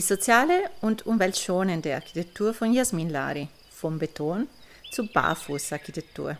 Die 0.00 0.06
soziale 0.06 0.70
und 0.80 1.04
umweltschonende 1.04 1.94
Architektur 1.94 2.54
von 2.54 2.72
Jasmin 2.72 3.10
Lari, 3.10 3.48
vom 3.70 3.98
Beton 3.98 4.48
zur 4.90 5.06
Barfußarchitektur. 5.12 6.38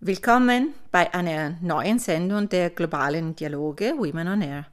Willkommen 0.00 0.74
bei 0.90 1.14
einer 1.14 1.56
neuen 1.62 2.00
Sendung 2.00 2.48
der 2.48 2.70
globalen 2.70 3.36
Dialoge 3.36 3.94
Women 3.96 4.26
on 4.26 4.42
Air. 4.42 4.66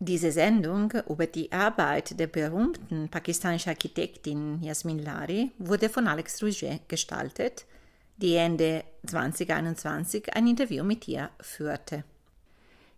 Diese 0.00 0.32
Sendung 0.32 0.92
über 1.08 1.28
die 1.28 1.52
Arbeit 1.52 2.18
der 2.18 2.26
berühmten 2.26 3.08
pakistanischen 3.08 3.70
Architektin 3.70 4.60
Jasmin 4.60 4.98
Lari 4.98 5.52
wurde 5.58 5.88
von 5.88 6.08
Alex 6.08 6.42
Rouget 6.42 6.88
gestaltet, 6.88 7.64
die 8.16 8.34
Ende 8.34 8.82
2021 9.06 10.34
ein 10.34 10.48
Interview 10.48 10.82
mit 10.82 11.06
ihr 11.06 11.30
führte. 11.40 12.02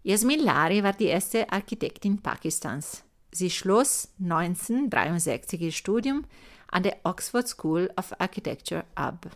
Jasmin 0.03 0.41
Lari 0.41 0.83
war 0.83 0.95
die 0.95 1.09
erste 1.09 1.53
Architektin 1.53 2.23
Pakistans. 2.23 3.05
Sie 3.35 3.49
schloss 3.49 4.09
1963 4.21 5.61
ihr 5.63 5.73
Studium 5.73 6.27
an 6.69 6.83
der 6.83 6.99
Oxford 7.05 7.49
School 7.49 7.91
of 7.97 8.13
Architecture 8.19 8.85
ab. 8.95 9.31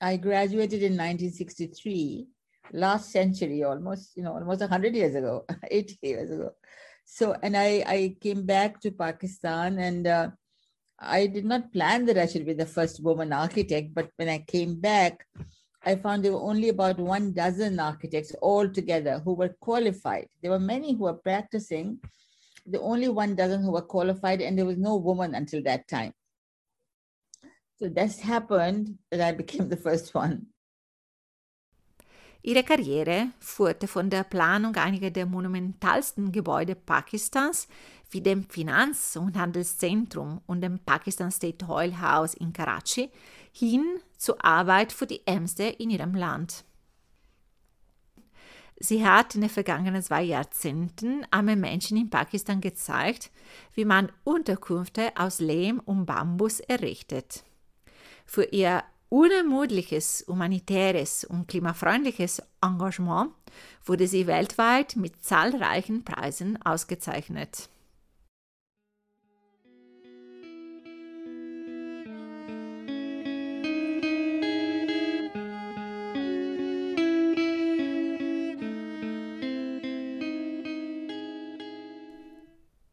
I 0.00 0.16
graduated 0.18 0.82
in 0.82 0.92
1963, 0.92 2.28
last 2.72 3.10
century, 3.10 3.64
almost, 3.64 4.16
you 4.16 4.22
know, 4.22 4.34
almost 4.34 4.60
100 4.60 4.94
years 4.94 5.16
ago, 5.16 5.44
80 5.70 5.98
years 6.02 6.30
ago. 6.30 6.52
So, 7.04 7.34
and 7.42 7.56
I, 7.56 7.82
I 7.86 8.16
came 8.20 8.46
back 8.46 8.80
to 8.82 8.92
Pakistan 8.92 9.78
and 9.78 10.06
uh, 10.06 10.30
I 11.00 11.26
did 11.26 11.44
not 11.44 11.72
plan 11.72 12.04
that 12.06 12.18
I 12.18 12.26
should 12.26 12.46
be 12.46 12.54
the 12.54 12.66
first 12.66 13.02
woman 13.02 13.32
architect, 13.32 13.94
but 13.94 14.10
when 14.16 14.28
I 14.28 14.44
came 14.46 14.78
back, 14.78 15.26
I 15.84 15.96
found 15.96 16.24
there 16.24 16.32
were 16.32 16.50
only 16.50 16.68
about 16.68 16.98
one 16.98 17.32
dozen 17.32 17.80
architects 17.80 18.32
altogether 18.42 19.20
who 19.24 19.34
were 19.34 19.56
qualified. 19.60 20.28
There 20.40 20.50
were 20.52 20.60
many 20.60 20.92
who 20.92 21.04
were 21.04 21.14
practicing, 21.14 21.98
the 22.66 22.80
only 22.80 23.08
one 23.08 23.34
dozen 23.36 23.62
who 23.62 23.72
were 23.72 23.86
qualified, 23.86 24.40
and 24.42 24.58
there 24.58 24.66
was 24.66 24.76
no 24.78 24.96
woman 24.96 25.34
until 25.34 25.62
that 25.62 25.88
time. 25.88 26.12
So 27.78 27.88
this 27.88 28.20
happened 28.20 28.98
that 29.10 29.20
I 29.20 29.32
became 29.32 29.68
the 29.74 29.76
first 29.76 30.14
one. 30.14 30.52
Ihre 32.42 32.62
Karriere 32.62 33.30
führte 33.40 33.88
von 33.88 34.08
der 34.08 34.22
Planung 34.22 34.76
einiger 34.76 35.10
der 35.10 35.26
monumentalsten 35.26 36.30
Gebäude 36.30 36.76
Pakistans 36.76 37.66
wie 38.10 38.20
dem 38.20 38.44
Finanz- 38.44 39.16
und 39.16 39.36
Handelszentrum 39.36 40.40
und 40.46 40.60
dem 40.60 40.78
Pakistan 40.78 41.32
State 41.32 41.66
Oil 41.68 42.00
House 42.00 42.34
in 42.34 42.52
Karachi 42.52 43.10
hin 43.50 43.98
zur 44.16 44.44
Arbeit 44.44 44.92
für 44.92 45.08
die 45.08 45.26
Ärmste 45.26 45.64
in 45.64 45.90
ihrem 45.90 46.14
Land. 46.14 46.64
Sie 48.78 49.06
hat 49.06 49.34
in 49.34 49.40
den 49.40 49.50
vergangenen 49.50 50.02
zwei 50.02 50.22
Jahrzehnten 50.22 51.26
armen 51.30 51.60
Menschen 51.60 51.96
in 51.96 52.10
Pakistan 52.10 52.60
gezeigt, 52.60 53.30
wie 53.74 53.86
man 53.86 54.12
Unterkünfte 54.22 55.12
aus 55.16 55.40
Lehm 55.40 55.80
und 55.80 56.04
Bambus 56.04 56.60
errichtet. 56.60 57.42
Für 58.26 58.44
ihr 58.44 58.82
unermüdliches 59.08 60.24
humanitäres 60.28 61.24
und 61.24 61.48
klimafreundliches 61.48 62.42
Engagement 62.60 63.32
wurde 63.84 64.08
sie 64.08 64.26
weltweit 64.26 64.96
mit 64.96 65.24
zahlreichen 65.24 66.04
Preisen 66.04 66.60
ausgezeichnet. 66.62 67.70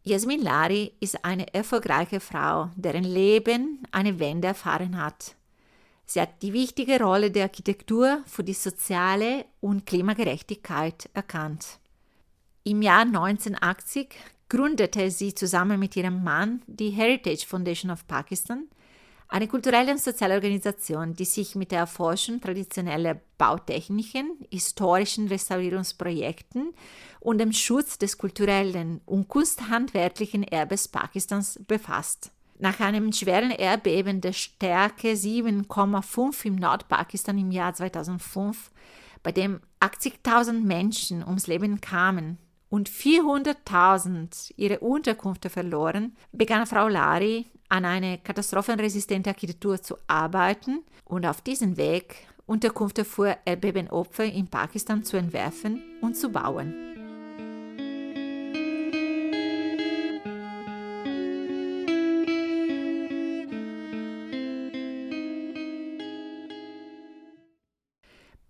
Jasmin 0.06 0.42
Lari 0.42 0.92
ist 1.00 1.24
eine 1.24 1.54
erfolgreiche 1.54 2.20
Frau, 2.20 2.70
deren 2.76 3.06
Leben 3.06 3.88
eine 3.92 4.20
Wende 4.20 4.50
erfahren 4.50 5.02
hat. 5.02 5.36
Sie 6.06 6.20
hat 6.20 6.42
die 6.42 6.52
wichtige 6.52 7.00
Rolle 7.00 7.32
der 7.32 7.44
Architektur 7.44 8.22
für 8.26 8.44
die 8.44 8.54
soziale 8.54 9.46
und 9.62 9.86
Klimagerechtigkeit 9.86 11.10
erkannt. 11.14 11.80
Im 12.66 12.82
Jahr 12.82 13.04
1980 13.04 14.10
gründete 14.50 15.10
sie 15.10 15.34
zusammen 15.34 15.80
mit 15.80 15.96
ihrem 15.96 16.22
Mann 16.22 16.62
die 16.68 16.90
Heritage 16.90 17.48
Foundation 17.48 17.90
of 17.90 18.06
Pakistan, 18.06 18.68
eine 19.34 19.48
kulturelle 19.48 19.92
und 19.92 20.00
soziale 20.00 20.36
Organisation, 20.36 21.16
die 21.16 21.26
sich 21.26 21.56
mit 21.56 21.72
der 21.72 21.80
Erforschung 21.80 22.40
traditioneller 22.40 23.20
Bautechniken, 23.40 24.38
historischen 24.52 25.28
Restaurierungsprojekten 25.28 26.72
und 27.20 27.40
dem 27.40 27.52
Schutz 27.52 27.98
des 27.98 28.20
kulturellen 28.20 29.02
und 29.08 29.28
kunsthandwerklichen 29.30 30.44
Erbes 30.44 30.88
Pakistans 30.88 31.60
befasst. 31.66 32.30
Nach 32.60 32.80
einem 32.80 33.12
schweren 33.12 33.50
Erdbeben 33.50 34.22
der 34.22 34.34
Stärke 34.34 35.14
7,5 35.14 36.46
im 36.46 36.56
Nordpakistan 36.58 37.40
im 37.40 37.50
Jahr 37.50 37.74
2005, 37.74 38.70
bei 39.24 39.32
dem 39.32 39.62
80.000 39.80 40.62
Menschen 40.62 41.24
ums 41.26 41.48
Leben 41.48 41.82
kamen 41.82 42.38
und 42.70 42.88
400.000 42.88 44.54
ihre 44.58 44.80
Unterkünfte 44.82 45.50
verloren, 45.50 46.16
begann 46.32 46.68
Frau 46.68 46.88
Lari 46.88 47.48
an 47.70 47.86
eine 47.86 48.18
katastrophenresistente 48.18 49.30
Architektur 49.30 49.82
zu 49.82 49.98
arbeiten 50.08 50.84
und 51.06 51.26
auf 51.26 51.42
diesem 51.42 51.78
Weg 51.78 52.28
Unterkünfte 52.46 53.06
für 53.06 53.38
Erdbebenopfer 53.46 54.26
in 54.26 54.48
Pakistan 54.48 55.04
zu 55.04 55.18
entwerfen 55.18 55.82
und 56.02 56.16
zu 56.16 56.30
bauen. 56.30 56.76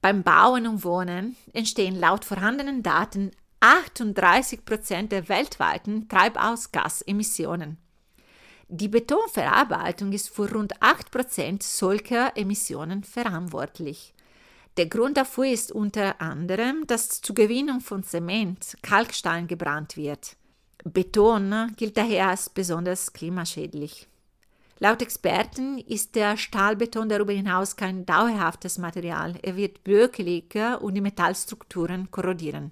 Beim 0.02 0.22
Bauen 0.22 0.68
und 0.68 0.84
Wohnen 0.84 1.38
entstehen 1.54 1.98
laut 1.98 2.26
vorhandenen 2.26 2.84
Daten 2.84 3.32
38 3.62 4.66
Prozent 4.66 5.14
der 5.14 5.30
weltweiten 5.30 6.10
Treibhausgasemissionen. 6.10 7.78
Die 8.76 8.88
Betonverarbeitung 8.88 10.14
ist 10.14 10.32
für 10.32 10.52
rund 10.52 10.82
8 10.82 11.12
Prozent 11.12 11.62
solcher 11.62 12.36
Emissionen 12.36 13.04
verantwortlich. 13.04 14.16
Der 14.78 14.88
Grund 14.88 15.16
dafür 15.16 15.46
ist 15.46 15.72
unter 15.72 16.20
anderem, 16.20 16.88
dass 16.88 17.22
zur 17.22 17.36
Gewinnung 17.36 17.82
von 17.82 18.04
Zement 18.04 18.76
Kalkstein 18.82 19.46
gebrannt 19.46 19.96
wird. 19.96 20.38
Beton 20.86 21.72
gilt 21.78 21.98
daher 21.98 22.30
als 22.30 22.50
besonders 22.50 23.14
klimaschädlich. 23.14 24.08
Laut 24.80 25.04
Experten 25.04 25.78
ist 25.78 26.16
der 26.16 26.36
Stahlbeton 26.36 27.10
darüber 27.10 27.34
hinaus 27.34 27.76
kein 27.76 28.08
dauerhaftes 28.08 28.80
Material. 28.80 29.36
Er 29.44 29.56
wird 29.56 29.84
bröckeliger 29.84 30.82
und 30.82 30.96
die 30.96 31.02
Metallstrukturen 31.02 32.10
korrodieren. 32.10 32.72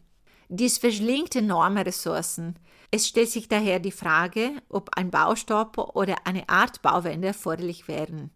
Dies 0.54 0.80
verschlingt 0.80 1.34
enorme 1.38 1.86
Ressourcen. 1.86 2.58
Es 2.92 3.08
stellt 3.08 3.30
sich 3.30 3.48
daher 3.48 3.80
die 3.80 3.94
Frage, 3.94 4.52
ob 4.68 4.90
ein 4.98 5.10
Baustopp 5.10 5.78
oder 5.96 6.16
eine 6.26 6.50
Art 6.50 6.82
Bauwende 6.82 7.30
erforderlich 7.30 7.88
wären. 7.88 8.32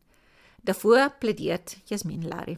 Dafür 0.63 1.09
plädiert 1.19 1.75
Jasmin 1.87 2.21
Lari. 2.21 2.57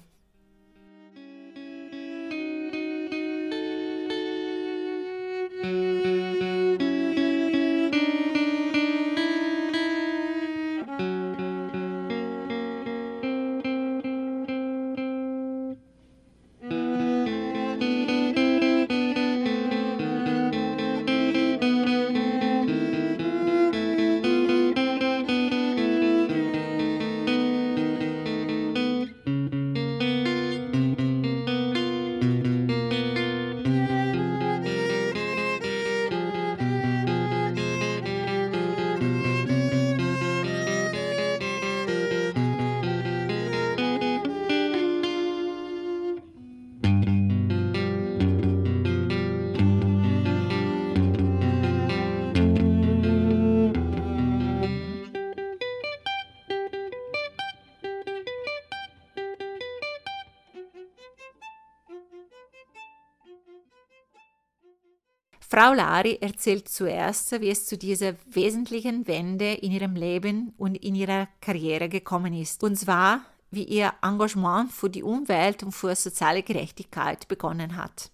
Frau 65.57 65.73
Lari 65.73 66.19
erzählt 66.21 66.69
zuerst, 66.69 67.41
wie 67.41 67.49
es 67.49 67.65
zu 67.65 67.79
dieser 67.79 68.13
wesentlichen 68.27 69.07
Wende 69.07 69.53
in 69.53 69.71
ihrem 69.71 69.95
Leben 69.95 70.53
und 70.55 70.75
in 70.75 70.93
ihrer 70.93 71.29
Karriere 71.41 71.89
gekommen 71.89 72.31
ist. 72.35 72.63
Und 72.63 72.75
zwar, 72.75 73.25
wie 73.49 73.63
ihr 73.63 73.91
Engagement 74.03 74.71
für 74.71 74.87
die 74.87 75.01
Umwelt 75.01 75.63
und 75.63 75.71
für 75.71 75.95
soziale 75.95 76.43
Gerechtigkeit 76.43 77.27
begonnen 77.27 77.75
hat. 77.75 78.11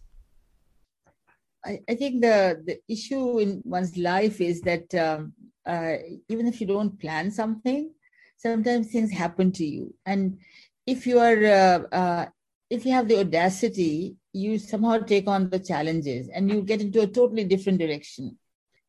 I, 1.67 1.81
I 1.91 1.97
think 1.97 2.23
the, 2.23 2.55
the 2.65 2.81
issue 2.87 3.41
in 3.41 3.61
one's 3.65 3.97
life 3.97 4.41
is 4.41 4.61
that 4.61 4.93
um, 4.93 5.33
uh, 5.67 5.97
even 6.29 6.47
if 6.47 6.61
you 6.61 6.65
don't 6.65 6.97
plan 6.97 7.29
something, 7.29 7.93
sometimes 8.37 8.89
things 8.89 9.11
happen 9.11 9.51
to 9.51 9.65
you. 9.65 9.93
And 10.05 10.39
if 10.87 11.05
you 11.05 11.19
are, 11.19 11.43
uh, 11.43 11.93
uh, 11.93 12.25
if 12.69 12.85
you 12.85 12.93
have 12.93 13.09
the 13.09 13.19
audacity, 13.19 14.15
you 14.33 14.57
somehow 14.57 14.97
take 14.97 15.27
on 15.27 15.49
the 15.49 15.59
challenges 15.59 16.27
and 16.33 16.49
you 16.49 16.61
get 16.61 16.81
into 16.81 17.01
a 17.01 17.07
totally 17.07 17.43
different 17.43 17.79
direction. 17.79 18.37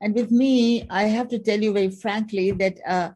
And 0.00 0.14
with 0.14 0.30
me, 0.30 0.86
I 0.90 1.04
have 1.04 1.28
to 1.28 1.38
tell 1.38 1.60
you 1.60 1.72
very 1.72 1.90
frankly 1.90 2.50
that 2.52 2.78
uh, 2.86 3.10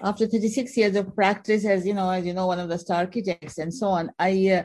after 0.00 0.26
36 0.26 0.76
years 0.76 0.96
of 0.96 1.14
practice 1.14 1.64
as 1.64 1.86
you 1.86 1.94
know, 1.94 2.10
as 2.10 2.24
you 2.24 2.34
know, 2.34 2.46
one 2.46 2.60
of 2.60 2.68
the 2.68 2.78
star 2.78 2.98
architects 2.98 3.58
and 3.58 3.72
so 3.72 3.88
on, 3.88 4.10
I 4.18 4.48
uh, 4.48 4.62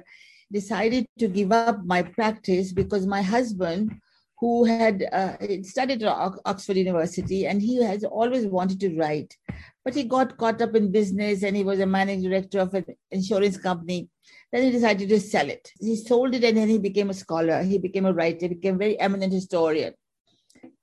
decided 0.51 1.07
to 1.19 1.27
give 1.27 1.51
up 1.51 1.83
my 1.85 2.03
practice 2.03 2.71
because 2.71 3.05
my 3.05 3.21
husband 3.21 3.99
who 4.39 4.65
had 4.65 5.03
uh, 5.11 5.35
studied 5.63 6.03
at 6.03 6.33
Oxford 6.45 6.77
University 6.77 7.47
and 7.47 7.61
he 7.61 7.83
has 7.83 8.03
always 8.03 8.45
wanted 8.45 8.79
to 8.79 8.95
write. 8.95 9.35
But 9.83 9.95
he 9.95 10.03
got 10.03 10.37
caught 10.37 10.61
up 10.61 10.75
in 10.75 10.91
business 10.91 11.43
and 11.43 11.55
he 11.55 11.63
was 11.63 11.79
a 11.79 11.87
managing 11.87 12.29
director 12.29 12.59
of 12.59 12.73
an 12.75 12.85
insurance 13.09 13.57
company. 13.57 14.09
Then 14.51 14.63
he 14.63 14.71
decided 14.71 15.09
to 15.09 15.19
sell 15.19 15.49
it. 15.49 15.71
He 15.79 15.95
sold 15.95 16.33
it 16.33 16.43
and 16.43 16.57
then 16.57 16.69
he 16.69 16.77
became 16.77 17.09
a 17.09 17.13
scholar. 17.13 17.63
He 17.63 17.77
became 17.77 18.05
a 18.05 18.13
writer, 18.13 18.47
became 18.47 18.75
a 18.75 18.79
very 18.79 18.99
eminent 18.99 19.33
historian. 19.33 19.93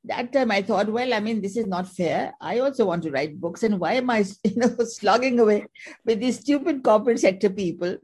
That 0.04 0.32
time 0.32 0.50
I 0.50 0.60
thought, 0.60 0.92
well, 0.92 1.14
I 1.14 1.20
mean, 1.20 1.40
this 1.40 1.56
is 1.56 1.66
not 1.66 1.88
fair. 1.88 2.34
I 2.40 2.58
also 2.58 2.84
want 2.84 3.02
to 3.04 3.10
write 3.10 3.40
books. 3.40 3.62
And 3.62 3.80
why 3.80 3.94
am 3.94 4.10
I, 4.10 4.18
you 4.44 4.56
know, 4.56 4.76
slogging 4.84 5.40
away 5.40 5.66
with 6.04 6.20
these 6.20 6.40
stupid 6.40 6.82
corporate 6.82 7.20
sector 7.20 7.48
people? 7.48 7.96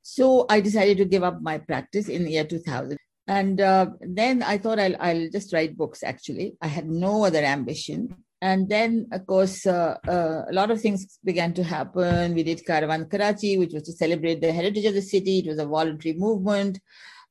So 0.00 0.46
I 0.48 0.60
decided 0.60 0.96
to 0.98 1.04
give 1.04 1.22
up 1.22 1.42
my 1.42 1.58
practice 1.58 2.08
in 2.08 2.24
the 2.24 2.32
year 2.32 2.44
2000. 2.44 2.96
And 3.28 3.60
uh, 3.60 3.86
then 4.00 4.42
I 4.42 4.58
thought 4.58 4.80
I'll, 4.80 4.96
I'll 4.98 5.28
just 5.30 5.52
write 5.52 5.76
books, 5.76 6.02
actually. 6.02 6.54
I 6.60 6.66
had 6.66 6.88
no 6.88 7.24
other 7.24 7.38
ambition. 7.38 8.16
And 8.42 8.68
then, 8.68 9.06
of 9.12 9.24
course, 9.24 9.64
uh, 9.66 9.96
uh, 10.08 10.42
a 10.50 10.52
lot 10.52 10.72
of 10.72 10.80
things 10.80 11.20
began 11.22 11.54
to 11.54 11.62
happen. 11.62 12.34
We 12.34 12.42
did 12.42 12.66
Caravan 12.66 13.08
Karachi, 13.08 13.56
which 13.56 13.72
was 13.72 13.84
to 13.84 13.92
celebrate 13.92 14.40
the 14.40 14.52
heritage 14.52 14.84
of 14.84 14.94
the 14.94 15.00
city. 15.00 15.38
It 15.38 15.46
was 15.46 15.60
a 15.60 15.64
voluntary 15.64 16.14
movement, 16.14 16.80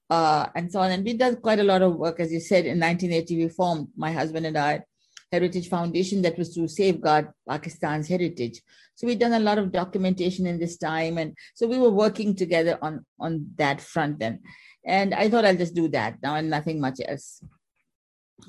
uh, 0.10 0.48
and 0.56 0.72
so 0.72 0.80
on. 0.80 0.92
And 0.92 1.04
we 1.04 1.12
did 1.12 1.42
quite 1.42 1.60
a 1.60 1.66
lot 1.66 1.81
of 1.81 1.98
work. 1.98 2.22
As 2.22 2.31
you 2.31 2.40
said, 2.40 2.66
in 2.66 2.80
1980, 2.80 3.44
we 3.44 3.50
formed, 3.50 3.90
my 3.98 4.13
husband 4.13 4.46
and 4.46 4.58
I, 4.58 4.84
Heritage 5.34 5.68
Foundation 5.68 6.22
that 6.22 6.38
was 6.38 6.56
to 6.56 6.66
safeguard 6.69 7.28
Pakistan's 7.46 8.07
heritage. 8.07 8.62
So 8.96 9.06
we've 9.06 9.19
done 9.19 9.34
a 9.34 9.40
lot 9.40 9.57
of 9.57 9.74
documentation 9.74 10.48
in 10.48 10.60
this 10.60 10.78
time. 10.78 11.18
And 11.18 11.36
so 11.56 11.68
we 11.68 11.78
were 11.78 11.90
working 11.90 12.38
together 12.38 12.80
on, 12.81 13.06
on 13.19 13.48
that 13.57 13.81
front 13.81 14.19
then. 14.19 14.40
And 14.86 15.14
I 15.14 15.30
thought 15.30 15.44
I'll 15.44 15.57
just 15.57 15.75
do 15.75 15.90
that 15.90 16.22
now 16.24 16.36
and 16.36 16.50
nothing 16.50 16.80
much 16.80 17.02
else. 17.06 17.44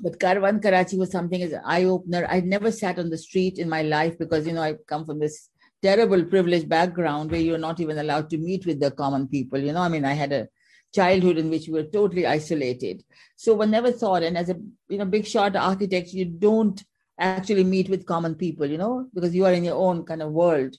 But 0.00 0.18
Caravan 0.18 0.60
Karachi 0.60 0.96
was 0.96 1.10
something 1.10 1.42
as 1.42 1.52
an 1.52 1.62
eye 1.64 1.84
opener. 1.84 2.26
I'd 2.28 2.46
never 2.46 2.70
sat 2.70 2.98
on 2.98 3.10
the 3.10 3.18
street 3.18 3.58
in 3.58 3.68
my 3.68 3.82
life 3.82 4.18
because, 4.18 4.46
you 4.46 4.52
know, 4.52 4.62
I 4.62 4.74
come 4.86 5.04
from 5.04 5.18
this 5.18 5.50
terrible 5.82 6.24
privileged 6.24 6.68
background 6.68 7.30
where 7.30 7.40
you're 7.40 7.58
not 7.58 7.80
even 7.80 7.98
allowed 7.98 8.30
to 8.30 8.38
meet 8.38 8.66
with 8.66 8.80
the 8.80 8.90
common 8.90 9.28
people. 9.28 9.58
You 9.58 9.72
know, 9.72 9.80
I 9.82 9.88
mean, 9.88 10.04
I 10.04 10.12
had 10.12 10.32
a 10.32 10.48
childhood 10.94 11.38
in 11.38 11.50
which 11.50 11.66
we 11.66 11.74
were 11.74 11.84
totally 11.84 12.26
isolated. 12.26 13.02
So 13.36 13.54
one 13.54 13.70
never 13.70 13.90
thought, 13.90 14.22
and 14.22 14.36
as 14.36 14.50
a 14.50 14.56
you 14.88 14.98
know 14.98 15.04
big 15.04 15.26
shot 15.26 15.56
architect, 15.56 16.12
you 16.12 16.24
don't 16.24 16.82
actually 17.18 17.64
meet 17.64 17.88
with 17.88 18.06
common 18.06 18.34
people, 18.34 18.66
you 18.66 18.78
know, 18.78 19.08
because 19.14 19.34
you 19.34 19.44
are 19.44 19.52
in 19.52 19.64
your 19.64 19.76
own 19.76 20.04
kind 20.04 20.22
of 20.22 20.32
world. 20.32 20.76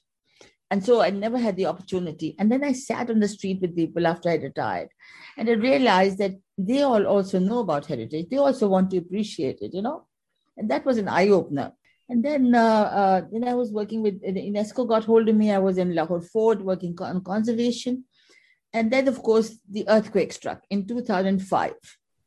And 0.73 0.83
so 0.83 1.01
I 1.01 1.11
never 1.11 1.37
had 1.37 1.55
the 1.55 1.67
opportunity. 1.67 2.35
And 2.39 2.51
then 2.51 2.63
I 2.63 2.71
sat 2.71 3.11
on 3.11 3.19
the 3.19 3.27
street 3.27 3.61
with 3.61 3.75
people 3.75 4.07
after 4.07 4.29
I 4.29 4.37
retired. 4.37 4.89
And 5.37 5.47
I 5.47 5.51
realized 5.51 6.17
that 6.17 6.31
they 6.57 6.81
all 6.81 7.05
also 7.05 7.37
know 7.37 7.59
about 7.59 7.85
heritage. 7.85 8.25
They 8.31 8.37
also 8.37 8.67
want 8.67 8.89
to 8.89 8.97
appreciate 8.97 9.59
it, 9.61 9.71
you 9.71 9.83
know? 9.83 10.07
And 10.57 10.71
that 10.71 10.83
was 10.83 10.97
an 10.97 11.07
eye 11.07 11.29
opener. 11.29 11.73
And 12.09 12.25
then, 12.25 12.55
uh, 12.55 12.85
uh, 13.01 13.21
then 13.31 13.47
I 13.47 13.53
was 13.53 13.71
working 13.71 14.01
with 14.01 14.23
UNESCO 14.23 14.87
got 14.87 15.03
hold 15.03 15.29
of 15.29 15.35
me. 15.35 15.51
I 15.51 15.59
was 15.59 15.77
in 15.77 15.93
Lahore 15.93 16.23
Fort 16.23 16.59
working 16.63 16.97
on 17.01 17.23
conservation. 17.23 18.05
And 18.73 18.91
then, 18.91 19.07
of 19.07 19.21
course, 19.21 19.55
the 19.69 19.87
earthquake 19.87 20.33
struck 20.33 20.63
in 20.71 20.87
2005. 20.87 21.73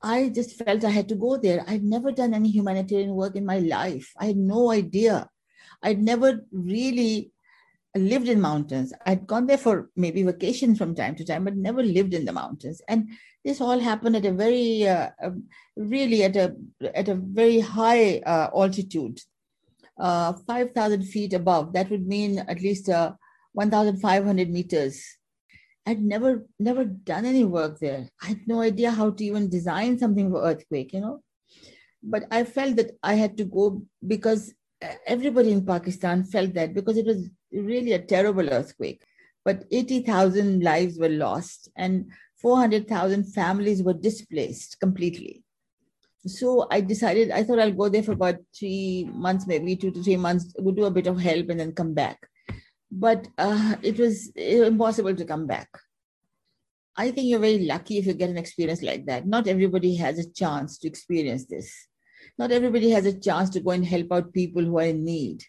I 0.02 0.28
just 0.28 0.52
felt 0.52 0.84
I 0.84 0.90
had 0.90 1.08
to 1.08 1.16
go 1.16 1.37
there. 1.37 1.64
I'd 1.66 1.82
never 1.82 2.12
done 2.12 2.32
any 2.32 2.50
humanitarian 2.50 3.16
work 3.16 3.34
in 3.34 3.44
my 3.44 3.58
life. 3.58 4.12
I 4.16 4.26
had 4.26 4.37
no 4.37 4.70
idea. 4.70 5.28
I'd 5.82 6.00
never 6.00 6.46
really 6.52 7.32
lived 7.96 8.28
in 8.28 8.40
mountains. 8.40 8.93
I'd 9.04 9.26
gone 9.26 9.46
there 9.46 9.58
for 9.58 9.90
maybe 9.96 10.22
vacation 10.22 10.75
from 10.75 10.94
time 10.94 11.14
to 11.16 11.25
time, 11.25 11.44
but 11.44 11.56
never 11.56 11.82
lived 11.82 12.14
in 12.14 12.25
the 12.25 12.32
mountains. 12.32 12.81
And 12.88 13.10
this 13.44 13.60
all 13.60 13.78
happened 13.78 14.16
at 14.16 14.25
a 14.25 14.32
very, 14.32 14.87
uh, 14.88 15.10
um, 15.22 15.44
really 15.76 16.25
at 16.25 16.37
a 16.37 16.56
at 16.94 17.08
a 17.08 17.14
very 17.14 17.60
high 17.60 18.19
uh, 18.19 18.50
altitude, 18.54 19.20
uh, 19.98 20.32
five 20.46 20.72
thousand 20.72 21.04
feet 21.04 21.32
above. 21.32 21.72
That 21.72 21.90
would 21.90 22.06
mean 22.06 22.38
at 22.38 22.60
least 22.60 22.88
uh, 22.88 23.12
one 23.52 23.70
thousand 23.70 24.00
five 24.00 24.25
hundred 24.25 24.50
meters. 24.50 25.02
I'd 25.87 26.02
never 26.02 26.46
never 26.58 26.84
done 26.84 27.25
any 27.25 27.44
work 27.44 27.78
there. 27.78 28.08
I 28.22 28.26
had 28.26 28.49
no 28.49 28.60
idea 28.60 28.90
how 28.90 29.11
to 29.11 29.25
even 29.25 29.49
design 29.49 29.99
something 29.99 30.30
for 30.30 30.42
earthquake, 30.42 30.92
you 30.92 31.00
know. 31.00 31.23
But 32.02 32.25
I 32.30 32.44
felt 32.44 32.76
that 32.76 32.92
I 33.02 33.14
had 33.14 33.37
to 33.38 33.44
go 33.44 33.82
because 34.06 34.52
everybody 35.06 35.52
in 35.52 35.64
Pakistan 35.64 36.25
felt 36.25 36.54
that 36.54 36.75
because 36.75 36.97
it 36.97 37.06
was 37.06 37.30
really 37.53 37.93
a 37.93 38.03
terrible 38.03 38.49
earthquake. 38.49 39.03
But 39.45 39.65
80,000 39.71 40.62
lives 40.62 40.99
were 40.99 41.09
lost 41.09 41.71
and 41.76 42.11
400,000 42.38 43.25
families 43.33 43.83
were 43.83 43.93
displaced 43.93 44.81
completely. 44.81 45.45
So 46.26 46.67
I 46.71 46.81
decided, 46.81 47.31
I 47.31 47.45
thought 47.45 47.61
I'll 47.61 47.73
go 47.73 47.88
there 47.88 48.03
for 48.03 48.12
about 48.12 48.37
three 48.59 49.09
months, 49.12 49.47
maybe 49.47 49.76
two 49.76 49.93
to 49.93 50.03
three 50.03 50.17
months, 50.17 50.53
go 50.53 50.73
do 50.73 50.85
a 50.85 50.91
bit 50.91 51.07
of 51.07 51.21
help 51.21 51.49
and 51.50 51.61
then 51.61 51.73
come 51.73 51.95
back. 51.95 52.19
But 52.91 53.29
uh, 53.38 53.76
it 53.83 53.99
was 53.99 54.31
impossible 54.35 55.15
to 55.15 55.25
come 55.25 55.47
back. 55.47 55.69
I 56.97 57.11
think 57.11 57.29
you're 57.29 57.38
very 57.38 57.65
lucky 57.65 57.99
if 57.99 58.07
you 58.07 58.15
get 58.15 58.31
an 58.31 58.38
experience 58.38 58.83
like 58.83 59.07
that. 59.07 59.26
Not 59.26 59.47
everybody 59.47 59.95
has 59.97 60.19
a 60.19 60.31
chance 60.31 60.79
to 60.79 60.88
experience 60.88 61.45
this. 61.45 61.73
Not 62.38 62.50
everybody 62.50 62.91
has 62.91 63.07
a 63.07 63.19
chance 63.19 63.50
to 63.50 63.61
go 63.61 63.71
and 63.71 63.85
help 63.85 64.11
out 64.11 64.33
people 64.33 64.65
who 64.65 64.79
are 64.79 64.85
in 64.85 65.05
need 65.05 65.45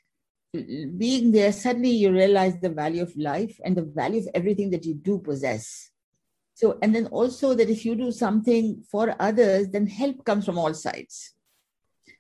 being 0.54 1.32
there, 1.32 1.52
suddenly 1.52 1.92
you 1.92 2.12
realize 2.12 2.60
the 2.60 2.70
value 2.70 3.02
of 3.02 3.16
life 3.18 3.60
and 3.64 3.76
the 3.76 3.84
value 3.84 4.20
of 4.22 4.30
everything 4.34 4.70
that 4.72 4.86
you 4.86 4.94
do 4.94 5.20
possess. 5.20 5.92
So, 6.54 6.78
and 6.82 6.96
then 6.96 7.08
also 7.08 7.54
that 7.54 7.70
if 7.70 7.86
you 7.86 7.96
do 7.96 8.12
something 8.12 8.84
for 8.90 9.16
others, 9.20 9.70
then 9.70 9.86
help 9.86 10.26
comes 10.26 10.46
from 10.46 10.58
all 10.58 10.74
sides. 10.74 11.34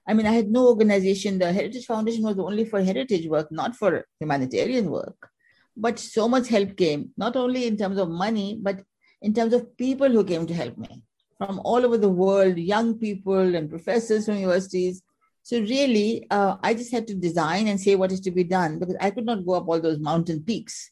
I 0.08 0.14
mean, 0.14 0.26
I 0.26 0.32
had 0.32 0.50
no 0.50 0.68
organization. 0.68 1.40
The 1.40 1.52
Heritage 1.52 1.86
Foundation 1.86 2.24
was 2.24 2.38
only 2.38 2.66
for 2.66 2.82
heritage 2.82 3.28
work, 3.28 3.52
not 3.52 3.76
for 3.76 4.06
humanitarian 4.20 4.90
work. 4.90 5.30
But 5.76 6.00
so 6.00 6.28
much 6.28 6.48
help 6.48 6.78
came, 6.78 7.12
not 7.18 7.36
only 7.36 7.68
in 7.68 7.78
terms 7.78 7.98
of 7.98 8.10
money, 8.10 8.58
but 8.62 8.84
in 9.22 9.34
terms 9.34 9.54
of 9.54 9.76
people 9.78 10.10
who 10.10 10.24
came 10.24 10.46
to 10.48 10.54
help 10.54 10.78
me 10.78 11.04
from 11.38 11.60
all 11.64 11.86
over 11.86 11.98
the 11.98 12.10
world, 12.10 12.58
young 12.58 12.98
people 12.98 13.56
and 13.56 13.70
professors 13.70 14.26
from 14.26 14.36
universities 14.36 15.04
so 15.48 15.62
really, 15.62 16.28
uh, 16.30 16.58
I 16.62 16.74
just 16.74 16.92
had 16.92 17.08
to 17.08 17.16
design 17.16 17.70
and 17.70 17.80
say 17.80 17.96
what 17.96 18.12
is 18.12 18.20
to 18.22 18.32
be 18.32 18.44
done 18.44 18.80
because 18.80 18.98
I 19.00 19.12
could 19.12 19.26
not 19.26 19.46
go 19.46 19.54
up 19.54 19.70
all 19.70 19.80
those 19.80 19.98
mountain 19.98 20.44
peaks. 20.44 20.92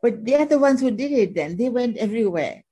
But 0.00 0.24
they 0.24 0.36
are 0.36 0.46
the 0.46 0.60
ones 0.60 0.80
who 0.80 0.92
did 0.92 1.10
it 1.10 1.34
then. 1.34 1.56
They 1.56 1.68
went 1.68 1.96
everywhere. 1.96 2.62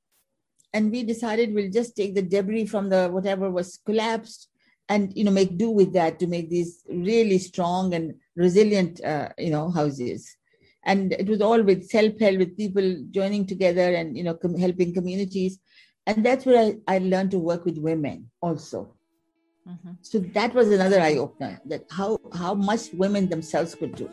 And 0.73 0.93
we 0.93 1.03
decided 1.03 1.53
we'll 1.53 1.73
just 1.73 1.97
take 1.97 2.15
the 2.15 2.23
debris 2.23 2.67
from 2.67 2.91
the 2.91 3.09
whatever 3.09 3.51
was 3.51 3.81
collapsed 3.85 4.51
and 4.89 5.13
you 5.17 5.25
know 5.25 5.33
make 5.33 5.59
do 5.59 5.69
with 5.69 5.93
that 5.95 6.21
to 6.21 6.29
make 6.29 6.49
these 6.49 6.85
really 6.89 7.39
strong 7.39 7.93
and 7.93 8.15
resilient 8.37 9.03
uh, 9.05 9.31
you 9.37 9.51
know 9.51 9.71
houses 9.73 10.37
and 10.85 11.13
it 11.13 11.27
was 11.29 11.41
all 11.41 11.61
with 11.61 11.91
self-help 11.91 12.39
with 12.39 12.57
people 12.57 13.05
joining 13.11 13.45
together 13.47 13.95
and 13.95 14.17
you 14.17 14.23
know 14.23 14.35
com- 14.35 14.57
helping 14.57 14.95
communities 14.95 15.59
and 16.07 16.25
that's 16.25 16.47
where 16.47 16.59
I, 16.67 16.95
I 16.95 16.99
learned 16.99 17.33
to 17.33 17.39
work 17.39 17.65
with 17.65 17.79
women 17.79 18.31
also 18.41 18.95
Mm-hmm. 19.69 19.93
So 20.01 20.19
that 20.19 20.55
was 20.55 20.71
another 20.71 21.01
eye 21.01 21.17
opener 21.17 21.61
that 21.67 21.85
how 21.91 22.19
how 22.33 22.55
much 22.55 22.93
women 22.93 23.29
themselves 23.29 23.75
could 23.75 23.95
do. 23.95 24.09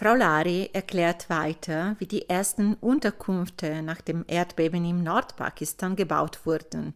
Frau 0.00 0.14
Lari 0.14 0.70
erklärt 0.72 1.28
weiter, 1.28 1.94
wie 1.98 2.06
die 2.06 2.26
ersten 2.26 2.72
Unterkünfte 2.72 3.82
nach 3.82 4.00
dem 4.00 4.24
Erdbeben 4.26 4.82
im 4.86 5.02
Nordpakistan 5.02 5.94
gebaut 5.94 6.46
wurden, 6.46 6.94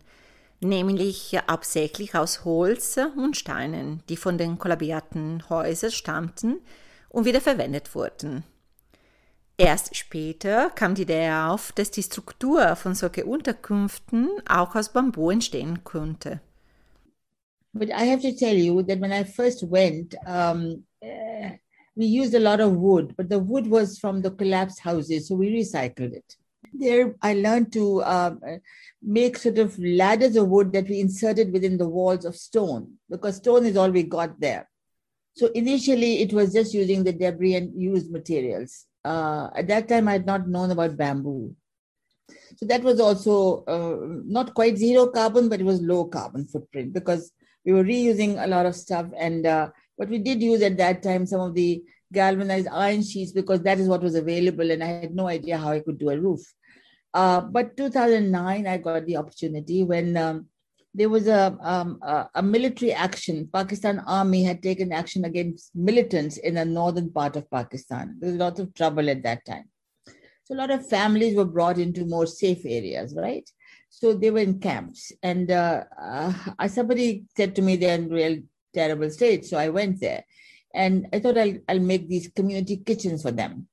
nämlich 0.61 1.39
hauptsächlich 1.47 2.15
aus 2.15 2.47
Holz 2.47 2.99
und 3.15 3.37
Steinen, 3.37 4.03
die 4.09 4.17
von 4.17 4.39
den 4.39 4.57
kollabierten 4.57 5.47
Häusern 5.51 5.91
stammten 5.91 6.63
und 7.11 7.27
wieder 7.27 7.43
verwendet 7.43 7.95
wurden. 7.95 8.43
Erst 9.59 9.95
später 9.95 10.71
kam 10.71 10.95
die 10.95 11.03
Idee 11.03 11.31
auf, 11.31 11.73
dass 11.73 11.91
die 11.91 12.05
Struktur 12.05 12.75
von 12.75 12.95
solchen 12.95 13.25
Unterkünften 13.25 14.31
auch 14.49 14.75
aus 14.77 14.95
Bambu 14.95 15.29
entstehen 15.29 15.85
könnte. 15.85 16.41
But 17.75 17.89
I 17.89 18.09
have 18.11 18.23
to 18.23 18.35
tell 18.35 18.57
you 18.57 18.83
that 18.83 18.99
when 18.99 19.13
I 19.13 19.25
first 19.25 19.71
went, 19.71 20.15
um, 20.27 20.87
we 21.97 22.07
used 22.07 22.35
a 22.35 22.41
lot 22.41 22.61
of 22.61 22.73
wood, 22.73 23.15
but 23.17 23.29
the 23.29 23.39
wood 23.39 23.67
was 23.67 23.99
from 23.99 24.23
the 24.23 24.31
collapsed 24.31 24.81
houses, 24.81 25.29
so 25.29 25.35
we 25.35 25.53
recycled 25.53 26.13
it. 26.13 26.37
There, 26.73 27.15
I 27.23 27.35
learned 27.35 27.73
to 27.75 28.03
um, 28.03 28.41
make 29.01 29.37
sort 29.37 29.59
of 29.59 29.79
ladders 29.79 30.35
of 30.35 30.49
wood 30.49 30.73
that 30.73 30.89
we 30.89 31.01
inserted 31.01 31.53
within 31.53 31.79
the 31.79 31.89
walls 31.89 32.25
of 32.25 32.35
stone, 32.35 32.95
because 33.09 33.37
stone 33.37 33.65
is 33.65 33.77
all 33.77 33.91
we 33.91 34.03
got 34.03 34.41
there. 34.41 34.69
So 35.37 35.49
initially, 35.49 36.23
it 36.23 36.33
was 36.33 36.53
just 36.53 36.75
using 36.75 37.05
the 37.05 37.13
debris 37.13 37.57
and 37.57 37.81
used 37.81 38.11
materials. 38.11 38.87
Uh, 39.05 39.51
at 39.55 39.69
that 39.69 39.89
time, 39.89 40.09
I 40.09 40.13
had 40.13 40.27
not 40.27 40.49
known 40.49 40.71
about 40.71 40.97
bamboo. 40.97 41.55
So 42.57 42.67
that 42.67 42.83
was 42.83 43.01
also 43.01 43.65
uh, 43.65 44.23
not 44.25 44.55
quite 44.55 44.79
zero 44.79 45.09
carbon, 45.09 45.49
but 45.49 45.61
it 45.61 45.65
was 45.65 45.81
low 45.83 46.05
carbon 46.07 46.47
footprint 46.47 46.93
because 46.93 47.33
we 47.65 47.73
were 47.73 47.85
reusing 47.85 48.43
a 48.43 48.47
lot 48.47 48.65
of 48.65 48.77
stuff. 48.77 49.07
And 49.17 49.47
uh, 49.47 49.71
but 49.99 50.09
we 50.09 50.19
did 50.19 50.43
use 50.43 50.63
at 50.63 50.77
that 50.79 51.03
time 51.03 51.27
some 51.27 51.41
of 51.41 51.55
the 51.55 51.83
galvanized 52.13 52.69
iron 52.71 53.03
sheets 53.03 53.33
because 53.33 53.63
that 53.63 53.79
is 53.79 53.89
what 53.89 54.03
was 54.03 54.15
available, 54.15 54.71
and 54.71 54.83
I 54.83 54.87
had 54.87 55.15
no 55.15 55.29
idea 55.29 55.59
how 55.59 55.71
I 55.71 55.81
could 55.81 55.99
do 55.99 56.11
a 56.11 56.19
roof. 56.19 56.41
Uh, 57.13 57.41
but 57.41 57.77
2009, 57.77 58.67
I 58.67 58.77
got 58.79 59.07
the 59.07 59.17
opportunity 59.17 59.85
when 59.85 60.17
um, 60.17 60.47
there 60.95 61.09
was 61.09 61.27
a, 61.27 61.57
um, 61.61 61.99
a, 62.03 62.29
a 62.37 62.43
military 62.43 62.93
action. 62.93 63.49
Pakistan 63.53 64.01
Army 64.07 64.43
had 64.43 64.63
taken 64.63 64.93
action 64.93 65.25
against 65.25 65.71
militants 65.75 66.37
in 66.39 66.55
the 66.55 66.65
northern 66.65 67.11
part 67.11 67.37
of 67.37 67.51
Pakistan. 67.51 68.17
There 68.19 68.31
was 68.31 68.39
lots 68.39 68.61
of 68.61 68.75
trouble 68.75 69.11
at 69.11 69.23
that 69.23 69.45
time. 69.45 69.65
So 70.45 70.55
a 70.55 70.57
lot 70.57 70.71
of 70.71 70.89
families 70.89 71.37
were 71.37 71.45
brought 71.45 71.79
into 71.79 72.05
more 72.05 72.27
safe 72.27 72.63
areas, 72.65 73.15
right? 73.17 73.49
So 73.91 74.13
they 74.13 74.31
were 74.31 74.41
in 74.41 74.59
camps, 74.59 75.13
and 75.23 75.51
uh, 75.51 75.85
uh, 76.01 76.69
somebody 76.69 77.25
said 77.37 77.55
to 77.57 77.63
me 77.63 77.77
they're 77.77 78.01
real 78.01 78.39
terrible 78.75 79.11
state. 79.11 79.45
So 79.47 79.57
I 79.57 79.69
went 79.69 80.01
there, 80.01 80.25
and 80.75 81.07
I 81.13 81.21
thought 81.21 81.39
I'll 81.39 81.57
I'll 81.69 81.81
make 81.81 82.09
these 82.09 82.29
community 82.29 82.79
kitchens 82.79 83.23
for 83.23 83.31
them. 83.31 83.69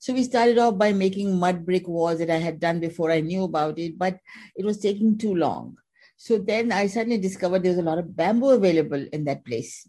So 0.00 0.14
we 0.14 0.22
started 0.22 0.58
off 0.58 0.78
by 0.78 0.92
making 0.92 1.38
mud 1.38 1.66
brick 1.66 1.88
walls 1.88 2.18
that 2.20 2.30
I 2.30 2.38
had 2.38 2.60
done 2.60 2.80
before 2.80 3.10
I 3.10 3.20
knew 3.20 3.44
about 3.44 3.78
it, 3.78 3.98
but 3.98 4.18
it 4.56 4.64
was 4.64 4.78
taking 4.78 5.18
too 5.18 5.34
long. 5.34 5.76
So 6.16 6.38
then 6.38 6.72
I 6.72 6.86
suddenly 6.86 7.18
discovered 7.18 7.62
there 7.62 7.72
was 7.72 7.78
a 7.78 7.82
lot 7.90 7.98
of 7.98 8.16
bamboo 8.16 8.50
available 8.50 9.04
in 9.12 9.24
that 9.24 9.44
place. 9.44 9.88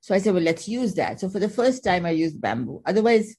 So 0.00 0.14
I 0.14 0.18
said, 0.18 0.34
well, 0.34 0.42
let's 0.42 0.68
use 0.68 0.94
that. 0.94 1.20
So 1.20 1.28
for 1.28 1.38
the 1.38 1.48
first 1.48 1.82
time, 1.82 2.06
I 2.06 2.10
used 2.10 2.40
bamboo. 2.40 2.82
Otherwise, 2.86 3.34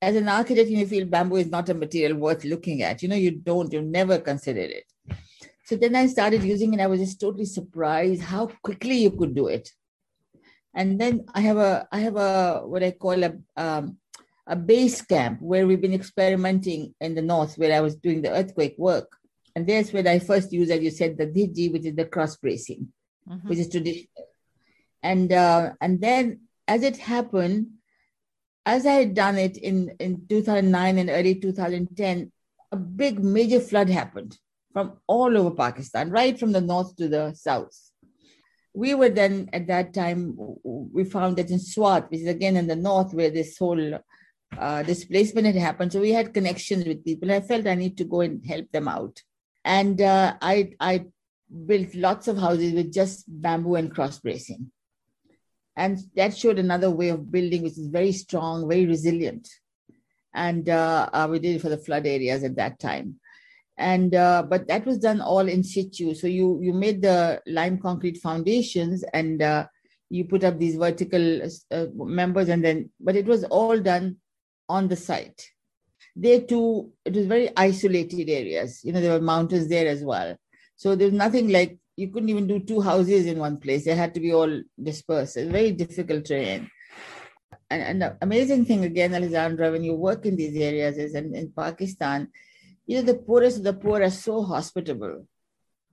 as 0.00 0.16
an 0.16 0.28
architect, 0.28 0.68
you 0.68 0.86
feel 0.86 1.06
bamboo 1.06 1.36
is 1.36 1.48
not 1.48 1.68
a 1.68 1.74
material 1.74 2.18
worth 2.18 2.44
looking 2.44 2.82
at. 2.82 3.02
You 3.02 3.08
know, 3.08 3.16
you 3.16 3.32
don't, 3.32 3.72
you 3.72 3.82
never 3.82 4.18
consider 4.18 4.60
it. 4.60 4.84
So 5.64 5.76
then 5.76 5.94
I 5.94 6.06
started 6.06 6.42
using 6.42 6.74
it. 6.74 6.80
I 6.80 6.86
was 6.86 7.00
just 7.00 7.20
totally 7.20 7.44
surprised 7.44 8.22
how 8.22 8.50
quickly 8.62 8.96
you 8.96 9.10
could 9.10 9.34
do 9.34 9.48
it. 9.48 9.70
And 10.74 11.00
then 11.00 11.26
I 11.34 11.40
have 11.40 11.56
a, 11.56 11.88
I 11.90 12.00
have 12.00 12.16
a 12.16 12.62
what 12.64 12.82
I 12.82 12.92
call 12.92 13.24
a 13.24 13.32
um, 13.56 13.98
a 14.48 14.56
base 14.56 15.02
camp 15.02 15.40
where 15.42 15.66
we've 15.66 15.80
been 15.80 15.94
experimenting 15.94 16.94
in 17.00 17.14
the 17.14 17.22
north 17.22 17.58
where 17.58 17.76
I 17.76 17.80
was 17.80 17.96
doing 17.96 18.22
the 18.22 18.30
earthquake 18.30 18.76
work. 18.78 19.14
And 19.54 19.66
there's 19.66 19.92
where 19.92 20.06
I 20.08 20.18
first 20.18 20.52
used, 20.52 20.70
as 20.70 20.80
you 20.80 20.90
said, 20.90 21.18
the 21.18 21.26
dhajji, 21.26 21.72
which 21.72 21.84
is 21.84 21.94
the 21.94 22.06
cross 22.06 22.36
bracing, 22.36 22.88
mm-hmm. 23.28 23.48
which 23.48 23.58
is 23.58 23.68
traditional. 23.68 24.08
And 25.02 25.32
uh, 25.32 25.72
and 25.80 26.00
then 26.00 26.40
as 26.66 26.82
it 26.82 26.96
happened, 26.96 27.68
as 28.64 28.86
I 28.86 28.92
had 28.92 29.14
done 29.14 29.36
it 29.36 29.56
in, 29.56 29.96
in 29.98 30.26
2009 30.28 30.98
and 30.98 31.10
early 31.10 31.34
2010, 31.34 32.32
a 32.70 32.76
big 32.76 33.22
major 33.22 33.60
flood 33.60 33.88
happened 33.88 34.36
from 34.72 34.98
all 35.06 35.36
over 35.36 35.50
Pakistan, 35.50 36.10
right 36.10 36.38
from 36.38 36.52
the 36.52 36.60
north 36.60 36.94
to 36.96 37.08
the 37.08 37.34
south. 37.34 37.87
We 38.74 38.94
were 38.94 39.08
then 39.08 39.48
at 39.52 39.66
that 39.68 39.94
time, 39.94 40.36
we 40.62 41.04
found 41.04 41.36
that 41.36 41.50
in 41.50 41.58
Swat, 41.58 42.10
which 42.10 42.20
is 42.20 42.28
again 42.28 42.56
in 42.56 42.66
the 42.66 42.76
north 42.76 43.12
where 43.12 43.30
this 43.30 43.56
whole 43.58 43.98
uh, 44.56 44.82
displacement 44.82 45.46
had 45.46 45.56
happened. 45.56 45.92
So 45.92 46.00
we 46.00 46.12
had 46.12 46.34
connections 46.34 46.84
with 46.86 47.04
people. 47.04 47.30
I 47.32 47.40
felt 47.40 47.66
I 47.66 47.74
need 47.74 47.96
to 47.98 48.04
go 48.04 48.20
and 48.20 48.44
help 48.46 48.70
them 48.70 48.88
out. 48.88 49.22
And 49.64 50.00
uh, 50.00 50.34
I, 50.40 50.72
I 50.80 51.06
built 51.66 51.94
lots 51.94 52.28
of 52.28 52.38
houses 52.38 52.72
with 52.72 52.92
just 52.92 53.24
bamboo 53.28 53.76
and 53.76 53.94
cross 53.94 54.18
bracing. 54.18 54.70
And 55.76 55.98
that 56.16 56.36
showed 56.36 56.58
another 56.58 56.90
way 56.90 57.10
of 57.10 57.30
building, 57.30 57.62
which 57.62 57.78
is 57.78 57.86
very 57.88 58.12
strong, 58.12 58.68
very 58.68 58.86
resilient. 58.86 59.48
And 60.34 60.68
uh, 60.68 61.08
uh 61.12 61.28
we 61.30 61.38
did 61.38 61.56
it 61.56 61.62
for 61.62 61.68
the 61.68 61.78
flood 61.78 62.06
areas 62.06 62.44
at 62.44 62.56
that 62.56 62.78
time. 62.78 63.20
And 63.78 64.14
uh, 64.14 64.42
but 64.42 64.66
that 64.66 64.84
was 64.84 64.98
done 64.98 65.20
all 65.20 65.48
in 65.48 65.62
situ. 65.62 66.12
So 66.14 66.26
you 66.26 66.58
you 66.60 66.72
made 66.72 67.00
the 67.00 67.40
lime 67.46 67.78
concrete 67.78 68.18
foundations 68.18 69.04
and 69.14 69.40
uh, 69.40 69.66
you 70.10 70.24
put 70.24 70.42
up 70.42 70.58
these 70.58 70.76
vertical 70.76 71.48
members, 71.94 72.48
and 72.48 72.64
then 72.64 72.90
but 73.00 73.14
it 73.14 73.26
was 73.26 73.44
all 73.44 73.78
done 73.78 74.16
on 74.68 74.88
the 74.88 74.96
site. 74.96 75.46
There 76.16 76.40
too, 76.40 76.90
it 77.04 77.14
was 77.14 77.26
very 77.26 77.50
isolated 77.56 78.28
areas. 78.28 78.80
You 78.82 78.92
know, 78.92 79.00
there 79.00 79.12
were 79.12 79.20
mountains 79.20 79.68
there 79.68 79.86
as 79.86 80.02
well. 80.02 80.36
So 80.74 80.96
there's 80.96 81.12
nothing 81.12 81.50
like 81.50 81.78
you 81.96 82.08
couldn't 82.08 82.28
even 82.28 82.48
do 82.48 82.58
two 82.58 82.80
houses 82.80 83.26
in 83.26 83.38
one 83.38 83.58
place. 83.58 83.84
They 83.84 83.94
had 83.94 84.14
to 84.14 84.20
be 84.20 84.32
all 84.32 84.60
dispersed. 84.82 85.36
It's 85.36 85.50
very 85.50 85.70
difficult 85.70 86.24
terrain. 86.24 86.70
And, 87.70 87.82
and 87.82 88.02
the 88.02 88.16
amazing 88.22 88.64
thing 88.64 88.84
again, 88.84 89.14
Alexandra, 89.14 89.70
when 89.70 89.84
you 89.84 89.94
work 89.94 90.26
in 90.26 90.36
these 90.36 90.56
areas 90.56 90.96
is 90.96 91.14
in, 91.14 91.34
in 91.34 91.52
Pakistan, 91.56 92.28
you 92.88 92.96
know, 92.96 93.02
the 93.02 93.18
poorest 93.18 93.58
of 93.58 93.64
the 93.64 93.74
poor 93.74 94.02
are 94.02 94.10
so 94.10 94.42
hospitable. 94.42 95.26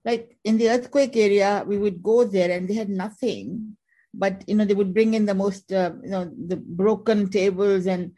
Like 0.04 0.38
in 0.44 0.56
the 0.56 0.70
earthquake 0.70 1.14
area, 1.16 1.62
we 1.66 1.76
would 1.76 2.02
go 2.02 2.24
there 2.24 2.50
and 2.50 2.66
they 2.66 2.74
had 2.74 2.88
nothing, 2.88 3.76
but 4.14 4.42
you 4.46 4.54
know, 4.54 4.64
they 4.64 4.74
would 4.74 4.94
bring 4.94 5.12
in 5.12 5.26
the 5.26 5.34
most, 5.34 5.70
uh, 5.72 5.92
you 6.02 6.10
know, 6.10 6.24
the 6.24 6.56
broken 6.56 7.28
tables 7.28 7.86
and 7.86 8.12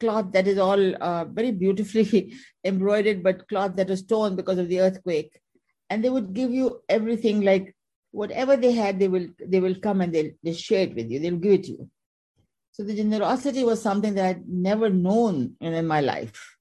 cloth 0.00 0.32
that 0.32 0.46
is 0.46 0.58
all 0.58 1.02
uh, 1.02 1.24
very 1.24 1.50
beautifully 1.50 2.34
embroidered, 2.64 3.22
but 3.22 3.48
cloth 3.48 3.74
that 3.76 3.88
was 3.88 4.02
torn 4.02 4.36
because 4.36 4.58
of 4.58 4.68
the 4.68 4.80
earthquake. 4.80 5.40
And 5.88 6.04
they 6.04 6.10
would 6.10 6.34
give 6.34 6.50
you 6.50 6.82
everything 6.90 7.40
like 7.40 7.74
whatever 8.10 8.54
they 8.56 8.72
had, 8.72 8.98
they 8.98 9.08
will 9.08 9.28
they 9.44 9.60
will 9.60 9.76
come 9.76 10.02
and 10.02 10.14
they'll, 10.14 10.32
they 10.44 10.52
share 10.52 10.82
it 10.82 10.94
with 10.94 11.10
you. 11.10 11.20
They'll 11.20 11.36
give 11.36 11.52
it 11.52 11.64
to 11.64 11.72
you. 11.72 11.90
So 12.72 12.82
the 12.82 12.94
generosity 12.94 13.64
was 13.64 13.80
something 13.80 14.14
that 14.14 14.26
I'd 14.26 14.48
never 14.48 14.90
known 14.90 15.56
in, 15.60 15.72
in 15.72 15.86
my 15.86 16.02
life. 16.02 16.58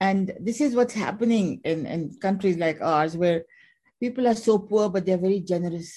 And 0.00 0.32
this 0.40 0.60
is 0.60 0.74
what's 0.74 0.94
happening 0.94 1.60
in, 1.64 1.86
in 1.86 2.16
countries 2.20 2.58
like 2.58 2.80
ours 2.80 3.16
where 3.16 3.44
people 4.00 4.26
are 4.28 4.34
so 4.34 4.58
poor, 4.58 4.88
but 4.88 5.06
they're 5.06 5.16
very 5.16 5.40
generous. 5.40 5.94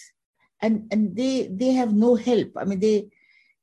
And 0.61 0.87
and 0.91 1.15
they 1.15 1.49
they 1.51 1.71
have 1.71 1.93
no 1.93 2.15
help. 2.15 2.51
I 2.57 2.65
mean, 2.65 2.79
they 2.79 3.09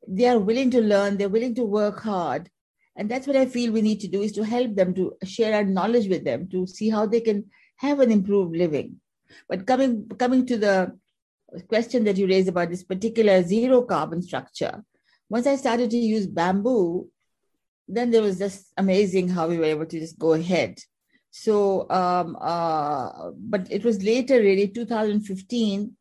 they 0.09 0.26
are 0.28 0.38
willing 0.38 0.71
to 0.71 0.81
learn, 0.81 1.16
they're 1.16 1.28
willing 1.28 1.55
to 1.57 1.64
work 1.64 2.00
hard, 2.00 2.50
and 2.97 3.11
that's 3.11 3.26
what 3.26 3.37
I 3.37 3.47
feel 3.47 3.73
we 3.73 3.83
need 3.83 4.00
to 4.00 4.09
do 4.09 4.23
is 4.23 4.33
to 4.33 4.45
help 4.45 4.75
them 4.75 4.95
to 4.95 5.14
share 5.25 5.55
our 5.55 5.64
knowledge 5.64 6.09
with 6.09 6.25
them 6.25 6.49
to 6.49 6.66
see 6.66 6.88
how 6.88 7.07
they 7.07 7.21
can 7.21 7.45
have 7.76 8.00
an 8.00 8.11
improved 8.11 8.57
living. 8.57 9.00
But 9.49 9.66
coming 9.66 10.09
coming 10.19 10.47
to 10.47 10.57
the 10.57 10.99
question 11.69 12.05
that 12.05 12.16
you 12.16 12.26
raised 12.26 12.49
about 12.49 12.71
this 12.71 12.83
particular 12.83 13.43
zero 13.43 13.83
carbon 13.83 14.23
structure, 14.23 14.83
once 15.28 15.47
I 15.47 15.57
started 15.57 15.90
to 15.90 15.97
use 15.97 16.26
bamboo, 16.26 17.09
then 17.88 18.11
there 18.11 18.23
was 18.23 18.38
just 18.38 18.73
amazing 18.76 19.28
how 19.28 19.49
we 19.49 19.59
were 19.59 19.64
able 19.64 19.87
to 19.87 20.00
just 20.00 20.19
go 20.19 20.33
ahead. 20.33 20.78
So, 21.31 21.88
um, 21.90 22.37
uh, 22.40 23.31
but 23.37 23.71
it 23.71 23.85
was 23.85 24.02
later, 24.02 24.40
really, 24.40 24.69
2015. 24.69 25.97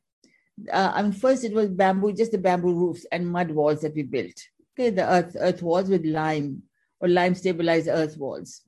Uh, 0.71 0.91
I 0.95 1.01
mean, 1.01 1.11
first 1.11 1.43
it 1.43 1.53
was 1.53 1.69
bamboo, 1.69 2.13
just 2.13 2.31
the 2.31 2.37
bamboo 2.37 2.73
roofs 2.73 3.05
and 3.11 3.27
mud 3.27 3.51
walls 3.51 3.81
that 3.81 3.93
we 3.93 4.03
built. 4.03 4.39
Okay, 4.73 4.89
the 4.89 5.09
earth 5.09 5.35
earth 5.39 5.61
walls 5.61 5.89
with 5.89 6.05
lime 6.05 6.63
or 6.99 7.09
lime 7.09 7.35
stabilized 7.35 7.87
earth 7.87 8.17
walls. 8.17 8.61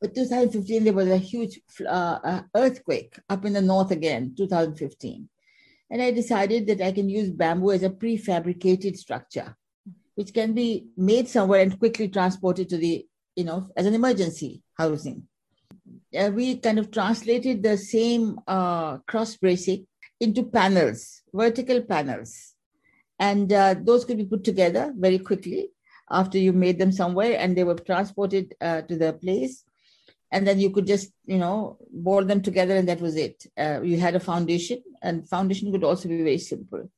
But 0.00 0.14
2015, 0.14 0.84
there 0.84 0.92
was 0.92 1.08
a 1.08 1.16
huge 1.16 1.60
uh, 1.80 2.18
uh, 2.22 2.42
earthquake 2.54 3.18
up 3.28 3.44
in 3.44 3.54
the 3.54 3.62
north 3.62 3.90
again, 3.90 4.34
2015. 4.36 5.28
And 5.90 6.02
I 6.02 6.10
decided 6.10 6.66
that 6.66 6.80
I 6.80 6.92
can 6.92 7.08
use 7.08 7.30
bamboo 7.30 7.70
as 7.70 7.82
a 7.82 7.90
prefabricated 7.90 8.96
structure, 8.96 9.56
which 10.16 10.34
can 10.34 10.52
be 10.52 10.86
made 10.96 11.28
somewhere 11.28 11.60
and 11.60 11.78
quickly 11.78 12.08
transported 12.08 12.68
to 12.68 12.76
the, 12.76 13.06
you 13.36 13.44
know, 13.44 13.70
as 13.76 13.86
an 13.86 13.94
emergency 13.94 14.62
housing. 14.76 15.22
Uh, 16.18 16.30
we 16.34 16.56
kind 16.58 16.78
of 16.78 16.90
translated 16.90 17.62
the 17.62 17.76
same 17.76 18.38
uh, 18.48 18.98
cross 19.06 19.36
bracing 19.36 19.86
into 20.20 20.42
panels, 20.42 21.22
vertical 21.32 21.82
panels. 21.82 22.54
And 23.18 23.52
uh, 23.52 23.74
those 23.78 24.04
could 24.04 24.16
be 24.16 24.24
put 24.24 24.44
together 24.44 24.92
very 24.96 25.18
quickly 25.18 25.70
after 26.10 26.38
you 26.38 26.52
made 26.52 26.78
them 26.78 26.92
somewhere 26.92 27.38
and 27.38 27.56
they 27.56 27.64
were 27.64 27.74
transported 27.74 28.54
uh, 28.60 28.82
to 28.82 28.96
the 28.96 29.12
place 29.12 29.64
and 30.32 30.46
then 30.46 30.58
you 30.58 30.70
could 30.70 30.86
just 30.86 31.12
you 31.24 31.38
know 31.38 31.78
bolt 31.90 32.26
them 32.28 32.42
together 32.42 32.76
and 32.76 32.88
that 32.88 33.00
was 33.00 33.16
it 33.16 33.46
uh, 33.58 33.80
you 33.82 33.98
had 33.98 34.14
a 34.14 34.20
foundation 34.20 34.82
and 35.02 35.28
foundation 35.28 35.72
could 35.72 35.84
also 35.84 36.08
be 36.08 36.18
very 36.18 36.38
simple 36.38 36.88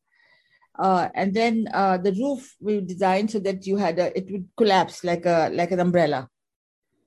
uh, 0.78 1.08
and 1.14 1.34
then 1.34 1.68
uh, 1.74 1.98
the 1.98 2.12
roof 2.12 2.54
we 2.60 2.80
designed 2.80 3.30
so 3.30 3.40
that 3.40 3.66
you 3.66 3.76
had 3.76 3.98
a 3.98 4.16
it 4.16 4.30
would 4.30 4.48
collapse 4.56 5.02
like 5.02 5.26
a 5.26 5.50
like 5.52 5.72
an 5.72 5.80
umbrella. 5.80 6.28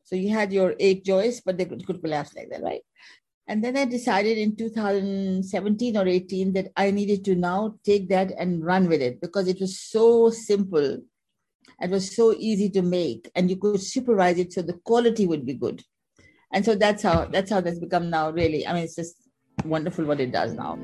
So 0.04 0.16
you 0.18 0.30
had 0.30 0.52
your 0.52 0.76
eight 0.80 1.06
joists 1.06 1.42
but 1.46 1.58
they 1.58 1.66
could, 1.66 1.86
could 1.86 2.02
collapse 2.02 2.36
like 2.36 2.50
that 2.50 2.62
right? 2.62 2.82
And 3.48 3.64
then 3.64 3.78
i 3.78 3.86
decided 3.86 4.38
in 4.38 4.56
2017 4.56 5.98
or 5.98 6.08
18 6.08 6.54
that 6.54 6.72
i 6.76 6.92
needed 6.92 7.26
to 7.26 7.36
now 7.36 7.76
take 7.86 8.08
that 8.10 8.32
and 8.38 8.64
run 8.64 8.88
with 8.88 9.02
it 9.02 9.22
because 9.22 9.48
it 9.48 9.60
was 9.60 9.80
so 9.80 10.30
simple. 10.30 10.98
It 11.82 11.90
was 11.90 12.16
so 12.16 12.34
easy 12.38 12.70
to 12.72 12.82
make 12.82 13.32
and 13.36 13.50
you 13.50 13.56
could 13.56 13.82
supervise 13.82 14.38
it 14.38 14.54
so 14.54 14.62
the 14.62 14.80
quality 14.86 15.26
would 15.26 15.46
be 15.46 15.54
good. 15.54 15.82
And 16.54 16.66
so 16.66 16.76
that's 16.76 17.04
how 17.04 17.26
that's 17.26 17.50
how 17.50 17.62
that's 17.62 17.80
become 17.80 18.10
now 18.10 18.32
really 18.32 18.68
i 18.68 18.74
mean 18.74 18.84
it's 18.84 18.96
just 18.96 19.16
wonderful 19.64 20.04
what 20.04 20.20
it 20.20 20.34
does 20.34 20.54
now 20.54 20.78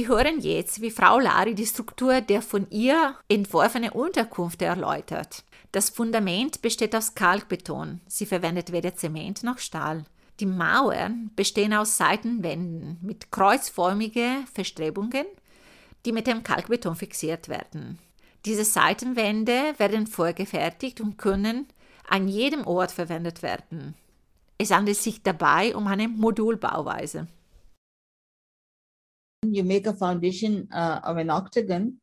Wir 0.00 0.08
hören 0.08 0.40
jetzt, 0.40 0.80
wie 0.80 0.90
Frau 0.90 1.18
Lari 1.18 1.54
die 1.54 1.66
Struktur 1.66 2.22
der 2.22 2.40
von 2.40 2.66
ihr 2.70 3.16
entworfenen 3.28 3.90
Unterkunft 3.90 4.62
erläutert. 4.62 5.44
Das 5.72 5.90
Fundament 5.90 6.62
besteht 6.62 6.96
aus 6.96 7.14
Kalkbeton. 7.14 8.00
Sie 8.06 8.24
verwendet 8.24 8.72
weder 8.72 8.94
Zement 8.94 9.42
noch 9.42 9.58
Stahl. 9.58 10.06
Die 10.40 10.46
Mauern 10.46 11.30
bestehen 11.36 11.74
aus 11.74 11.98
Seitenwänden 11.98 12.96
mit 13.02 13.30
kreuzförmigen 13.30 14.46
Verstrebungen, 14.46 15.26
die 16.06 16.12
mit 16.12 16.26
dem 16.26 16.44
Kalkbeton 16.44 16.96
fixiert 16.96 17.50
werden. 17.50 17.98
Diese 18.46 18.64
Seitenwände 18.64 19.74
werden 19.76 20.06
vorgefertigt 20.06 21.02
und 21.02 21.18
können 21.18 21.66
an 22.08 22.26
jedem 22.26 22.66
Ort 22.66 22.90
verwendet 22.90 23.42
werden. 23.42 23.94
Es 24.56 24.70
handelt 24.70 24.96
sich 24.96 25.22
dabei 25.22 25.76
um 25.76 25.86
eine 25.86 26.08
Modulbauweise. 26.08 27.26
You 29.42 29.64
make 29.64 29.86
a 29.86 29.94
foundation 29.94 30.68
uh, 30.72 31.00
of 31.02 31.16
an 31.16 31.30
octagon 31.30 31.96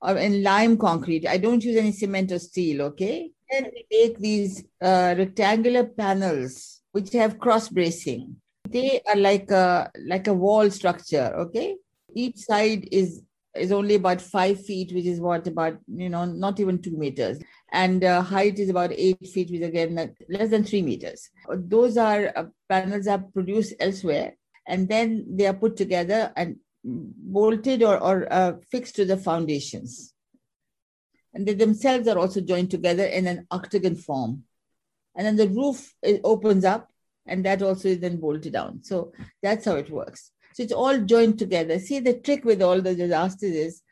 or 0.00 0.16
in 0.16 0.42
lime 0.42 0.76
concrete. 0.76 1.26
I 1.26 1.38
don't 1.38 1.64
use 1.64 1.76
any 1.76 1.92
cement 1.92 2.32
or 2.32 2.38
steel, 2.38 2.82
okay? 2.82 3.30
Then 3.50 3.70
we 3.72 3.86
make 3.90 4.18
these 4.18 4.64
uh, 4.80 5.14
rectangular 5.16 5.84
panels 5.84 6.80
which 6.92 7.12
have 7.12 7.38
cross 7.38 7.68
bracing. 7.68 8.36
They 8.68 9.00
are 9.08 9.16
like 9.16 9.50
a 9.50 9.90
like 10.06 10.26
a 10.26 10.32
wall 10.32 10.70
structure, 10.70 11.32
okay? 11.36 11.76
Each 12.14 12.38
side 12.38 12.88
is 12.92 13.22
is 13.54 13.72
only 13.72 13.96
about 13.96 14.20
five 14.20 14.64
feet, 14.64 14.92
which 14.92 15.04
is 15.04 15.20
what 15.20 15.46
about 15.46 15.78
you 15.86 16.08
know 16.08 16.24
not 16.24 16.60
even 16.60 16.80
two 16.80 16.96
meters, 16.96 17.38
and 17.72 18.04
uh, 18.04 18.22
height 18.22 18.58
is 18.58 18.70
about 18.70 18.92
eight 18.92 19.26
feet, 19.26 19.50
which 19.50 19.62
again 19.62 20.14
less 20.28 20.50
than 20.50 20.64
three 20.64 20.82
meters. 20.82 21.30
Those 21.48 21.96
are 21.96 22.32
uh, 22.34 22.44
panels 22.68 23.06
are 23.06 23.18
produced 23.18 23.74
elsewhere, 23.80 24.36
and 24.66 24.88
then 24.88 25.26
they 25.28 25.46
are 25.46 25.54
put 25.54 25.76
together 25.76 26.32
and 26.36 26.56
bolted 26.84 27.82
or, 27.82 27.98
or 27.98 28.32
uh, 28.32 28.54
fixed 28.70 28.96
to 28.96 29.04
the 29.04 29.16
foundations. 29.16 30.12
And 31.34 31.46
they 31.46 31.54
themselves 31.54 32.08
are 32.08 32.18
also 32.18 32.40
joined 32.40 32.70
together 32.70 33.04
in 33.04 33.26
an 33.26 33.46
octagon 33.50 33.96
form. 33.96 34.44
And 35.14 35.26
then 35.26 35.36
the 35.36 35.48
roof 35.48 35.94
opens 36.24 36.64
up, 36.64 36.90
and 37.26 37.44
that 37.44 37.62
also 37.62 37.88
is 37.88 38.00
then 38.00 38.18
bolted 38.18 38.52
down. 38.52 38.82
So 38.82 39.12
that's 39.42 39.64
how 39.64 39.76
it 39.76 39.90
works. 39.90 40.32
So 40.54 40.62
it's 40.62 40.72
all 40.72 40.98
joined 40.98 41.38
together. 41.38 41.78
See, 41.78 42.00
the 42.00 42.18
trick 42.20 42.44
with 42.44 42.62
all 42.62 42.80
the 42.80 42.94
disasters 42.94 43.52
is 43.52 43.82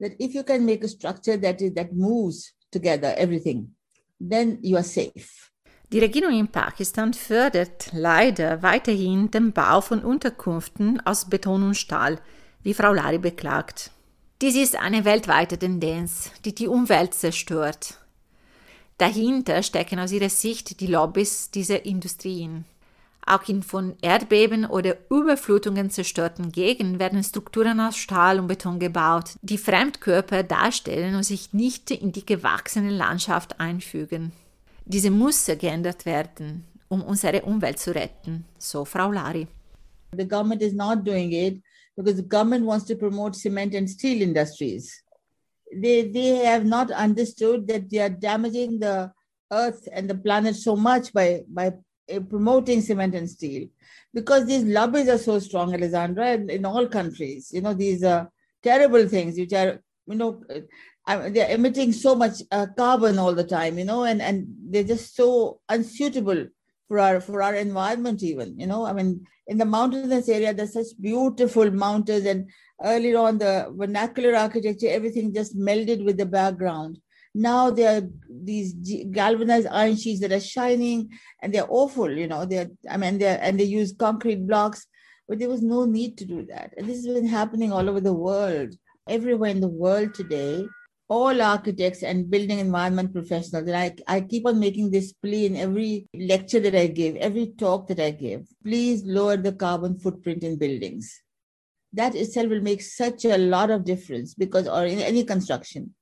that 0.00 0.12
if 0.18 0.34
you 0.34 0.42
can 0.42 0.66
make 0.66 0.84
a 0.84 0.88
structure 0.88 1.36
that 1.36 1.62
is 1.62 1.74
that 1.74 1.94
moves 1.94 2.52
together, 2.72 3.14
everything, 3.16 3.70
then 4.18 4.58
you 4.62 4.76
are 4.76 4.82
safe. 4.82 5.50
Die 5.92 5.98
Regierung 5.98 6.38
in 6.38 6.46
Pakistan 6.46 7.12
fördert 7.14 7.92
leider 7.92 8.62
weiterhin 8.62 9.30
den 9.30 9.52
Bau 9.52 9.80
von 9.80 10.04
Unterkünften 10.04 11.00
aus 11.04 11.28
Beton 11.28 11.64
und 11.64 11.74
Stahl, 11.74 12.20
wie 12.62 12.74
Frau 12.74 12.92
Lari 12.92 13.18
beklagt. 13.18 13.90
Dies 14.42 14.56
ist 14.56 14.76
eine 14.76 15.04
weltweite 15.04 15.58
Tendenz, 15.58 16.30
die 16.44 16.54
die 16.54 16.68
Umwelt 16.68 17.14
zerstört. 17.14 17.94
Dahinter 18.98 19.62
stecken 19.62 19.98
aus 19.98 20.12
ihrer 20.12 20.28
Sicht 20.28 20.80
die 20.80 20.86
Lobbys 20.86 21.50
dieser 21.50 21.84
Industrien. 21.84 22.64
Auch 23.26 23.46
in 23.48 23.62
von 23.62 23.96
Erdbeben 24.00 24.64
oder 24.64 24.96
Überflutungen 25.10 25.90
zerstörten 25.90 26.52
Gegenden 26.52 26.98
werden 26.98 27.22
Strukturen 27.22 27.80
aus 27.80 27.96
Stahl 27.96 28.40
und 28.40 28.46
Beton 28.46 28.78
gebaut, 28.78 29.36
die 29.42 29.58
Fremdkörper 29.58 30.42
darstellen 30.42 31.14
und 31.14 31.22
sich 31.22 31.52
nicht 31.52 31.90
in 31.90 32.12
die 32.12 32.24
gewachsene 32.24 32.90
Landschaft 32.90 33.60
einfügen. 33.60 34.32
Diese 34.84 35.10
muss 35.10 35.46
geändert 35.46 36.06
werden, 36.06 36.64
um 36.88 37.02
unsere 37.02 37.42
Umwelt 37.42 37.78
zu 37.78 37.94
retten, 37.94 38.46
so 38.58 38.84
Frau 38.84 39.12
Lari. 39.12 39.46
The 40.16 40.26
government 40.26 40.62
is 40.62 40.72
not 40.72 41.06
doing 41.06 41.30
it 41.30 41.62
because 42.00 42.16
the 42.16 42.22
government 42.22 42.64
wants 42.64 42.86
to 42.86 42.96
promote 42.96 43.36
cement 43.36 43.74
and 43.74 43.88
steel 43.88 44.22
industries. 44.22 45.02
They, 45.70 46.08
they 46.08 46.36
have 46.46 46.64
not 46.64 46.90
understood 46.90 47.68
that 47.68 47.90
they 47.90 47.98
are 47.98 48.08
damaging 48.08 48.78
the 48.78 49.12
earth 49.52 49.86
and 49.92 50.08
the 50.08 50.14
planet 50.14 50.56
so 50.56 50.76
much 50.76 51.12
by, 51.12 51.42
by 51.46 51.74
uh, 52.10 52.20
promoting 52.20 52.80
cement 52.80 53.14
and 53.14 53.28
steel 53.28 53.68
because 54.14 54.46
these 54.46 54.64
lobbies 54.64 55.10
are 55.10 55.18
so 55.18 55.38
strong, 55.40 55.74
Alessandra, 55.74 56.32
in, 56.32 56.48
in 56.48 56.64
all 56.64 56.88
countries. 56.88 57.50
You 57.52 57.60
know, 57.60 57.74
these 57.74 58.02
are 58.02 58.30
terrible 58.62 59.06
things 59.06 59.38
which 59.38 59.52
are, 59.52 59.82
you 60.06 60.14
know, 60.14 60.42
uh, 61.06 61.28
they're 61.28 61.50
emitting 61.50 61.92
so 61.92 62.14
much 62.14 62.42
uh, 62.50 62.66
carbon 62.78 63.18
all 63.18 63.34
the 63.34 63.44
time, 63.44 63.78
you 63.78 63.84
know, 63.84 64.04
and, 64.04 64.22
and 64.22 64.46
they're 64.70 64.84
just 64.84 65.14
so 65.14 65.60
unsuitable 65.68 66.46
for 66.90 66.98
our 66.98 67.20
for 67.20 67.40
our 67.40 67.54
environment 67.54 68.20
even 68.20 68.58
you 68.58 68.66
know? 68.66 68.84
I 68.84 68.92
mean 68.92 69.24
in 69.46 69.58
the 69.58 69.64
mountainous 69.64 70.28
area 70.28 70.52
there's 70.52 70.72
such 70.72 71.00
beautiful 71.00 71.70
mountains 71.70 72.26
and 72.26 72.50
earlier 72.82 73.16
on 73.18 73.38
the 73.38 73.72
vernacular 73.80 74.34
architecture 74.34 74.88
everything 74.90 75.32
just 75.32 75.56
melded 75.56 76.04
with 76.04 76.16
the 76.18 76.26
background. 76.26 76.98
Now 77.32 77.70
there 77.70 77.90
are 77.96 78.08
these 78.28 78.74
galvanized 79.18 79.68
iron 79.70 79.96
sheets 79.96 80.20
that 80.22 80.32
are 80.32 80.40
shining 80.40 81.10
and 81.40 81.54
they're 81.54 81.72
awful 81.80 82.10
you 82.10 82.26
know? 82.26 82.44
They're 82.44 82.70
i 82.90 82.96
mean 82.96 83.18
they're 83.18 83.38
and 83.40 83.60
they 83.60 83.70
use 83.78 83.94
concrete 84.06 84.44
blocks 84.48 84.84
but 85.28 85.38
there 85.38 85.48
was 85.48 85.62
no 85.62 85.84
need 85.84 86.18
to 86.18 86.24
do 86.24 86.44
that. 86.46 86.74
And 86.76 86.88
this 86.88 87.04
has 87.04 87.14
been 87.14 87.28
happening 87.28 87.72
all 87.72 87.88
over 87.88 88.00
the 88.00 88.20
world 88.28 88.74
everywhere 89.08 89.50
in 89.50 89.60
the 89.60 89.76
world 89.84 90.12
today 90.12 90.66
all 91.10 91.42
architects 91.42 92.04
and 92.04 92.30
building 92.30 92.60
environment 92.60 93.12
professionals, 93.12 93.66
and 93.66 93.76
I, 93.76 93.96
I 94.06 94.20
keep 94.20 94.46
on 94.46 94.60
making 94.60 94.92
this 94.92 95.12
plea 95.12 95.46
in 95.46 95.56
every 95.56 96.08
lecture 96.14 96.60
that 96.60 96.76
I 96.76 96.86
give, 96.86 97.16
every 97.16 97.48
talk 97.58 97.88
that 97.88 97.98
I 97.98 98.12
give, 98.12 98.46
please 98.62 99.02
lower 99.04 99.36
the 99.36 99.52
carbon 99.52 99.98
footprint 99.98 100.44
in 100.44 100.56
buildings. 100.56 101.20
That 101.92 102.14
itself 102.14 102.50
will 102.50 102.60
make 102.60 102.80
such 102.80 103.24
a 103.24 103.36
lot 103.36 103.70
of 103.70 103.84
difference 103.84 104.34
because, 104.34 104.68
or 104.68 104.86
in 104.86 105.00
any 105.00 105.24
construction. 105.24 105.92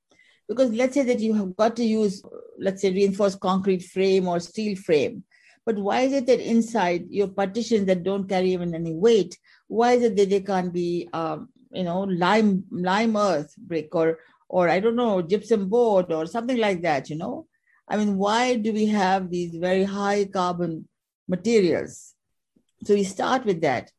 Because 0.47 0.73
let's 0.73 0.93
say 0.93 1.05
that 1.05 1.21
you 1.21 1.33
have 1.33 1.57
got 1.57 1.75
to 1.77 1.85
use, 1.85 2.23
let's 2.59 2.83
say, 2.83 2.93
reinforced 2.93 3.41
concrete 3.41 3.85
frame 3.85 4.29
or 4.29 4.41
steel 4.41 4.77
frame. 4.77 5.25
But 5.65 5.79
why 5.79 6.03
is 6.03 6.13
it 6.13 6.27
that 6.27 6.41
inside 6.41 7.07
your 7.09 7.29
partitions 7.29 7.87
that 7.87 8.03
don't 8.03 8.29
carry 8.29 8.53
even 8.53 8.75
any 8.75 8.93
weight, 8.93 9.39
why 9.69 9.93
is 9.93 10.03
it 10.03 10.17
that 10.17 10.29
they 10.29 10.41
can't 10.41 10.73
be, 10.73 11.09
um, 11.15 11.49
you 11.73 11.85
know, 11.85 12.01
lime 12.01 12.65
lime 12.71 13.17
earth 13.17 13.55
brick 13.59 13.95
or 13.95 14.19
or 14.49 14.69
I 14.69 14.81
don't 14.81 14.97
know, 14.97 15.23
gypsum 15.23 15.69
board 15.69 16.13
or 16.13 16.27
something 16.27 16.57
like 16.57 16.83
that, 16.83 17.11
you 17.11 17.17
know? 17.17 17.47
I 17.89 17.97
mean, 17.97 18.17
why 18.19 18.57
do 18.57 18.73
we 18.73 18.87
have 18.87 19.31
these 19.31 19.57
very 19.57 19.85
high 19.85 20.27
carbon 20.27 20.89
materials? 21.27 22.15
So 22.85 22.95
we 22.95 23.05
start 23.05 23.45
with 23.45 23.61
that. 23.63 23.91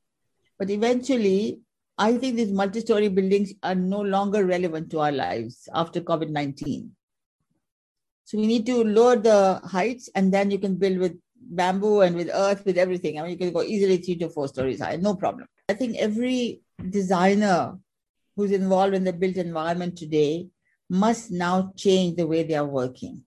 But 0.58 0.70
eventually, 0.70 1.60
I 1.98 2.18
think 2.18 2.36
these 2.36 2.52
multi 2.52 2.80
story 2.82 3.10
buildings 3.10 3.54
are 3.64 3.76
no 3.76 4.02
longer 4.02 4.46
relevant 4.46 4.90
to 4.92 5.00
our 5.00 5.12
lives 5.12 5.68
after 5.74 6.02
COVID 6.02 6.30
19. 6.30 6.92
So 8.26 8.38
we 8.38 8.48
need 8.48 8.66
to 8.68 8.84
lower 8.84 9.16
the 9.16 9.60
heights 9.64 10.10
and 10.16 10.32
then 10.32 10.52
you 10.52 10.60
can 10.60 10.76
build 10.76 11.00
with 11.00 11.18
bamboo 11.36 12.02
and 12.02 12.16
with 12.16 12.30
earth, 12.32 12.64
with 12.64 12.78
everything. 12.78 13.18
I 13.18 13.24
mean, 13.24 13.32
you 13.32 13.38
can 13.38 13.52
go 13.52 13.64
easily 13.64 13.98
three 13.98 14.18
to 14.18 14.30
four 14.30 14.48
stories 14.48 14.82
high, 14.82 14.98
no 14.98 15.16
problem. 15.16 15.48
I 15.68 15.74
think 15.74 15.98
every 15.98 16.62
designer 16.90 17.78
who's 18.40 18.52
involved 18.52 18.94
in 18.96 19.04
the 19.04 19.12
built 19.12 19.36
environment 19.36 19.98
today 19.98 20.48
must 20.90 21.30
now 21.30 21.74
change 21.76 22.16
the 22.16 22.26
way 22.26 22.42
they 22.42 22.56
are 22.56 22.66
working. 22.66 23.22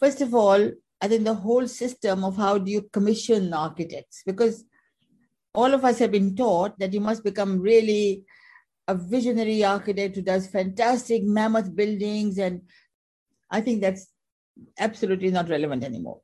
First 0.00 0.20
of 0.20 0.34
all, 0.34 0.72
I 1.00 1.06
think 1.06 1.22
the 1.22 1.34
whole 1.34 1.68
system 1.68 2.24
of 2.24 2.36
how 2.36 2.58
do 2.58 2.68
you 2.68 2.82
commission 2.92 3.54
architects, 3.54 4.24
because 4.26 4.64
all 5.54 5.72
of 5.72 5.84
us 5.84 6.00
have 6.00 6.10
been 6.10 6.34
taught 6.34 6.76
that 6.80 6.92
you 6.92 7.00
must 7.00 7.22
become 7.22 7.60
really 7.60 8.24
a 8.88 8.96
visionary 8.96 9.62
architect 9.62 10.16
who 10.16 10.22
does 10.22 10.48
fantastic 10.48 11.22
mammoth 11.22 11.74
buildings. 11.74 12.38
And 12.38 12.62
I 13.48 13.60
think 13.60 13.82
that's 13.82 14.08
absolutely 14.80 15.30
not 15.30 15.48
relevant 15.48 15.84
anymore. 15.84 16.22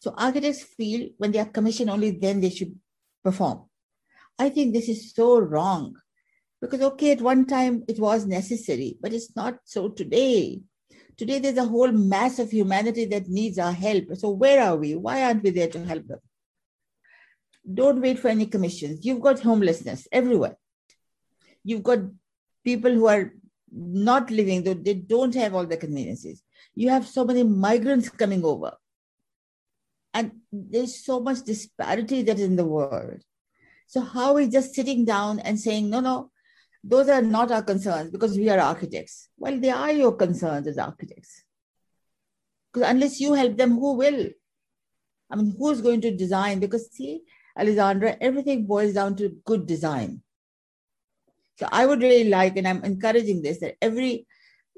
So 0.00 0.12
architects 0.18 0.62
feel 0.62 1.08
when 1.16 1.32
they 1.32 1.38
are 1.38 1.46
commissioned 1.46 1.88
only 1.88 2.10
then 2.10 2.42
they 2.42 2.50
should 2.50 2.78
perform. 3.24 3.62
I 4.38 4.50
think 4.50 4.74
this 4.74 4.90
is 4.90 5.14
so 5.14 5.38
wrong 5.38 5.96
because, 6.64 6.80
okay, 6.80 7.12
at 7.12 7.20
one 7.20 7.44
time 7.44 7.84
it 7.88 7.98
was 7.98 8.24
necessary, 8.24 8.96
but 9.02 9.12
it's 9.12 9.36
not 9.36 9.58
so 9.64 9.88
today. 9.88 10.62
Today, 11.18 11.38
there's 11.38 11.58
a 11.58 11.64
whole 11.64 11.92
mass 11.92 12.38
of 12.38 12.50
humanity 12.50 13.04
that 13.04 13.28
needs 13.28 13.58
our 13.58 13.72
help. 13.72 14.16
So, 14.16 14.30
where 14.30 14.62
are 14.62 14.76
we? 14.76 14.94
Why 14.94 15.24
aren't 15.24 15.42
we 15.42 15.50
there 15.50 15.68
to 15.68 15.84
help 15.84 16.06
them? 16.06 16.20
Don't 17.72 18.00
wait 18.00 18.18
for 18.18 18.28
any 18.28 18.46
commissions. 18.46 19.04
You've 19.04 19.20
got 19.20 19.40
homelessness 19.40 20.08
everywhere. 20.10 20.56
You've 21.62 21.82
got 21.82 21.98
people 22.64 22.92
who 22.92 23.06
are 23.08 23.32
not 23.70 24.30
living, 24.30 24.64
though 24.64 24.74
they 24.74 24.94
don't 24.94 25.34
have 25.34 25.54
all 25.54 25.66
the 25.66 25.76
conveniences. 25.76 26.42
You 26.74 26.88
have 26.88 27.06
so 27.06 27.26
many 27.26 27.42
migrants 27.42 28.08
coming 28.08 28.42
over. 28.42 28.72
And 30.14 30.32
there's 30.50 31.04
so 31.04 31.20
much 31.20 31.42
disparity 31.42 32.22
that 32.22 32.38
is 32.38 32.46
in 32.46 32.56
the 32.56 32.64
world. 32.64 33.22
So, 33.86 34.00
how 34.00 34.28
are 34.28 34.34
we 34.34 34.48
just 34.48 34.74
sitting 34.74 35.04
down 35.04 35.40
and 35.40 35.60
saying, 35.60 35.90
no, 35.90 36.00
no, 36.00 36.30
those 36.86 37.08
are 37.08 37.22
not 37.22 37.50
our 37.50 37.62
concerns 37.62 38.10
because 38.10 38.36
we 38.36 38.50
are 38.50 38.58
architects. 38.58 39.30
Well, 39.38 39.58
they 39.58 39.70
are 39.70 39.90
your 39.90 40.12
concerns 40.12 40.66
as 40.66 40.76
architects. 40.76 41.42
Because 42.72 42.90
unless 42.90 43.20
you 43.20 43.32
help 43.32 43.56
them, 43.56 43.70
who 43.78 43.94
will? 43.94 44.28
I 45.30 45.36
mean, 45.36 45.54
who's 45.58 45.80
going 45.80 46.02
to 46.02 46.14
design? 46.14 46.60
Because 46.60 46.92
see, 46.92 47.22
Alessandra, 47.58 48.16
everything 48.20 48.66
boils 48.66 48.92
down 48.92 49.16
to 49.16 49.34
good 49.46 49.66
design. 49.66 50.20
So 51.56 51.68
I 51.72 51.86
would 51.86 52.02
really 52.02 52.28
like, 52.28 52.56
and 52.58 52.68
I'm 52.68 52.84
encouraging 52.84 53.40
this, 53.40 53.60
that 53.60 53.76
every 53.80 54.26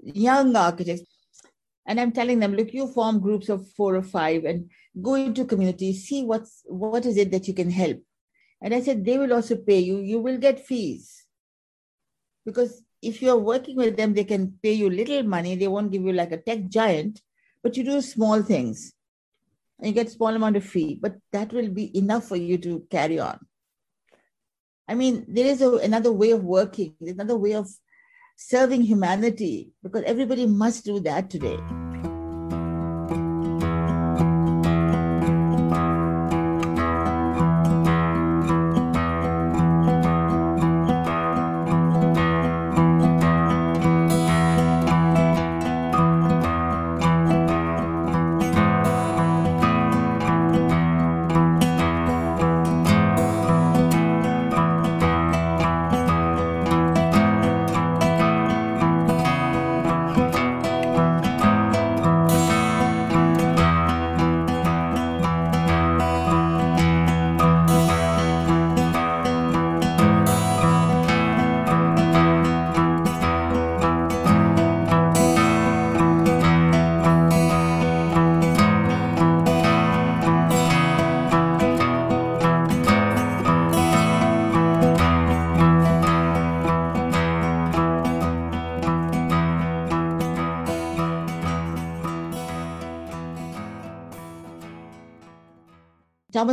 young 0.01 0.55
architect, 0.55 1.03
and 1.89 1.99
I'm 1.99 2.13
telling 2.13 2.39
them, 2.39 2.55
look, 2.55 2.73
you 2.73 2.87
form 2.87 3.19
groups 3.19 3.49
of 3.49 3.69
four 3.73 3.97
or 3.97 4.03
five 4.03 4.45
and 4.45 4.71
go 5.03 5.15
into 5.15 5.45
communities, 5.45 6.07
see 6.07 6.23
what's 6.23 6.63
what 6.67 7.05
is 7.05 7.17
it 7.17 7.33
that 7.33 7.49
you 7.49 7.55
can 7.55 7.71
help. 7.71 7.99
And 8.63 8.73
I 8.75 8.81
said, 8.81 9.05
they 9.05 9.19
will 9.19 9.33
also 9.33 9.57
pay 9.57 9.81
you. 9.81 9.99
You 9.99 10.21
will 10.21 10.39
get 10.39 10.65
fees 10.65 11.26
because 12.47 12.83
if 13.03 13.21
you're 13.21 13.37
working 13.37 13.77
with 13.77 13.97
them, 13.97 14.15
they 14.15 14.25
can 14.25 14.55
pay 14.63 14.73
you 14.73 14.89
little 14.89 15.23
money. 15.25 15.57
They 15.57 15.69
won't 15.69 15.93
give 15.93 16.03
you 16.03 16.13
like 16.13 16.33
a 16.33 16.39
tech 16.39 16.69
giant, 16.69 17.21
but 17.63 17.77
you 17.77 17.85
do 17.85 18.01
small 18.01 18.43
things 18.43 18.95
and 19.79 19.89
you 19.89 19.93
get 19.93 20.11
small 20.11 20.35
amount 20.35 20.57
of 20.57 20.65
fee, 20.65 20.99
but 21.01 21.17
that 21.33 21.53
will 21.53 21.69
be 21.69 21.97
enough 21.99 22.25
for 22.25 22.37
you 22.37 22.57
to 22.59 22.87
carry 22.91 23.19
on. 23.19 23.39
I 24.89 24.95
mean, 24.95 25.27
there 25.29 25.47
is 25.47 25.61
a, 25.61 25.77
another 25.77 26.13
way 26.13 26.31
of 26.31 26.45
working, 26.45 26.95
another 27.01 27.37
way 27.37 27.55
of 27.55 27.69
serving 28.37 28.83
humanity 28.83 29.73
because 29.83 30.05
everybody 30.05 30.47
must 30.47 30.85
do 30.85 31.01
that 31.01 31.29
today. 31.29 31.59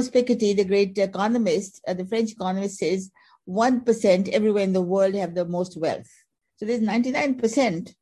Thomas 0.03 0.23
Piketty, 0.23 0.55
the 0.55 0.65
great 0.65 0.97
economist, 0.97 1.81
uh, 1.87 1.93
the 1.93 2.05
French 2.05 2.31
economist, 2.31 2.79
says 2.79 3.11
1% 3.47 4.29
everywhere 4.29 4.63
in 4.63 4.73
the 4.73 4.81
world 4.81 5.15
have 5.15 5.35
the 5.35 5.45
most 5.45 5.77
wealth. 5.77 6.09
So 6.57 6.65
there's 6.65 6.81
99% 6.81 7.93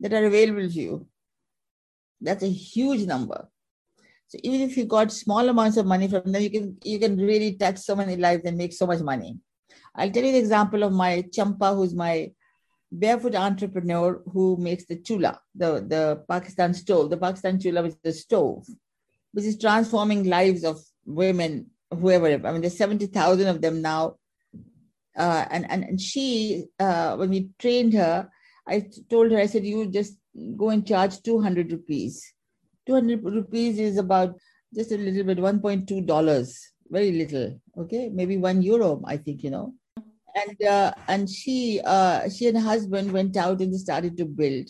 that 0.00 0.12
are 0.12 0.24
available 0.24 0.68
to 0.68 0.68
you. 0.68 1.06
That's 2.20 2.42
a 2.42 2.50
huge 2.50 3.06
number. 3.06 3.48
So 4.28 4.38
even 4.42 4.60
if 4.60 4.76
you 4.76 4.84
got 4.84 5.12
small 5.12 5.48
amounts 5.48 5.76
of 5.76 5.86
money 5.86 6.08
from 6.08 6.32
them, 6.32 6.42
you 6.42 6.50
can 6.50 6.78
you 6.84 6.98
can 6.98 7.18
really 7.18 7.54
touch 7.54 7.78
so 7.78 7.94
many 7.94 8.16
lives 8.16 8.44
and 8.44 8.56
make 8.56 8.72
so 8.72 8.86
much 8.86 9.00
money. 9.00 9.38
I'll 9.94 10.10
tell 10.10 10.24
you 10.24 10.32
the 10.32 10.38
example 10.38 10.84
of 10.84 10.92
my 10.92 11.24
Champa, 11.34 11.74
who's 11.74 11.94
my 11.94 12.32
barefoot 12.90 13.34
entrepreneur 13.34 14.22
who 14.32 14.56
makes 14.56 14.86
the 14.86 14.96
chula, 14.96 15.40
the, 15.54 15.84
the 15.86 16.24
Pakistan 16.28 16.72
stove. 16.72 17.10
The 17.10 17.16
Pakistan 17.16 17.60
chula 17.60 17.84
is 17.84 17.96
the 18.02 18.12
stove, 18.12 18.66
which 19.32 19.44
is 19.44 19.58
transforming 19.58 20.24
lives 20.24 20.64
of 20.64 20.80
women, 21.04 21.70
whoever, 21.90 22.26
I 22.26 22.52
mean, 22.52 22.60
there's 22.60 22.76
70,000 22.76 23.46
of 23.46 23.60
them 23.60 23.82
now. 23.82 24.16
Uh, 25.16 25.44
and, 25.50 25.70
and, 25.70 25.84
and 25.84 26.00
she, 26.00 26.64
uh, 26.78 27.16
when 27.16 27.30
we 27.30 27.50
trained 27.58 27.92
her, 27.94 28.28
I 28.66 28.88
told 29.10 29.30
her, 29.32 29.38
I 29.38 29.46
said, 29.46 29.64
you 29.64 29.86
just 29.86 30.16
go 30.56 30.70
and 30.70 30.86
charge 30.86 31.22
200 31.22 31.72
rupees. 31.72 32.32
200 32.86 33.22
rupees 33.22 33.78
is 33.78 33.98
about 33.98 34.36
just 34.74 34.92
a 34.92 34.96
little 34.96 35.24
bit, 35.24 35.38
$1.2, 35.38 36.58
very 36.88 37.12
little, 37.12 37.60
okay? 37.78 38.10
Maybe 38.12 38.36
one 38.36 38.62
euro, 38.62 39.02
I 39.04 39.16
think, 39.16 39.42
you 39.42 39.50
know. 39.50 39.74
And 40.34 40.62
uh, 40.66 40.94
and 41.08 41.28
she 41.28 41.78
uh, 41.84 42.30
she 42.30 42.48
and 42.48 42.56
her 42.56 42.64
husband 42.64 43.12
went 43.12 43.36
out 43.36 43.60
and 43.60 43.70
they 43.70 43.76
started 43.76 44.16
to 44.16 44.24
build. 44.24 44.66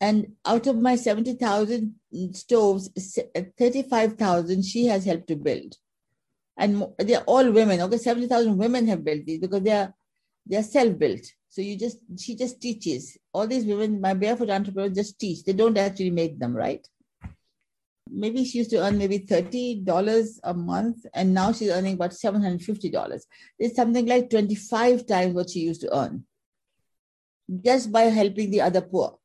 And 0.00 0.32
out 0.44 0.66
of 0.66 0.76
my 0.76 0.96
70,000 0.96 1.94
stoves, 2.32 2.90
uh, 3.34 3.42
35,000 3.58 4.62
she 4.62 4.86
has 4.86 5.04
helped 5.04 5.28
to 5.28 5.36
build. 5.36 5.76
And 6.58 6.84
they're 6.98 7.24
all 7.24 7.50
women. 7.50 7.80
Okay, 7.80 7.98
70,000 7.98 8.56
women 8.56 8.86
have 8.88 9.04
built 9.04 9.24
these 9.26 9.40
because 9.40 9.62
they're 9.62 9.94
they're 10.46 10.62
self-built. 10.62 11.20
So 11.48 11.60
you 11.60 11.76
just 11.76 11.98
she 12.18 12.36
just 12.36 12.60
teaches. 12.60 13.16
All 13.32 13.46
these 13.46 13.64
women, 13.64 14.00
my 14.00 14.14
barefoot 14.14 14.50
entrepreneurs 14.50 14.94
just 14.94 15.18
teach. 15.18 15.44
They 15.44 15.52
don't 15.52 15.76
actually 15.76 16.10
make 16.10 16.38
them, 16.38 16.54
right? 16.54 16.86
Maybe 18.08 18.44
she 18.44 18.58
used 18.58 18.70
to 18.70 18.82
earn 18.84 18.98
maybe 18.98 19.18
$30 19.18 20.38
a 20.44 20.54
month, 20.54 21.04
and 21.12 21.34
now 21.34 21.52
she's 21.52 21.70
earning 21.70 21.94
about 21.94 22.12
$750. 22.12 23.22
It's 23.58 23.74
something 23.74 24.06
like 24.06 24.30
25 24.30 25.06
times 25.06 25.34
what 25.34 25.50
she 25.50 25.60
used 25.60 25.80
to 25.80 25.96
earn 25.96 26.24
just 27.64 27.90
by 27.90 28.02
helping 28.02 28.50
the 28.50 28.60
other 28.60 28.80
poor 28.80 29.18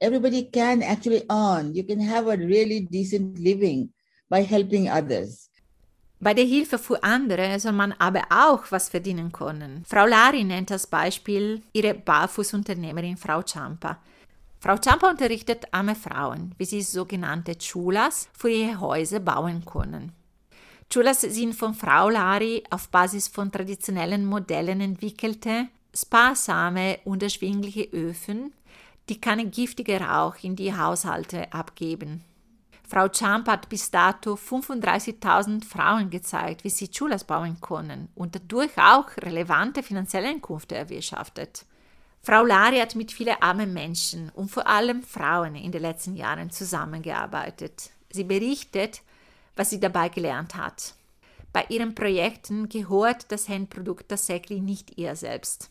everybody 0.00 0.50
can 0.50 0.82
actually 0.82 1.22
earn. 1.30 1.74
You 1.74 1.84
can 1.84 2.00
have 2.00 2.26
a 2.26 2.36
really 2.36 2.80
decent 2.80 3.38
living 3.38 3.90
by 4.28 4.42
helping 4.42 4.88
others. 4.88 5.50
Bei 6.22 6.34
der 6.34 6.44
Hilfe 6.44 6.78
für 6.78 7.02
andere 7.02 7.58
soll 7.60 7.72
man 7.72 7.92
aber 7.92 8.24
auch 8.28 8.70
was 8.70 8.90
verdienen 8.90 9.32
können. 9.32 9.84
Frau 9.86 10.04
Lari 10.04 10.44
nennt 10.44 10.70
als 10.70 10.86
Beispiel 10.86 11.62
ihre 11.72 11.94
Barfußunternehmerin 11.94 13.16
Frau 13.16 13.42
Champa. 13.42 13.98
Frau 14.58 14.76
Champa 14.76 15.08
unterrichtet 15.08 15.64
arme 15.70 15.94
Frauen, 15.94 16.54
wie 16.58 16.66
sie 16.66 16.82
sogenannte 16.82 17.56
Chulas 17.56 18.28
für 18.34 18.50
ihre 18.50 18.80
Häuser 18.80 19.20
bauen 19.20 19.64
können. 19.64 20.12
Chulas 20.90 21.22
sind 21.22 21.54
von 21.54 21.72
Frau 21.72 22.10
Lari 22.10 22.64
auf 22.68 22.90
Basis 22.90 23.28
von 23.28 23.50
traditionellen 23.50 24.26
Modellen 24.26 24.82
entwickelte, 24.82 25.68
sparsame 25.94 26.98
und 27.06 27.22
erschwingliche 27.22 27.84
Öfen, 27.92 28.52
die 29.10 29.20
keinen 29.20 29.50
giftigen 29.50 30.02
Rauch 30.02 30.36
in 30.42 30.56
die 30.56 30.74
Haushalte 30.74 31.52
abgeben. 31.52 32.24
Frau 32.88 33.08
Champ 33.08 33.48
hat 33.48 33.68
bis 33.68 33.90
dato 33.90 34.34
35.000 34.34 35.64
Frauen 35.64 36.10
gezeigt, 36.10 36.64
wie 36.64 36.70
sie 36.70 36.90
Chulas 36.90 37.24
bauen 37.24 37.60
können 37.60 38.08
und 38.14 38.34
dadurch 38.34 38.70
auch 38.78 39.16
relevante 39.18 39.82
finanzielle 39.82 40.28
Einkünfte 40.28 40.76
erwirtschaftet. 40.76 41.66
Frau 42.22 42.44
Lari 42.44 42.78
hat 42.78 42.94
mit 42.94 43.12
vielen 43.12 43.40
armen 43.40 43.72
Menschen 43.72 44.30
und 44.30 44.50
vor 44.50 44.66
allem 44.66 45.02
Frauen 45.02 45.54
in 45.54 45.72
den 45.72 45.82
letzten 45.82 46.16
Jahren 46.16 46.50
zusammengearbeitet. 46.50 47.90
Sie 48.10 48.24
berichtet, 48.24 49.02
was 49.56 49.70
sie 49.70 49.80
dabei 49.80 50.08
gelernt 50.08 50.54
hat. 50.54 50.94
Bei 51.52 51.64
ihren 51.68 51.94
Projekten 51.94 52.68
gehört 52.68 53.32
das 53.32 53.48
Handprodukt 53.48 54.08
tatsächlich 54.08 54.62
nicht 54.62 54.98
ihr 54.98 55.16
selbst. 55.16 55.70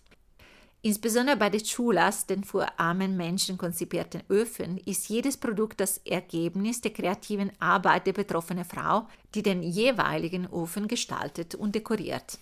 Insbesondere 0.81 1.35
bei 1.35 1.49
den 1.49 1.61
Chulas, 1.61 2.25
den 2.25 2.45
für 2.45 2.79
armen 2.79 3.17
Menschen 3.17 3.57
konzipierten 3.57 4.23
Öfen, 4.29 4.77
ist 4.77 5.09
jedes 5.09 5.35
Produkt 5.35 5.81
das 5.81 5.97
Ergebnis 6.05 6.79
der 6.79 6.91
kreativen 6.91 7.51
Arbeit 7.59 8.07
der 8.07 8.13
betroffenen 8.13 8.63
Frau, 8.63 9.05
die 9.35 9.43
den 9.43 9.61
jeweiligen 9.61 10.47
Ofen 10.47 10.87
gestaltet 10.87 11.53
und 11.53 11.75
dekoriert. 11.75 12.39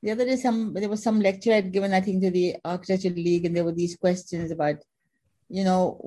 The 0.00 0.12
other 0.12 0.24
day, 0.24 0.36
some 0.36 0.72
there 0.72 0.88
was 0.88 1.02
some 1.02 1.20
lecture 1.20 1.52
I'd 1.52 1.70
given, 1.70 1.92
I 1.92 2.00
think, 2.00 2.22
to 2.22 2.30
the 2.30 2.56
Architecture 2.62 3.10
League, 3.10 3.44
and 3.44 3.54
there 3.54 3.64
were 3.64 3.74
these 3.74 3.98
questions 3.98 4.50
about, 4.50 4.78
you 5.50 5.64
know, 5.64 6.00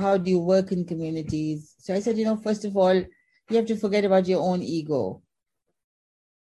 how 0.00 0.18
do 0.18 0.28
you 0.28 0.40
work 0.40 0.72
in 0.72 0.84
communities? 0.84 1.76
So 1.78 1.94
I 1.94 2.00
said, 2.00 2.16
you 2.16 2.24
know, 2.24 2.36
first 2.36 2.64
of 2.64 2.76
all, 2.76 2.94
you 2.94 3.56
have 3.56 3.66
to 3.66 3.76
forget 3.76 4.04
about 4.04 4.26
your 4.26 4.40
own 4.40 4.60
ego. 4.62 5.22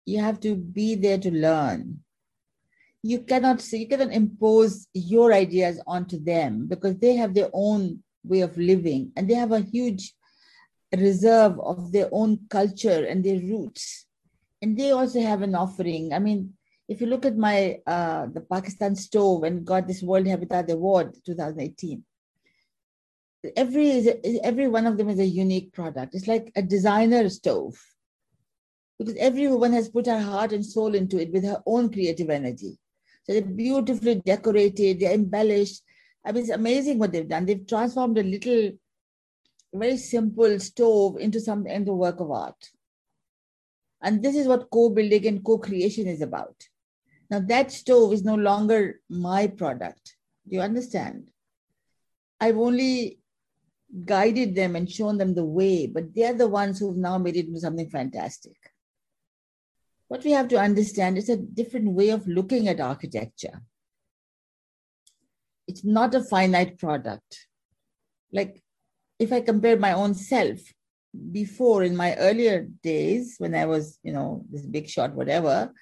You 0.04 0.22
have 0.22 0.38
to 0.40 0.54
be 0.54 0.94
there 0.94 1.18
to 1.18 1.30
learn 1.32 2.04
you 3.02 3.20
cannot 3.20 3.66
you 3.72 3.88
cannot 3.88 4.12
impose 4.12 4.86
your 4.92 5.32
ideas 5.32 5.80
onto 5.86 6.22
them 6.22 6.66
because 6.66 6.98
they 6.98 7.16
have 7.16 7.34
their 7.34 7.48
own 7.52 8.02
way 8.24 8.40
of 8.40 8.56
living 8.58 9.10
and 9.16 9.28
they 9.28 9.34
have 9.34 9.52
a 9.52 9.60
huge 9.60 10.12
reserve 10.96 11.58
of 11.60 11.92
their 11.92 12.08
own 12.12 12.38
culture 12.50 13.06
and 13.06 13.24
their 13.24 13.40
roots. 13.40 14.06
And 14.60 14.76
they 14.76 14.90
also 14.90 15.20
have 15.22 15.40
an 15.40 15.54
offering. 15.54 16.12
I 16.12 16.18
mean 16.18 16.54
if 16.88 17.00
you 17.00 17.06
look 17.06 17.24
at 17.24 17.36
my 17.36 17.78
uh, 17.86 18.26
the 18.26 18.40
pakistan 18.40 18.96
stove 18.96 19.44
and 19.44 19.64
got 19.64 19.86
this 19.86 20.02
world 20.02 20.26
habitat 20.26 20.70
award 20.70 21.14
2018 21.24 22.04
every 23.56 24.08
every 24.42 24.68
one 24.68 24.86
of 24.86 24.98
them 24.98 25.08
is 25.08 25.18
a 25.18 25.24
unique 25.24 25.72
product. 25.72 26.14
It's 26.14 26.28
like 26.28 26.52
a 26.56 26.62
designer 26.62 27.28
stove. 27.30 27.80
Because 28.98 29.16
everyone 29.16 29.72
has 29.72 29.88
put 29.88 30.06
her 30.06 30.20
heart 30.20 30.52
and 30.52 30.64
soul 30.64 30.94
into 30.94 31.18
it 31.18 31.32
with 31.32 31.44
her 31.44 31.62
own 31.64 31.90
creative 31.90 32.28
energy 32.28 32.78
they're 33.30 33.42
beautifully 33.42 34.16
decorated, 34.16 34.98
they're 34.98 35.14
embellished. 35.14 35.82
I 36.24 36.32
mean, 36.32 36.42
it's 36.42 36.50
amazing 36.50 36.98
what 36.98 37.12
they've 37.12 37.28
done. 37.28 37.46
They've 37.46 37.64
transformed 37.64 38.18
a 38.18 38.24
little, 38.24 38.72
very 39.72 39.96
simple 39.98 40.58
stove 40.58 41.16
into 41.18 41.40
something, 41.40 41.72
into 41.72 41.92
work 41.92 42.18
of 42.18 42.32
art. 42.32 42.70
And 44.02 44.20
this 44.20 44.34
is 44.34 44.48
what 44.48 44.68
co-building 44.70 45.26
and 45.28 45.44
co-creation 45.44 46.08
is 46.08 46.22
about. 46.22 46.56
Now 47.30 47.38
that 47.38 47.70
stove 47.70 48.12
is 48.12 48.24
no 48.24 48.34
longer 48.34 49.00
my 49.08 49.46
product. 49.46 50.16
Do 50.48 50.56
you 50.56 50.62
understand? 50.62 51.30
I've 52.40 52.58
only 52.58 53.20
guided 54.04 54.56
them 54.56 54.74
and 54.74 54.90
shown 54.90 55.18
them 55.18 55.34
the 55.36 55.44
way, 55.44 55.86
but 55.86 56.12
they're 56.16 56.34
the 56.34 56.48
ones 56.48 56.80
who've 56.80 56.96
now 56.96 57.16
made 57.18 57.36
it 57.36 57.46
into 57.46 57.60
something 57.60 57.90
fantastic 57.90 58.56
what 60.10 60.24
we 60.24 60.32
have 60.32 60.48
to 60.48 60.58
understand 60.58 61.16
is 61.16 61.28
a 61.28 61.36
different 61.36 61.88
way 61.92 62.08
of 62.10 62.26
looking 62.26 62.66
at 62.66 62.80
architecture. 62.80 63.62
It's 65.68 65.84
not 65.84 66.16
a 66.16 66.24
finite 66.24 66.80
product. 66.80 67.46
Like 68.32 68.60
if 69.20 69.32
I 69.32 69.40
compare 69.40 69.78
my 69.78 69.92
own 69.92 70.14
self 70.14 70.58
before 71.30 71.84
in 71.84 71.96
my 71.96 72.16
earlier 72.16 72.66
days 72.82 73.36
when 73.38 73.54
I 73.54 73.66
was, 73.66 74.00
you 74.02 74.12
know, 74.12 74.44
this 74.50 74.66
big 74.66 74.88
shot, 74.88 75.14
whatever, 75.14 75.72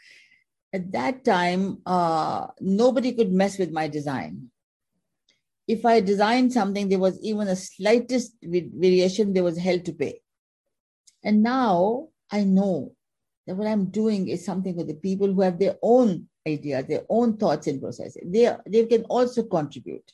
at 0.75 0.93
that 0.93 1.25
time, 1.25 1.79
uh, 1.87 2.49
nobody 2.61 3.13
could 3.13 3.33
mess 3.33 3.57
with 3.57 3.73
my 3.73 3.89
design. 3.89 4.51
If 5.67 5.87
I 5.87 6.01
designed 6.01 6.53
something, 6.53 6.91
there 6.91 6.99
was 6.99 7.19
even 7.23 7.49
a 7.49 7.57
slightest 7.57 8.35
variation, 8.43 9.33
there 9.33 9.43
was 9.45 9.57
hell 9.57 9.79
to 9.79 9.93
pay. 9.95 10.21
And 11.25 11.43
now 11.43 12.09
I 12.31 12.45
know 12.45 12.93
that 13.49 13.57
what 13.57 13.67
I'm 13.67 13.87
doing 13.87 14.29
is 14.29 14.45
something 14.45 14.77
for 14.77 14.85
the 14.85 14.95
people 14.95 15.33
who 15.33 15.41
have 15.41 15.59
their 15.59 15.77
own 15.83 16.29
ideas, 16.47 16.85
their 16.87 17.05
own 17.09 17.39
thoughts 17.39 17.67
and 17.67 17.81
processes. 17.81 18.23
They, 18.27 18.55
they 18.67 18.85
can 18.85 19.05
also 19.05 19.43
contribute. 19.43 20.13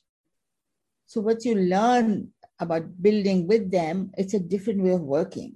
So 1.06 1.20
what 1.20 1.44
you 1.44 1.56
learn 1.56 2.28
about 2.60 3.02
building 3.02 3.48
with 3.48 3.72
them, 3.72 4.12
it's 4.16 4.34
a 4.34 4.38
different 4.38 4.82
way 4.82 4.92
of 4.92 5.00
working. 5.00 5.52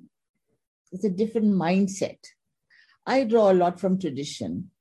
It's 0.91 1.05
a 1.05 1.11
different 1.11 1.55
mindset. 1.55 2.19
I 3.07 3.23
draw 3.23 3.53
a 3.53 3.55
lot 3.55 3.79
from 3.79 4.01
tradition. 4.01 4.73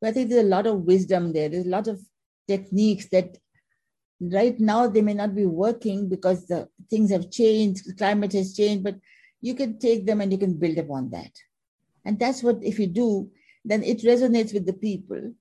But 0.00 0.08
I 0.08 0.12
think 0.12 0.30
there's 0.30 0.46
a 0.46 0.48
lot 0.48 0.66
of 0.66 0.80
wisdom 0.80 1.34
there. 1.34 1.50
There's 1.50 1.66
a 1.66 1.70
lot 1.70 1.88
of 1.88 2.00
techniques 2.48 3.06
that 3.10 3.36
right 4.18 4.58
now 4.58 4.86
they 4.86 5.02
may 5.02 5.14
not 5.14 5.34
be 5.34 5.44
working 5.44 6.08
because 6.08 6.46
the 6.46 6.68
things 6.88 7.10
have 7.10 7.30
changed, 7.30 7.86
the 7.86 7.94
climate 7.94 8.32
has 8.32 8.56
changed, 8.56 8.82
but 8.82 8.96
you 9.42 9.54
can 9.54 9.78
take 9.78 10.06
them 10.06 10.22
and 10.22 10.32
you 10.32 10.38
can 10.38 10.54
build 10.54 10.78
upon 10.78 11.10
that. 11.10 11.30
And 12.04 12.18
that's 12.18 12.42
what, 12.42 12.58
if 12.62 12.78
you 12.78 12.86
do, 12.86 13.30
then 13.64 13.82
it 13.82 14.02
resonates 14.02 14.52
with 14.52 14.66
the 14.66 14.74
people, 14.74 15.32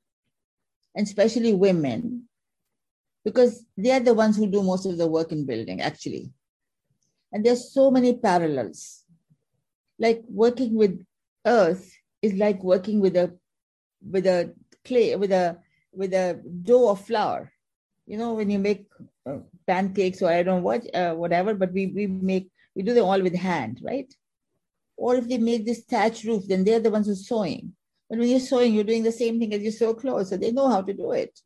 and 0.96 1.08
especially 1.08 1.54
women, 1.54 2.30
because 3.26 3.66
they're 3.76 4.00
the 4.00 4.14
ones 4.14 4.38
who 4.38 4.48
do 4.48 4.64
most 4.64 4.86
of 4.86 4.98
the 4.98 5.08
work 5.08 5.32
in 5.32 5.46
building, 5.46 5.82
actually. 5.82 6.32
And 7.32 7.46
there's 7.46 7.74
so 7.74 7.92
many 7.92 8.16
parallels. 8.16 9.04
Like 10.00 10.24
working 10.30 10.76
with 10.76 11.04
earth 11.46 11.92
is 12.22 12.34
like 12.34 12.64
working 12.64 13.00
with 13.00 13.16
a 13.16 13.36
with 14.10 14.26
a 14.26 14.54
clay 14.86 15.16
with 15.16 15.32
a 15.32 15.58
with 15.92 16.14
a 16.14 16.42
dough 16.64 16.90
of 16.90 17.06
flour. 17.06 17.52
You 18.06 18.18
know, 18.18 18.34
when 18.34 18.50
you 18.50 18.60
make 18.60 18.88
uh, 19.26 19.38
pancakes 19.66 20.22
or 20.22 20.30
I 20.30 20.44
don't 20.44 20.58
know 20.58 20.64
what, 20.64 20.96
uh, 20.96 21.14
whatever, 21.14 21.54
but 21.54 21.72
we 21.72 21.88
we 21.88 22.08
make 22.08 22.52
we 22.76 22.84
do 22.84 22.94
them 22.94 23.06
all 23.06 23.22
with 23.22 23.36
hand, 23.36 23.80
right? 23.84 24.14
Or 24.98 25.16
if 25.16 25.28
they 25.28 25.38
make 25.38 25.66
this 25.66 25.84
thatch 25.84 26.24
roof, 26.24 26.44
then 26.48 26.64
they're 26.64 26.80
the 26.80 26.92
ones 26.92 27.08
who's 27.08 27.28
sewing. 27.28 27.74
But 28.10 28.20
when 28.20 28.30
you're 28.30 28.40
sewing, 28.40 28.74
you're 28.74 28.84
doing 28.84 29.04
the 29.04 29.12
same 29.12 29.40
thing 29.40 29.54
as 29.54 29.62
you 29.62 29.72
sew 29.72 29.94
clothes, 29.94 30.30
so 30.30 30.38
they 30.38 30.52
know 30.52 30.70
how 30.70 30.82
to 30.82 30.94
do 30.94 31.12
it. 31.12 31.40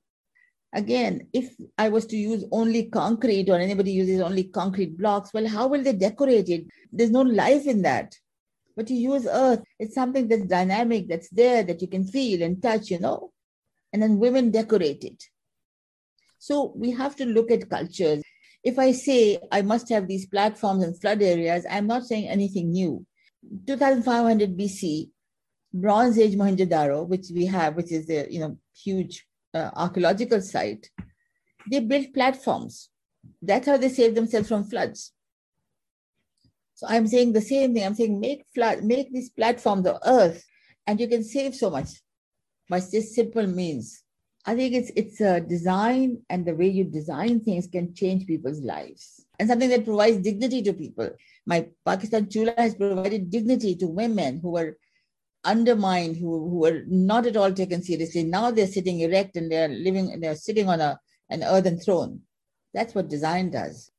Again, 0.74 1.28
if 1.34 1.56
I 1.78 1.90
was 1.90 2.06
to 2.08 2.18
use 2.18 2.44
only 2.52 2.86
concrete 2.86 3.50
or 3.50 3.56
anybody 3.56 3.92
uses 3.92 4.20
only 4.20 4.44
concrete 4.44 4.98
blocks, 4.98 5.34
well, 5.34 5.48
how 5.48 5.68
will 5.68 5.82
they 5.82 5.94
decorate 5.94 6.50
it? 6.50 6.66
There's 6.92 7.10
no 7.10 7.22
life 7.22 7.66
in 7.66 7.84
that. 7.84 8.14
But 8.76 8.90
you 8.90 9.14
use 9.14 9.26
earth, 9.26 9.64
it's 9.80 9.96
something 9.96 10.28
that's 10.28 10.46
dynamic, 10.46 11.08
that's 11.08 11.30
there, 11.30 11.64
that 11.64 11.82
you 11.82 11.88
can 11.88 12.06
feel 12.06 12.44
and 12.44 12.62
touch, 12.62 12.92
you 12.92 13.00
know? 13.00 13.32
And 13.94 14.04
then 14.04 14.20
women 14.20 14.52
decorate 14.52 15.04
it. 15.04 15.24
So 16.38 16.74
we 16.76 16.92
have 16.92 17.16
to 17.16 17.26
look 17.26 17.50
at 17.50 17.70
cultures. 17.70 18.22
If 18.64 18.78
I 18.78 18.92
say 18.92 19.40
I 19.52 19.62
must 19.62 19.90
have 19.90 20.08
these 20.08 20.28
platforms 20.28 20.84
and 20.84 21.00
flood 21.00 21.22
areas, 21.22 21.66
I'm 21.70 21.88
not 21.88 22.06
saying 22.06 22.28
anything 22.28 22.72
new. 22.72 23.06
2500 23.66 24.58
BC, 24.58 25.10
Bronze 25.74 26.18
Age 26.20 26.36
Mohenjo-daro, 26.36 27.08
which 27.08 27.28
we 27.34 27.46
have, 27.46 27.76
which 27.76 27.92
is 27.92 28.10
a 28.10 28.28
you 28.32 28.40
know 28.40 28.58
huge 28.76 29.26
uh, 29.54 29.72
archaeological 29.76 30.42
site, 30.42 30.90
they 31.70 31.80
built 31.80 32.14
platforms. 32.14 32.90
That's 33.42 33.68
how 33.68 33.78
they 33.78 33.90
saved 33.90 34.16
themselves 34.16 34.48
from 34.48 34.64
floods. 34.64 35.14
So 36.76 36.88
I'm 36.88 37.08
saying 37.08 37.34
the 37.34 37.42
same 37.42 37.74
thing. 37.74 37.86
I'm 37.86 37.96
saying 37.96 38.20
make 38.20 38.46
flood, 38.54 38.84
make 38.84 39.12
these 39.12 39.30
platforms 39.30 39.88
of 39.88 39.98
earth, 40.06 40.46
and 40.86 41.00
you 41.00 41.08
can 41.08 41.24
save 41.24 41.56
so 41.56 41.70
much 41.70 41.90
by 42.70 42.80
this 42.80 43.16
simple 43.16 43.48
means. 43.48 44.04
I 44.46 44.56
think 44.56 44.76
it's 44.76 44.92
it's 44.96 45.20
a 45.20 45.42
design 45.42 46.22
and 46.30 46.46
the 46.46 46.56
way 46.56 46.70
you 46.70 46.86
design 46.86 47.42
things 47.42 47.68
can 47.68 47.94
change 47.94 48.26
people's 48.26 48.62
lives 48.62 49.26
and 49.40 49.50
something 49.50 49.70
that 49.70 49.86
provides 49.86 50.18
dignity 50.18 50.62
to 50.62 50.74
people. 50.74 51.10
My 51.48 51.66
Pakistan 51.86 52.30
Chula 52.30 52.54
has 52.58 52.76
provided 52.76 53.32
dignity 53.32 53.76
to 53.78 53.88
women 53.88 54.40
who 54.42 54.52
were 54.52 54.78
undermined, 55.46 56.18
who, 56.18 56.50
who 56.50 56.58
were 56.60 56.84
not 56.88 57.26
at 57.26 57.38
all 57.38 57.54
taken 57.54 57.82
seriously. 57.82 58.24
Now 58.24 58.52
they're 58.52 58.68
sitting 58.68 59.00
erect 59.00 59.38
and 59.38 59.50
they're 59.50 59.70
living, 59.70 60.20
they're 60.20 60.36
sitting 60.36 60.68
on 60.68 60.82
a, 60.82 61.00
an 61.30 61.44
earthen 61.44 61.80
throne. 61.80 62.24
That's 62.74 62.94
what 62.94 63.08
design 63.08 63.50
does. 63.50 63.92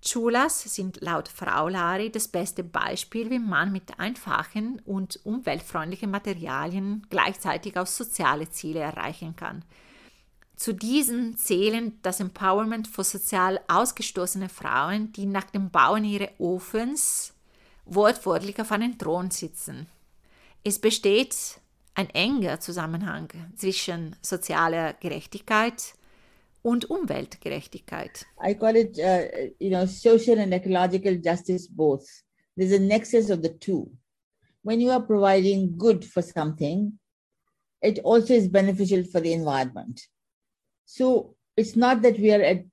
Chulas 0.00 0.68
sind 0.68 1.00
laut 1.00 1.28
Frau 1.28 1.68
Lari 1.68 2.10
das 2.10 2.28
beste 2.28 2.64
Beispiel, 2.64 3.30
wie 3.30 3.38
man 3.38 3.72
mit 3.72 3.98
einfachen 3.98 4.80
und 4.84 5.20
umweltfreundlichen 5.24 6.10
Materialien 6.10 7.06
gleichzeitig 7.08 7.76
auch 7.76 7.86
soziale 7.86 8.48
Ziele 8.50 8.80
erreichen 8.80 9.36
kann. 9.36 9.64
Zu 10.62 10.74
diesen 10.74 11.36
zählen 11.36 11.98
das 12.02 12.20
Empowerment 12.20 12.86
für 12.86 13.02
sozial 13.02 13.58
ausgestoßene 13.66 14.48
Frauen, 14.48 15.12
die 15.12 15.26
nach 15.26 15.50
dem 15.50 15.70
Bauen 15.72 16.04
ihres 16.04 16.28
Ofens 16.38 17.34
wortwörtlich 17.84 18.60
auf 18.60 18.70
einem 18.70 18.96
Thron 18.96 19.32
sitzen. 19.32 19.88
Es 20.62 20.78
besteht 20.78 21.34
ein 21.94 22.08
enger 22.10 22.60
Zusammenhang 22.60 23.28
zwischen 23.56 24.14
sozialer 24.22 24.92
Gerechtigkeit 24.92 25.94
und 26.62 26.88
Umweltgerechtigkeit. 26.88 28.24
I 28.40 28.54
call 28.54 28.76
it, 28.76 28.96
uh, 28.98 29.52
you 29.58 29.70
know, 29.70 29.84
social 29.84 30.38
and 30.38 30.52
ecological 30.52 31.20
justice 31.20 31.68
both. 31.68 32.06
There's 32.56 32.72
a 32.72 32.78
nexus 32.78 33.30
of 33.30 33.40
the 33.42 33.58
two. 33.58 33.90
When 34.62 34.80
you 34.80 34.92
are 34.92 35.04
providing 35.04 35.76
good 35.76 36.04
for 36.04 36.22
something, 36.22 37.00
it 37.80 37.98
also 38.04 38.34
is 38.34 38.48
beneficial 38.48 39.02
for 39.02 39.20
the 39.20 39.32
environment. 39.32 40.00
So 40.84 41.34
it's 41.56 41.76
not 41.76 42.02
that 42.02 42.18
we 42.18 42.32
are 42.32 42.42
at 42.42 42.64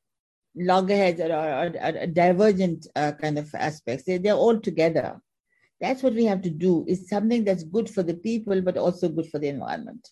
loggerheads 0.56 1.22
or, 1.22 1.32
or, 1.32 1.72
or, 1.82 2.02
or 2.02 2.08
divergent 2.08 2.88
uh, 2.95 3.13
kind 3.13 3.38
of 3.38 3.50
aspects. 3.54 4.06
They, 4.06 4.17
they're 4.17 4.34
all 4.34 4.60
together. 4.60 5.22
That's 5.80 6.04
what 6.04 6.13
we 6.13 6.26
have 6.26 6.41
to 6.41 6.50
do. 6.50 6.86
Is 6.88 7.08
something 7.08 7.43
that's 7.43 7.63
good 7.63 7.89
for 7.89 8.04
the 8.04 8.15
people, 8.15 8.62
but 8.62 8.78
also 8.78 9.10
good 9.10 9.28
for 9.28 9.39
the 9.39 9.48
environment. 9.48 10.08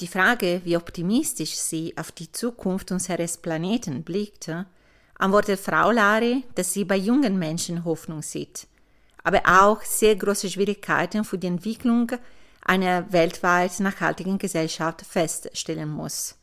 Die 0.00 0.06
Frage, 0.06 0.60
wie 0.64 0.76
optimistisch 0.76 1.54
sie 1.54 1.94
auf 1.96 2.12
die 2.12 2.30
Zukunft 2.32 2.90
unseres 2.92 3.36
Planeten 3.36 4.02
blickte, 4.02 4.66
antwortet 5.18 5.60
Frau 5.60 5.90
Lari, 5.90 6.44
dass 6.54 6.72
sie 6.72 6.84
bei 6.84 6.96
jungen 6.96 7.38
Menschen 7.38 7.84
Hoffnung 7.84 8.22
sieht, 8.22 8.66
aber 9.24 9.42
auch 9.44 9.82
sehr 9.82 10.16
große 10.16 10.48
Schwierigkeiten 10.48 11.24
für 11.24 11.38
die 11.38 11.48
Entwicklung 11.48 12.12
einer 12.62 13.12
weltweit 13.12 13.80
nachhaltigen 13.80 14.38
Gesellschaft 14.38 15.02
feststellen 15.02 15.88
muss. 15.88 16.36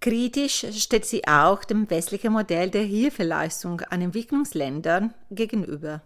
Kritisch 0.00 0.64
steht 0.78 1.04
sie 1.04 1.26
auch 1.26 1.62
dem 1.64 1.88
westlichen 1.90 2.32
Modell 2.32 2.70
der 2.70 2.84
Hilfeleistung 2.84 3.82
an 3.82 4.00
Entwicklungsländern 4.00 5.12
gegenüber. 5.30 6.02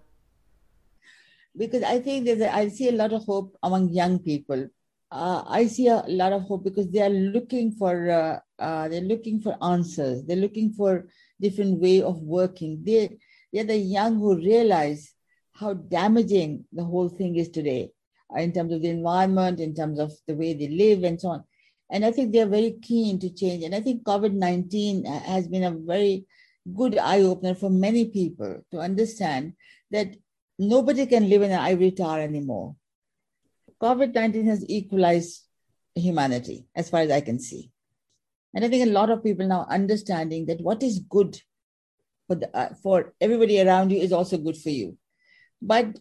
Because 1.55 1.85
I 1.85 2.01
think 2.01 2.29
a, 2.29 2.63
I 2.63 2.69
see 2.69 2.89
a 2.89 2.93
lot 2.93 3.13
of 3.13 3.25
hope 3.29 3.57
among 3.63 3.89
young 3.89 4.19
people 4.19 4.71
uh, 5.15 5.45
I 5.47 5.69
see 5.69 5.87
a 5.87 6.03
lot 6.09 6.33
of 6.33 6.43
hope 6.43 6.65
because 6.65 6.91
they 6.91 7.01
are 7.01 7.09
looking 7.09 7.71
for 7.71 8.11
uh, 8.11 8.39
uh, 8.59 8.89
they're 8.89 9.01
looking 9.01 9.41
for 9.41 9.57
answers. 9.63 10.25
They're 10.25 10.45
looking 10.45 10.73
for 10.73 11.07
different 11.41 11.81
way 11.81 12.03
of 12.03 12.21
working. 12.21 12.83
They 12.83 13.17
they're 13.53 13.65
the 13.65 13.77
young 13.77 14.19
who 14.19 14.37
realize 14.37 15.13
how 15.53 15.75
damaging 15.75 16.65
the 16.73 16.83
whole 16.83 17.09
thing 17.09 17.37
is 17.37 17.49
today 17.49 17.93
uh, 18.35 18.41
in 18.41 18.53
terms 18.53 18.73
of 18.73 18.83
the 18.83 18.91
environment, 18.91 19.61
in 19.61 19.73
terms 19.73 20.01
of 20.01 20.13
the 20.27 20.35
way 20.35 20.53
they 20.53 20.69
live, 20.69 21.05
and 21.05 21.21
so 21.21 21.29
on. 21.29 21.45
And 21.93 22.05
I 22.05 22.11
think 22.11 22.33
they're 22.33 22.47
very 22.47 22.77
keen 22.83 23.21
to 23.21 23.31
change. 23.31 23.63
And 23.63 23.75
I 23.75 23.81
think 23.81 24.03
COVID 24.03 24.33
nineteen 24.33 25.07
uh, 25.07 25.21
has 25.21 25.47
been 25.47 25.65
a 25.65 25.71
very 25.71 26.27
good 26.75 26.99
eye 26.99 27.21
opener 27.21 27.55
for 27.55 27.71
many 27.71 28.07
people 28.07 28.65
to 28.73 28.79
understand 28.79 29.53
that 29.93 30.09
nobody 30.59 31.07
can 31.07 31.29
live 31.29 31.43
in 31.43 31.53
an 31.53 31.61
ivory 31.61 31.93
tower 31.93 32.21
anymore 32.21 32.75
COVID 33.85 34.15
19 34.15 34.47
has 34.47 34.65
equalized 34.67 35.43
humanity, 35.95 36.67
as 36.75 36.89
far 36.89 37.01
as 37.01 37.11
I 37.11 37.21
can 37.21 37.39
see. 37.39 37.71
And 38.55 38.65
I 38.65 38.69
think 38.69 38.89
a 38.89 38.93
lot 38.93 39.11
of 39.11 39.23
people 39.23 39.47
now 39.47 39.67
understanding 39.69 40.47
that 40.47 40.63
what 40.63 40.83
is 40.83 41.01
good 41.01 41.39
for, 42.27 42.37
the, 42.37 42.57
uh, 42.57 42.71
for 42.83 43.13
everybody 43.21 43.61
around 43.61 43.91
you 43.91 43.99
is 43.99 44.11
also 44.13 44.39
good 44.39 44.57
for 44.57 44.71
you. 44.71 44.97
But 45.61 45.99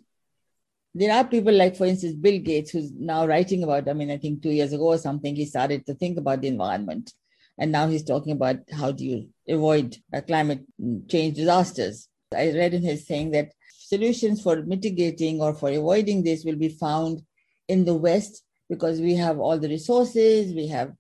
there 0.95 1.13
are 1.13 1.25
people 1.25 1.53
like, 1.53 1.75
for 1.75 1.85
instance, 1.85 2.13
Bill 2.13 2.39
Gates, 2.39 2.71
who's 2.71 2.91
now 2.93 3.27
writing 3.27 3.63
about, 3.63 3.89
I 3.89 3.93
mean, 3.93 4.11
I 4.11 4.17
think 4.17 4.41
two 4.41 4.51
years 4.51 4.71
ago 4.71 4.85
or 4.85 4.97
something, 4.97 5.35
he 5.35 5.45
started 5.45 5.85
to 5.87 5.95
think 5.95 6.17
about 6.17 6.41
the 6.41 6.47
environment. 6.47 7.11
And 7.57 7.71
now 7.71 7.87
he's 7.87 8.03
talking 8.03 8.31
about 8.31 8.57
how 8.71 8.93
do 8.93 9.03
you 9.03 9.29
avoid 9.49 9.97
climate 10.25 10.61
change 11.09 11.35
disasters. 11.35 12.07
I 12.33 12.51
read 12.51 12.75
in 12.75 12.83
his 12.83 13.05
saying 13.05 13.31
that 13.31 13.51
solutions 13.77 14.41
for 14.41 14.61
mitigating 14.61 15.41
or 15.41 15.53
for 15.53 15.69
avoiding 15.69 16.23
this 16.23 16.45
will 16.45 16.55
be 16.55 16.69
found 16.69 17.23
in 17.67 17.85
the 17.85 17.95
West 17.95 18.43
because 18.69 18.99
we 18.99 19.15
have 19.15 19.39
all 19.39 19.57
the 19.57 19.69
resources, 19.69 20.53
we 20.53 20.67
have 20.67 20.93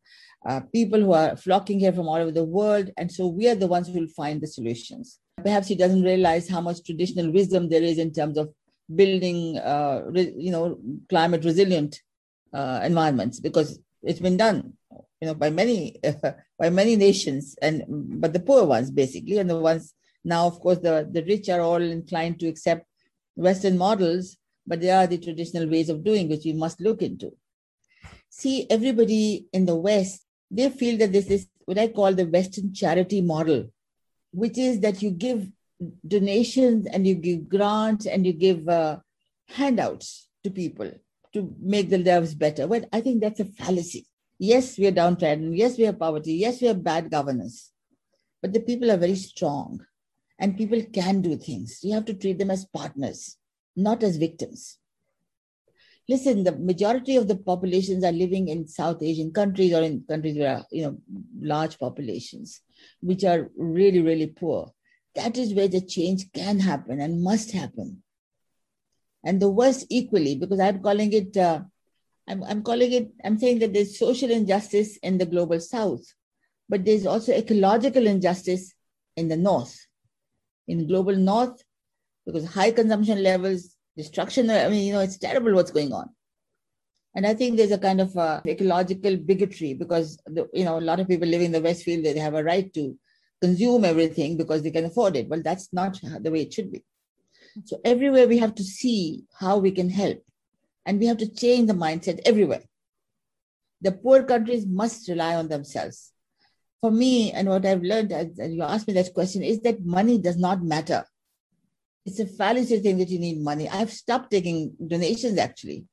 uh, 0.47 0.61
people 0.73 0.99
who 0.99 1.13
are 1.13 1.35
flocking 1.35 1.79
here 1.79 1.93
from 1.93 2.07
all 2.07 2.17
over 2.17 2.31
the 2.31 2.43
world. 2.43 2.91
And 2.97 3.11
so 3.11 3.27
we 3.27 3.47
are 3.47 3.55
the 3.55 3.67
ones 3.67 3.87
who 3.87 3.93
will 3.93 4.07
find 4.07 4.41
the 4.41 4.47
solutions. 4.47 5.19
Perhaps 5.43 5.67
he 5.67 5.75
doesn't 5.75 6.03
realize 6.03 6.49
how 6.49 6.61
much 6.61 6.83
traditional 6.83 7.31
wisdom 7.31 7.69
there 7.69 7.81
is 7.83 7.97
in 7.97 8.11
terms 8.13 8.37
of 8.37 8.53
building, 8.93 9.57
uh, 9.57 10.03
re- 10.05 10.33
you 10.37 10.51
know, 10.51 10.79
climate 11.09 11.45
resilient 11.45 12.01
uh, 12.53 12.81
environments 12.83 13.39
because 13.39 13.79
it's 14.03 14.19
been 14.19 14.37
done, 14.37 14.73
you 15.21 15.27
know, 15.27 15.33
by 15.33 15.49
many 15.49 15.99
by 16.59 16.69
many 16.69 16.95
nations 16.95 17.55
and 17.61 17.83
but 18.21 18.33
the 18.33 18.39
poor 18.39 18.65
ones 18.65 18.91
basically, 18.91 19.37
and 19.37 19.49
the 19.49 19.57
ones 19.57 19.93
now, 20.23 20.45
of 20.45 20.59
course, 20.59 20.79
the 20.79 21.07
the 21.09 21.23
rich 21.23 21.49
are 21.49 21.61
all 21.61 21.81
inclined 21.81 22.39
to 22.39 22.47
accept 22.47 22.85
Western 23.35 23.77
models 23.77 24.37
but 24.65 24.81
there 24.81 24.97
are 24.97 25.07
the 25.07 25.17
traditional 25.17 25.67
ways 25.67 25.89
of 25.89 26.03
doing 26.03 26.29
which 26.29 26.45
we 26.45 26.53
must 26.53 26.79
look 26.79 27.01
into. 27.01 27.31
See, 28.29 28.65
everybody 28.69 29.47
in 29.53 29.65
the 29.65 29.75
West, 29.75 30.25
they 30.49 30.69
feel 30.69 30.97
that 30.97 31.11
this 31.11 31.27
is 31.27 31.47
what 31.65 31.77
I 31.77 31.87
call 31.87 32.13
the 32.13 32.25
Western 32.25 32.73
charity 32.73 33.21
model, 33.21 33.71
which 34.31 34.57
is 34.57 34.79
that 34.81 35.01
you 35.01 35.11
give 35.11 35.49
donations 36.07 36.87
and 36.87 37.05
you 37.05 37.15
give 37.15 37.49
grants 37.49 38.05
and 38.05 38.25
you 38.25 38.33
give 38.33 38.67
uh, 38.67 38.97
handouts 39.49 40.29
to 40.43 40.49
people 40.49 40.91
to 41.33 41.55
make 41.59 41.89
their 41.89 41.99
lives 41.99 42.35
better. 42.35 42.67
Well, 42.67 42.85
I 42.91 43.01
think 43.01 43.21
that's 43.21 43.39
a 43.39 43.45
fallacy. 43.45 44.05
Yes, 44.39 44.77
we 44.77 44.87
are 44.87 44.91
downtrodden. 44.91 45.53
Yes, 45.53 45.77
we 45.77 45.83
have 45.85 45.99
poverty. 45.99 46.33
Yes, 46.33 46.61
we 46.61 46.67
have 46.67 46.83
bad 46.83 47.09
governance. 47.09 47.71
But 48.41 48.53
the 48.53 48.59
people 48.59 48.91
are 48.91 48.97
very 48.97 49.15
strong 49.15 49.85
and 50.39 50.57
people 50.57 50.81
can 50.93 51.21
do 51.21 51.37
things. 51.37 51.79
You 51.81 51.93
have 51.93 52.05
to 52.05 52.13
treat 52.13 52.37
them 52.37 52.51
as 52.51 52.65
partners 52.65 53.37
not 53.75 54.03
as 54.03 54.17
victims. 54.17 54.77
Listen, 56.09 56.43
the 56.43 56.51
majority 56.51 57.15
of 57.15 57.27
the 57.27 57.37
populations 57.37 58.03
are 58.03 58.11
living 58.11 58.49
in 58.49 58.67
South 58.67 59.01
Asian 59.01 59.31
countries 59.31 59.73
or 59.73 59.81
in 59.81 60.03
countries 60.07 60.37
where 60.37 60.63
you 60.69 60.83
know 60.83 60.97
large 61.39 61.79
populations, 61.79 62.61
which 63.01 63.23
are 63.23 63.49
really, 63.57 64.01
really 64.01 64.27
poor. 64.27 64.71
That 65.15 65.37
is 65.37 65.53
where 65.53 65.67
the 65.67 65.81
change 65.81 66.31
can 66.33 66.59
happen 66.59 66.99
and 66.99 67.23
must 67.23 67.51
happen. 67.51 68.03
And 69.23 69.41
the 69.41 69.49
worst 69.49 69.85
equally, 69.89 70.35
because 70.35 70.59
I'm 70.59 70.81
calling 70.81 71.13
it, 71.13 71.37
uh, 71.37 71.61
I'm, 72.27 72.43
I'm 72.43 72.63
calling 72.63 72.91
it, 72.91 73.11
I'm 73.23 73.37
saying 73.37 73.59
that 73.59 73.73
there's 73.73 73.97
social 73.97 74.31
injustice 74.31 74.97
in 74.97 75.17
the 75.17 75.25
global 75.25 75.59
South, 75.61 76.03
but 76.67 76.83
there's 76.83 77.05
also 77.05 77.31
ecological 77.31 78.07
injustice 78.07 78.73
in 79.15 79.29
the 79.29 79.37
North. 79.37 79.87
In 80.67 80.87
global 80.87 81.15
North, 81.15 81.63
because 82.25 82.45
high 82.47 82.71
consumption 82.71 83.21
levels, 83.21 83.75
destruction. 83.97 84.49
I 84.49 84.69
mean, 84.69 84.87
you 84.87 84.93
know, 84.93 85.01
it's 85.01 85.17
terrible 85.17 85.53
what's 85.53 85.71
going 85.71 85.93
on. 85.93 86.09
And 87.15 87.27
I 87.27 87.33
think 87.35 87.57
there's 87.57 87.71
a 87.71 87.77
kind 87.77 88.01
of 88.01 88.17
uh, 88.17 88.41
ecological 88.45 89.17
bigotry 89.17 89.75
because, 89.75 90.17
the, 90.25 90.49
you 90.53 90.65
know, 90.65 90.79
a 90.79 90.81
lot 90.81 90.99
of 90.99 91.07
people 91.07 91.27
living 91.27 91.47
in 91.47 91.51
the 91.51 91.61
West 91.61 91.83
feel 91.83 92.01
that 92.03 92.15
they 92.15 92.19
have 92.19 92.33
a 92.33 92.43
right 92.43 92.73
to 92.73 92.97
consume 93.39 93.85
everything 93.85 94.35
because 94.35 94.63
they 94.63 94.71
can 94.71 94.85
afford 94.85 95.15
it. 95.15 95.29
Well, 95.29 95.43
that's 95.43 95.71
not 95.71 95.99
the 96.21 96.31
way 96.31 96.41
it 96.41 96.53
should 96.53 96.71
be. 96.71 96.83
So 97.65 97.79
everywhere 97.85 98.27
we 98.27 98.39
have 98.39 98.55
to 98.55 98.63
see 98.63 99.25
how 99.39 99.59
we 99.59 99.69
can 99.69 99.89
help. 99.89 100.23
And 100.85 100.99
we 100.99 101.05
have 101.05 101.17
to 101.17 101.29
change 101.33 101.67
the 101.67 101.73
mindset 101.73 102.19
everywhere. 102.25 102.63
The 103.81 103.91
poor 103.91 104.23
countries 104.23 104.65
must 104.65 105.07
rely 105.07 105.35
on 105.35 105.49
themselves. 105.49 106.11
For 106.81 106.89
me, 106.89 107.31
and 107.31 107.47
what 107.47 107.65
I've 107.65 107.83
learned, 107.83 108.11
as 108.11 108.27
you 108.37 108.63
asked 108.63 108.87
me 108.87 108.93
that 108.95 109.13
question, 109.13 109.43
is 109.43 109.61
that 109.61 109.85
money 109.85 110.17
does 110.17 110.37
not 110.37 110.63
matter 110.63 111.05
it's 112.05 112.19
a 112.19 112.27
fallacy 112.27 112.77
to 112.77 112.81
think 112.81 112.99
that 112.99 113.09
you 113.09 113.19
need 113.19 113.41
money. 113.41 113.69
I've 113.69 113.91
stopped 113.91 114.31
taking 114.31 114.75
donations 114.87 115.37
actually. 115.37 115.85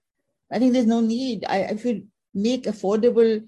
I 0.53 0.59
think 0.59 0.73
there's 0.73 0.87
no 0.87 1.01
need. 1.01 1.45
I, 1.49 1.59
if 1.59 1.85
you 1.85 2.07
make 2.35 2.65
affordable 2.65 3.45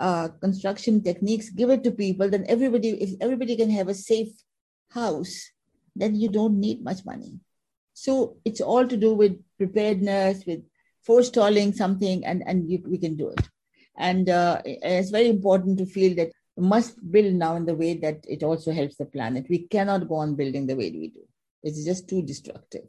uh, 0.00 0.28
construction 0.40 1.02
techniques, 1.02 1.50
give 1.50 1.70
it 1.70 1.84
to 1.84 1.90
people, 1.90 2.30
then 2.30 2.44
everybody, 2.48 2.90
if 2.90 3.10
everybody 3.20 3.56
can 3.56 3.70
have 3.70 3.88
a 3.88 3.94
safe 3.94 4.32
house, 4.90 5.50
then 5.94 6.14
you 6.14 6.28
don't 6.28 6.58
need 6.58 6.82
much 6.82 7.04
money. 7.04 7.40
So 7.92 8.36
it's 8.44 8.60
all 8.60 8.86
to 8.86 8.96
do 8.96 9.12
with 9.14 9.38
preparedness, 9.58 10.44
with 10.46 10.62
forestalling 11.02 11.72
something, 11.72 12.24
and, 12.24 12.42
and 12.46 12.70
you, 12.70 12.82
we 12.86 12.98
can 12.98 13.16
do 13.16 13.28
it. 13.30 13.40
And 13.96 14.30
uh, 14.30 14.62
it's 14.64 15.10
very 15.10 15.28
important 15.28 15.78
to 15.78 15.86
feel 15.86 16.14
that 16.16 16.30
must 16.56 16.98
build 17.10 17.34
now 17.34 17.56
in 17.56 17.66
the 17.66 17.74
way 17.74 17.94
that 17.98 18.24
it 18.28 18.42
also 18.42 18.72
helps 18.72 18.96
the 18.96 19.04
planet. 19.04 19.46
We 19.48 19.66
cannot 19.66 20.08
go 20.08 20.16
on 20.16 20.36
building 20.36 20.66
the 20.66 20.76
way 20.76 20.90
we 20.90 21.08
do. 21.08 21.26
It's 21.62 21.84
just 21.84 22.08
too 22.08 22.22
destructive. 22.22 22.84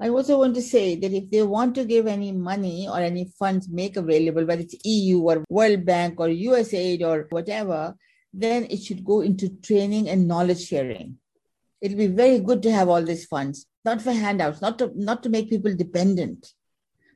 I 0.00 0.10
also 0.10 0.38
want 0.38 0.54
to 0.54 0.62
say 0.62 0.94
that 0.94 1.12
if 1.12 1.28
they 1.30 1.42
want 1.42 1.74
to 1.74 1.84
give 1.84 2.06
any 2.06 2.30
money 2.30 2.88
or 2.88 2.98
any 2.98 3.24
funds 3.38 3.68
make 3.68 3.96
available, 3.96 4.44
whether 4.44 4.62
it's 4.62 4.76
EU 4.84 5.20
or 5.20 5.44
World 5.48 5.84
Bank 5.84 6.20
or 6.20 6.28
USAID 6.28 7.02
or 7.02 7.26
whatever, 7.30 7.96
then 8.32 8.66
it 8.70 8.82
should 8.82 9.04
go 9.04 9.22
into 9.22 9.48
training 9.48 10.08
and 10.08 10.28
knowledge 10.28 10.64
sharing. 10.66 11.16
It'll 11.80 11.98
be 11.98 12.06
very 12.06 12.38
good 12.38 12.62
to 12.62 12.72
have 12.72 12.88
all 12.88 13.02
these 13.02 13.26
funds, 13.26 13.66
not 13.84 14.00
for 14.00 14.12
handouts, 14.12 14.60
not 14.60 14.78
to 14.78 14.92
not 14.94 15.22
to 15.24 15.28
make 15.28 15.50
people 15.50 15.74
dependent, 15.74 16.52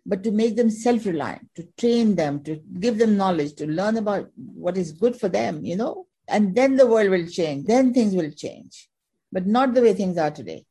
but 0.05 0.25
to 0.25 0.33
make 0.33 0.57
them 0.57 0.71
self-reliant, 0.71 1.49
to 1.57 1.69
train 1.79 2.17
them, 2.17 2.43
to 2.45 2.61
give 2.81 2.99
them 2.99 3.17
knowledge, 3.17 3.55
to 3.57 3.67
learn 3.67 3.97
about 3.97 4.29
what 4.37 4.77
is 4.77 4.93
good 4.93 5.17
for 5.17 5.29
them, 5.29 5.65
you 5.65 5.77
know? 5.77 6.07
And 6.27 6.55
then 6.55 6.77
the 6.77 6.87
world 6.87 7.11
will 7.11 7.27
change, 7.27 7.67
then 7.67 7.93
things 7.93 8.15
will 8.15 8.31
change, 8.31 8.89
but 9.31 9.47
not 9.47 9.75
the 9.75 9.83
way 9.83 9.95
things 9.95 10.19
are 10.19 10.31
today. 10.31 10.65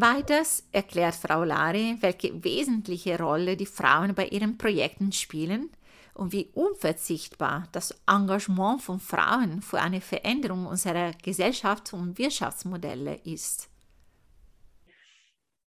Weiters 0.00 0.62
erklärt 0.70 1.16
Frau 1.16 1.42
Lari, 1.42 1.96
welche 2.00 2.44
wesentliche 2.44 3.18
Rolle 3.18 3.56
die 3.56 3.66
Frauen 3.66 4.14
bei 4.14 4.28
ihren 4.28 4.56
Projekten 4.56 5.10
spielen 5.10 5.70
und 6.14 6.32
wie 6.32 6.50
unverzichtbar 6.54 7.66
das 7.72 7.94
Engagement 8.06 8.80
von 8.80 9.00
Frauen 9.00 9.60
für 9.60 9.80
eine 9.80 10.00
Veränderung 10.00 10.66
unserer 10.66 11.10
Gesellschafts- 11.24 11.92
und 11.92 12.16
Wirtschaftsmodelle 12.16 13.18
ist. 13.24 13.68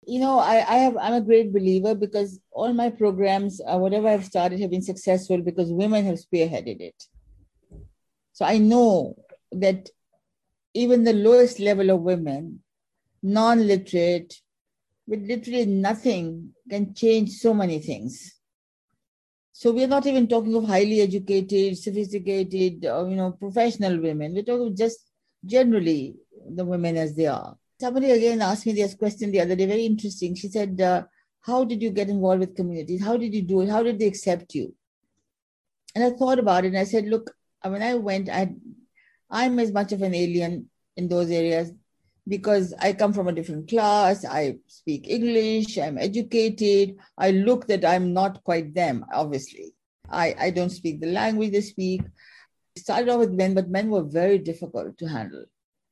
You 0.06 0.20
know, 0.20 0.40
I, 0.40 0.62
I 0.62 0.80
have 0.86 0.98
I'm 0.98 1.14
a 1.14 1.20
great 1.20 1.52
believer 1.52 1.94
because 1.94 2.40
all 2.52 2.74
my 2.74 2.90
programs, 2.90 3.60
uh, 3.62 3.78
whatever 3.78 4.08
I've 4.08 4.26
started, 4.26 4.62
have 4.62 4.72
been 4.72 4.82
successful 4.82 5.42
because 5.42 5.72
women 5.72 6.06
have 6.06 6.18
spearheaded 6.18 6.80
it. 6.80 6.96
So 8.32 8.46
I 8.46 8.60
know 8.60 9.16
that 9.52 9.90
even 10.74 11.04
the 11.04 11.14
lowest 11.14 11.60
level 11.60 11.92
of 11.92 12.02
women 12.02 12.64
non 13.24 13.68
literate, 13.68 14.42
with 15.08 15.28
literally 15.28 15.66
nothing, 15.66 16.54
can 16.70 16.94
change 16.94 17.32
so 17.32 17.54
many 17.54 17.80
things. 17.80 18.36
So 19.52 19.72
we're 19.72 19.88
not 19.88 20.08
even 20.08 20.28
talking 20.28 20.56
of 20.56 20.66
highly 20.66 21.02
educated, 21.02 21.78
sophisticated, 21.78 22.86
or, 22.86 23.10
you 23.10 23.16
know, 23.16 23.32
professional 23.32 24.00
women. 24.00 24.34
We're 24.34 24.44
talking 24.44 24.76
just 24.76 25.00
generally 25.46 26.16
the 26.50 26.66
women 26.66 26.98
as 26.98 27.16
they 27.16 27.28
are. 27.28 27.56
Somebody 27.80 28.12
again 28.12 28.42
asked 28.42 28.66
me 28.66 28.74
this 28.74 28.96
question 28.96 29.32
the 29.32 29.42
other 29.42 29.56
day, 29.56 29.66
very 29.66 29.86
interesting. 29.86 30.36
She 30.36 30.48
said, 30.48 30.80
uh, 30.82 31.04
How 31.42 31.64
did 31.64 31.82
you 31.82 31.92
get 31.92 32.10
involved 32.10 32.40
with 32.40 32.56
communities? 32.56 33.04
How 33.04 33.18
did 33.18 33.34
you 33.34 33.42
do 33.42 33.62
it? 33.62 33.70
How 33.70 33.84
did 33.84 34.00
they 34.00 34.08
accept 34.08 34.56
you? 34.56 34.74
And 35.94 36.04
I 36.04 36.12
thought 36.12 36.40
about 36.40 36.64
it 36.64 36.70
and 36.70 36.78
I 36.78 36.86
said, 36.86 37.06
Look, 37.06 37.32
when 37.64 37.84
I 37.84 37.96
went, 37.96 38.30
I, 38.30 38.54
I'm 39.30 39.60
as 39.60 39.72
much 39.72 39.92
of 39.92 40.02
an 40.02 40.16
alien 40.16 40.70
in 40.96 41.08
those 41.08 41.30
areas 41.30 41.72
because 42.28 42.74
I 42.80 42.94
come 42.94 43.14
from 43.14 43.28
a 43.28 43.34
different 43.34 43.70
class, 43.70 44.26
I 44.26 44.58
speak 44.68 45.08
English, 45.10 45.78
I'm 45.78 45.98
educated, 45.98 46.98
I 47.18 47.32
look 47.32 47.68
that 47.68 47.84
I'm 47.84 48.14
not 48.14 48.44
quite 48.44 48.74
them, 48.74 49.06
obviously. 49.12 49.74
I, 50.10 50.36
I 50.40 50.50
don't 50.52 50.70
speak 50.70 51.00
the 51.00 51.08
language 51.08 51.52
they 51.52 51.62
speak. 51.62 52.02
started 52.78 53.10
off 53.10 53.20
with 53.20 53.32
men, 53.32 53.54
but 53.54 53.70
men 53.70 53.90
were 53.90 54.04
very 54.04 54.38
difficult 54.38 54.98
to 54.98 55.08
handle. 55.08 55.46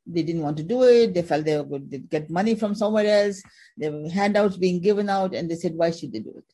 They 0.06 0.24
didn't 0.24 0.42
want 0.42 0.58
to 0.58 0.64
do 0.64 0.84
it. 0.84 1.14
They 1.14 1.22
felt 1.22 1.46
they. 1.46 1.62
They'd 1.88 2.10
get 2.10 2.30
money 2.30 2.56
from 2.56 2.74
somewhere 2.74 3.06
else. 3.06 3.42
There 3.78 3.92
were 3.92 4.10
handouts 4.10 4.58
being 4.58 4.82
given 4.82 5.10
out, 5.10 5.36
and 5.36 5.50
they 5.50 5.56
said, 5.56 5.76
why 5.76 5.92
should 5.92 6.12
they 6.12 6.20
do 6.20 6.34
it? 6.38 6.46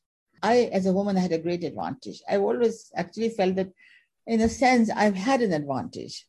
I, 0.43 0.69
as 0.73 0.85
a 0.85 0.93
woman, 0.93 1.17
I 1.17 1.21
had 1.21 1.31
a 1.31 1.39
great 1.39 1.63
advantage. 1.63 2.21
I've 2.29 2.41
always 2.41 2.91
actually 2.95 3.29
felt 3.29 3.55
that, 3.55 3.69
in 4.27 4.41
a 4.41 4.49
sense, 4.49 4.89
I've 4.89 5.15
had 5.15 5.41
an 5.41 5.53
advantage, 5.53 6.27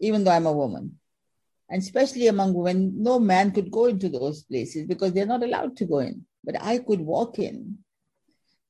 even 0.00 0.24
though 0.24 0.32
I'm 0.32 0.46
a 0.46 0.52
woman 0.52 0.98
and 1.68 1.82
especially 1.82 2.28
among 2.28 2.54
women, 2.54 2.92
no 3.02 3.18
man 3.18 3.50
could 3.50 3.70
go 3.70 3.86
into 3.86 4.08
those 4.08 4.44
places 4.44 4.86
because 4.86 5.12
they're 5.12 5.26
not 5.26 5.42
allowed 5.42 5.76
to 5.78 5.84
go 5.84 5.98
in. 5.98 6.24
But 6.44 6.62
I 6.62 6.78
could 6.78 7.00
walk 7.00 7.38
in. 7.38 7.78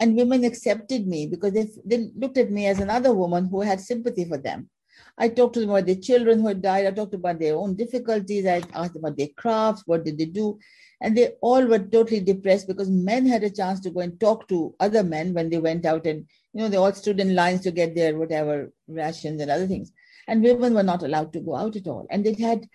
And 0.01 0.17
women 0.17 0.45
accepted 0.45 1.07
me 1.07 1.27
because 1.27 1.53
they, 1.53 1.69
they 1.85 2.11
looked 2.17 2.39
at 2.39 2.51
me 2.51 2.67
as 2.67 2.81
another 2.81 3.15
woman 3.15 3.49
who 3.49 3.61
had 3.61 3.81
sympathy 3.81 4.25
for 4.25 4.39
them. 4.39 4.71
I 5.19 5.29
talked 5.29 5.55
to 5.55 5.61
them 5.61 5.71
about 5.71 5.87
their 5.87 5.97
children 5.97 6.41
who 6.41 6.49
had 6.49 6.63
died. 6.63 6.87
I 6.87 6.91
talked 6.91 7.15
about 7.15 7.39
their 7.39 7.55
own 7.55 7.75
difficulties. 7.75 8.47
I 8.47 8.63
asked 8.75 8.95
them 8.95 9.05
about 9.05 9.17
their 9.17 9.29
crafts, 9.37 9.83
what 9.87 10.05
did 10.05 10.19
they 10.19 10.27
do? 10.27 10.59
And 11.01 11.17
they 11.17 11.33
all 11.43 11.67
were 11.67 11.79
totally 11.79 12.21
depressed 12.21 12.67
because 12.67 12.91
men 12.91 13.27
had 13.27 13.45
a 13.45 13.51
chance 13.51 13.81
to 13.81 13.91
go 13.91 14.01
and 14.01 14.19
talk 14.19 14.49
to 14.49 14.75
other 14.81 15.03
men 15.03 15.35
when 15.35 15.51
they 15.51 15.59
went 15.59 15.85
out 15.85 16.07
and, 16.07 16.27
you 16.53 16.63
know, 16.63 16.69
they 16.69 16.79
all 16.79 16.93
stood 16.93 17.21
in 17.21 17.35
lines 17.35 17.61
to 17.63 17.71
get 17.71 17.95
their 17.95 18.19
whatever 18.19 18.73
rations 18.89 19.41
and 19.41 19.51
other 19.51 19.67
things. 19.67 19.93
And 20.29 20.43
women 20.43 20.75
were 20.75 20.83
not 20.83 21.03
allowed 21.03 21.33
to 21.35 21.41
go 21.41 21.55
out 21.55 21.77
at 21.77 21.87
all. 21.87 22.07
And 22.11 22.25
they 22.25 22.33
had 22.35 22.67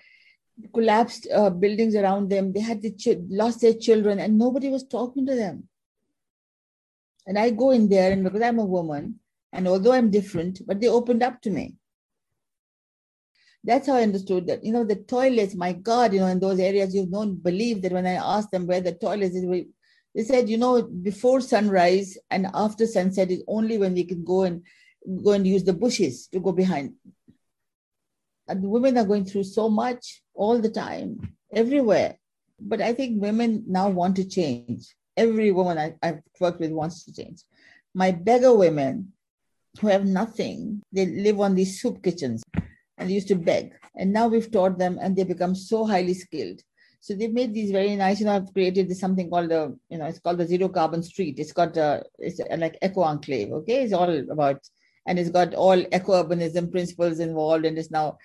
collapsed 0.74 1.28
uh, 1.34 1.50
buildings 1.50 1.96
around 1.96 2.30
them. 2.30 2.54
They 2.54 2.60
had 2.60 2.82
the 2.82 2.92
ch- 2.92 3.20
lost 3.30 3.62
their 3.62 3.74
children, 3.74 4.20
and 4.20 4.38
nobody 4.38 4.70
was 4.70 4.84
talking 4.84 5.26
to 5.26 5.36
them. 5.36 5.68
And 7.28 7.38
I 7.38 7.52
go 7.52 7.72
in 7.72 7.90
there, 7.90 8.12
and 8.12 8.24
because 8.24 8.42
I'm 8.42 8.60
a 8.60 8.66
woman, 8.66 9.20
and 9.54 9.68
although 9.68 9.94
I'm 9.94 10.12
different, 10.12 10.62
but 10.66 10.80
they 10.80 10.88
opened 10.88 11.24
up 11.24 11.42
to 11.42 11.50
me. 11.50 11.76
That's 13.64 13.88
how 13.88 13.96
I 13.96 14.04
understood 14.04 14.48
that. 14.48 14.64
You 14.64 14.72
know, 14.72 14.84
the 14.84 14.96
toilets, 14.96 15.54
my 15.54 15.74
God, 15.74 16.14
you 16.14 16.20
know, 16.20 16.28
in 16.28 16.40
those 16.40 16.60
areas, 16.60 16.96
you 16.96 17.06
don't 17.06 17.36
believe 17.44 17.82
that 17.84 17.92
when 17.92 18.08
I 18.08 18.14
asked 18.14 18.52
them 18.52 18.66
where 18.66 18.82
the 18.82 18.94
toilets 18.94 19.36
is, 19.36 19.46
they 20.16 20.24
said, 20.24 20.50
you 20.50 20.58
know, 20.58 20.82
before 20.82 21.42
sunrise 21.42 22.18
and 22.32 22.48
after 22.54 22.88
sunset 22.88 23.30
is 23.30 23.44
only 23.48 23.78
when 23.78 23.94
we 23.94 24.04
can 24.04 24.24
go 24.24 24.44
and 24.44 24.64
go 25.24 25.32
and 25.32 25.46
use 25.46 25.64
the 25.64 25.74
bushes 25.74 26.28
to 26.28 26.40
go 26.40 26.52
behind. 26.52 26.96
And 28.48 28.64
the 28.64 28.70
women 28.70 28.98
are 28.98 29.06
going 29.06 29.26
through 29.26 29.44
so 29.44 29.70
much 29.70 30.21
all 30.34 30.60
the 30.60 30.70
time, 30.70 31.36
everywhere. 31.54 32.18
But 32.60 32.82
I 32.82 32.94
think 32.94 33.22
women 33.22 33.64
now 33.68 33.90
want 33.90 34.16
to 34.18 34.28
change. 34.28 34.96
Every 35.18 35.52
woman 35.52 35.78
I, 35.78 35.96
I've 36.02 36.22
worked 36.40 36.60
with 36.60 36.72
wants 36.72 37.06
to 37.06 37.14
change. 37.14 37.44
My 37.94 38.12
beggar 38.12 38.54
women 38.54 39.14
who 39.80 39.88
have 39.88 40.06
nothing, 40.06 40.82
they 40.92 41.06
live 41.06 41.40
on 41.40 41.56
these 41.56 41.82
soup 41.82 42.04
kitchens 42.04 42.44
and 42.98 43.10
they 43.10 43.14
used 43.14 43.28
to 43.30 43.36
beg. 43.36 43.74
And 43.96 44.14
now 44.14 44.28
we've 44.28 44.52
taught 44.52 44.78
them 44.78 45.00
and 45.02 45.16
they 45.16 45.24
become 45.24 45.56
so 45.56 45.86
highly 45.86 46.14
skilled. 46.14 46.62
So 47.02 47.16
they've 47.16 47.34
made 47.34 47.54
these 47.54 47.72
very 47.72 47.96
nice, 47.96 48.20
you 48.20 48.28
know, 48.28 48.36
I've 48.36 48.54
created 48.54 48.88
this 48.88 49.00
something 49.00 49.30
called 49.30 49.50
the, 49.50 49.76
you 49.90 49.98
know, 49.98 50.06
it's 50.06 50.20
called 50.20 50.38
the 50.38 50.46
zero 50.46 50.70
carbon 50.70 51.02
street. 51.02 51.40
It's 51.40 51.52
got 51.52 51.76
a, 51.76 52.04
it's 52.20 52.40
a, 52.40 52.58
like 52.58 52.78
eco 52.82 53.02
enclave, 53.02 53.52
okay? 53.52 53.84
It's 53.84 53.94
all 53.94 54.16
about, 54.30 54.62
and 55.08 55.18
it's 55.18 55.32
got 55.32 55.56
all 55.56 55.80
eco 55.92 56.24
urbanism 56.24 56.72
principles 56.72 57.20
involved 57.20 57.66
and 57.66 57.78
it's 57.78 57.90
now 57.90 58.18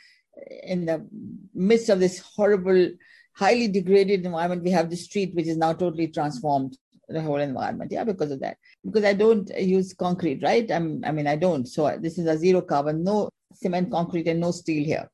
in 0.62 0.87
the 0.87 1.07
midst 1.55 1.89
of 1.89 2.01
this 2.01 2.18
horrible, 2.18 2.91
highly 3.34 3.68
degraded 3.68 4.24
environment, 4.24 4.62
we 4.62 4.70
have 4.70 4.91
the 4.91 4.97
street, 4.97 5.34
which 5.34 5.47
is 5.47 5.57
now 5.57 5.72
totally 5.72 6.09
transformed 6.09 6.76
the 7.09 7.20
whole 7.20 7.41
environment. 7.41 7.93
Yeah, 7.93 8.05
because 8.05 8.30
of 8.30 8.41
that. 8.41 8.57
Because 8.84 9.05
I 9.05 9.12
don't 9.12 9.49
use 9.59 9.95
concrete, 9.95 10.43
right? 10.43 10.70
I'm, 10.70 11.03
I 11.05 11.12
mean, 11.12 11.26
I 11.26 11.37
don't. 11.37 11.66
So 11.66 11.97
this 12.01 12.18
is 12.18 12.26
a 12.26 12.37
zero 12.37 12.61
carbon, 12.62 13.05
no 13.05 13.30
cement, 13.55 13.91
concrete, 13.91 14.28
and 14.28 14.41
no 14.41 14.51
steel 14.51 14.84
here. 14.84 15.09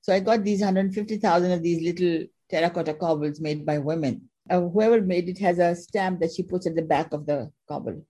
So 0.00 0.12
I 0.12 0.20
got 0.20 0.42
these 0.42 0.60
150,000 0.60 1.52
of 1.52 1.62
these 1.62 1.82
little 1.82 2.26
terracotta 2.50 2.94
cobbles 2.94 3.40
made 3.40 3.66
by 3.66 3.78
women. 3.78 4.28
Uh, 4.48 4.60
whoever 4.60 5.02
made 5.02 5.28
it 5.28 5.38
has 5.38 5.58
a 5.58 5.76
stamp 5.76 6.20
that 6.20 6.32
she 6.32 6.42
puts 6.42 6.66
at 6.66 6.74
the 6.74 6.82
back 6.82 7.12
of 7.12 7.26
the 7.26 7.50
cobble. 7.68 8.02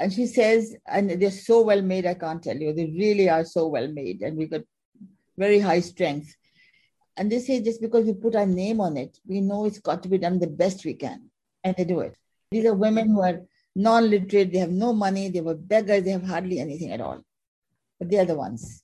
And 0.00 0.12
she 0.12 0.26
says, 0.26 0.76
and 0.86 1.10
they're 1.10 1.30
so 1.30 1.62
well 1.62 1.82
made, 1.82 2.06
I 2.06 2.14
can't 2.14 2.42
tell 2.42 2.56
you. 2.56 2.72
They 2.72 2.86
really 2.86 3.28
are 3.28 3.44
so 3.44 3.66
well 3.66 3.88
made. 3.88 4.20
And 4.20 4.36
we 4.36 4.46
got 4.46 4.60
very 5.38 5.60
high 5.60 5.80
strength. 5.80 6.36
And 7.16 7.30
they 7.32 7.38
say 7.38 7.62
just 7.62 7.80
because 7.80 8.04
we 8.04 8.12
put 8.12 8.36
our 8.36 8.46
name 8.46 8.80
on 8.80 8.96
it, 8.96 9.18
we 9.26 9.40
know 9.40 9.64
it's 9.64 9.78
got 9.78 10.02
to 10.02 10.08
be 10.08 10.18
done 10.18 10.38
the 10.38 10.46
best 10.46 10.84
we 10.84 10.94
can. 10.94 11.30
And 11.64 11.74
they 11.76 11.84
do 11.84 12.00
it. 12.00 12.14
These 12.50 12.66
are 12.66 12.74
women 12.74 13.10
who 13.10 13.22
are 13.22 13.40
non 13.74 14.10
literate, 14.10 14.52
they 14.52 14.58
have 14.58 14.70
no 14.70 14.92
money, 14.92 15.28
they 15.28 15.40
were 15.40 15.54
beggars, 15.54 16.02
they 16.02 16.10
have 16.10 16.24
hardly 16.24 16.60
anything 16.60 16.92
at 16.92 17.00
all. 17.00 17.22
But 17.98 18.10
they 18.10 18.18
are 18.18 18.26
the 18.26 18.34
ones. 18.34 18.82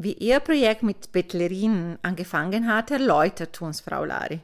Wie 0.00 0.12
ihr 0.12 0.38
Projekt 0.38 0.84
mit 0.84 1.10
Bettlerinnen 1.10 1.98
angefangen 2.02 2.68
hat, 2.72 2.92
erläutert 2.92 3.60
uns 3.60 3.80
Frau 3.80 4.04
Lari. 4.04 4.40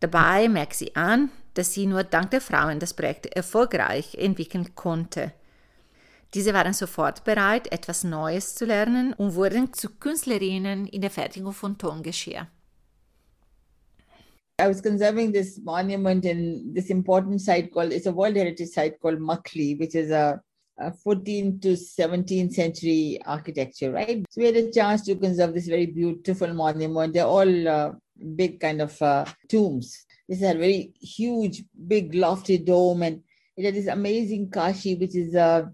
Dabei 0.00 0.48
merkt 0.48 0.74
sie 0.74 0.94
an, 0.94 1.30
dass 1.58 1.74
sie 1.74 1.86
nur 1.86 2.04
dank 2.04 2.30
der 2.30 2.40
Frauen 2.40 2.78
das 2.78 2.94
Projekt 2.94 3.26
erfolgreich 3.26 4.14
entwickeln 4.14 4.76
konnte. 4.76 5.32
Diese 6.34 6.54
waren 6.54 6.72
sofort 6.72 7.24
bereit, 7.24 7.72
etwas 7.72 8.04
Neues 8.04 8.54
zu 8.54 8.64
lernen 8.64 9.12
und 9.12 9.34
wurden 9.34 9.72
zu 9.72 9.88
Künstlerinnen 9.88 10.86
in 10.86 11.00
der 11.00 11.10
Fertigung 11.10 11.52
von 11.52 11.76
Tongeschirr. 11.76 12.46
I 14.60 14.68
was 14.68 14.80
conserving 14.80 15.32
this 15.32 15.58
monument 15.58 16.24
in 16.24 16.72
this 16.74 16.90
important 16.90 17.40
site 17.40 17.72
called, 17.72 17.92
it's 17.92 18.06
a 18.06 18.14
World 18.14 18.36
Heritage 18.36 18.70
Site 18.70 19.00
called 19.00 19.18
Makli, 19.18 19.76
which 19.78 19.96
is 19.96 20.10
a, 20.12 20.40
a 20.78 20.92
14th 20.92 21.60
to 21.62 21.76
17th 21.76 22.52
century 22.52 23.20
architecture, 23.24 23.90
right? 23.90 24.24
So 24.30 24.40
we 24.40 24.46
had 24.46 24.56
a 24.56 24.70
chance 24.70 25.02
to 25.06 25.16
conserve 25.16 25.54
this 25.54 25.66
very 25.66 25.86
beautiful 25.86 26.52
monument. 26.54 27.14
They're 27.14 27.24
all 27.24 27.68
uh, 27.68 27.92
big 28.36 28.60
kind 28.60 28.80
of 28.80 29.00
uh, 29.02 29.24
tombs. 29.48 30.04
This 30.28 30.42
is 30.42 30.50
a 30.50 30.58
very 30.58 30.92
huge, 31.00 31.64
big, 31.86 32.14
lofty 32.14 32.58
dome, 32.58 33.02
and 33.02 33.22
it 33.56 33.64
had 33.64 33.74
this 33.74 33.86
amazing 33.86 34.50
kashi, 34.50 34.94
which 34.94 35.16
is 35.16 35.34
uh, 35.34 35.66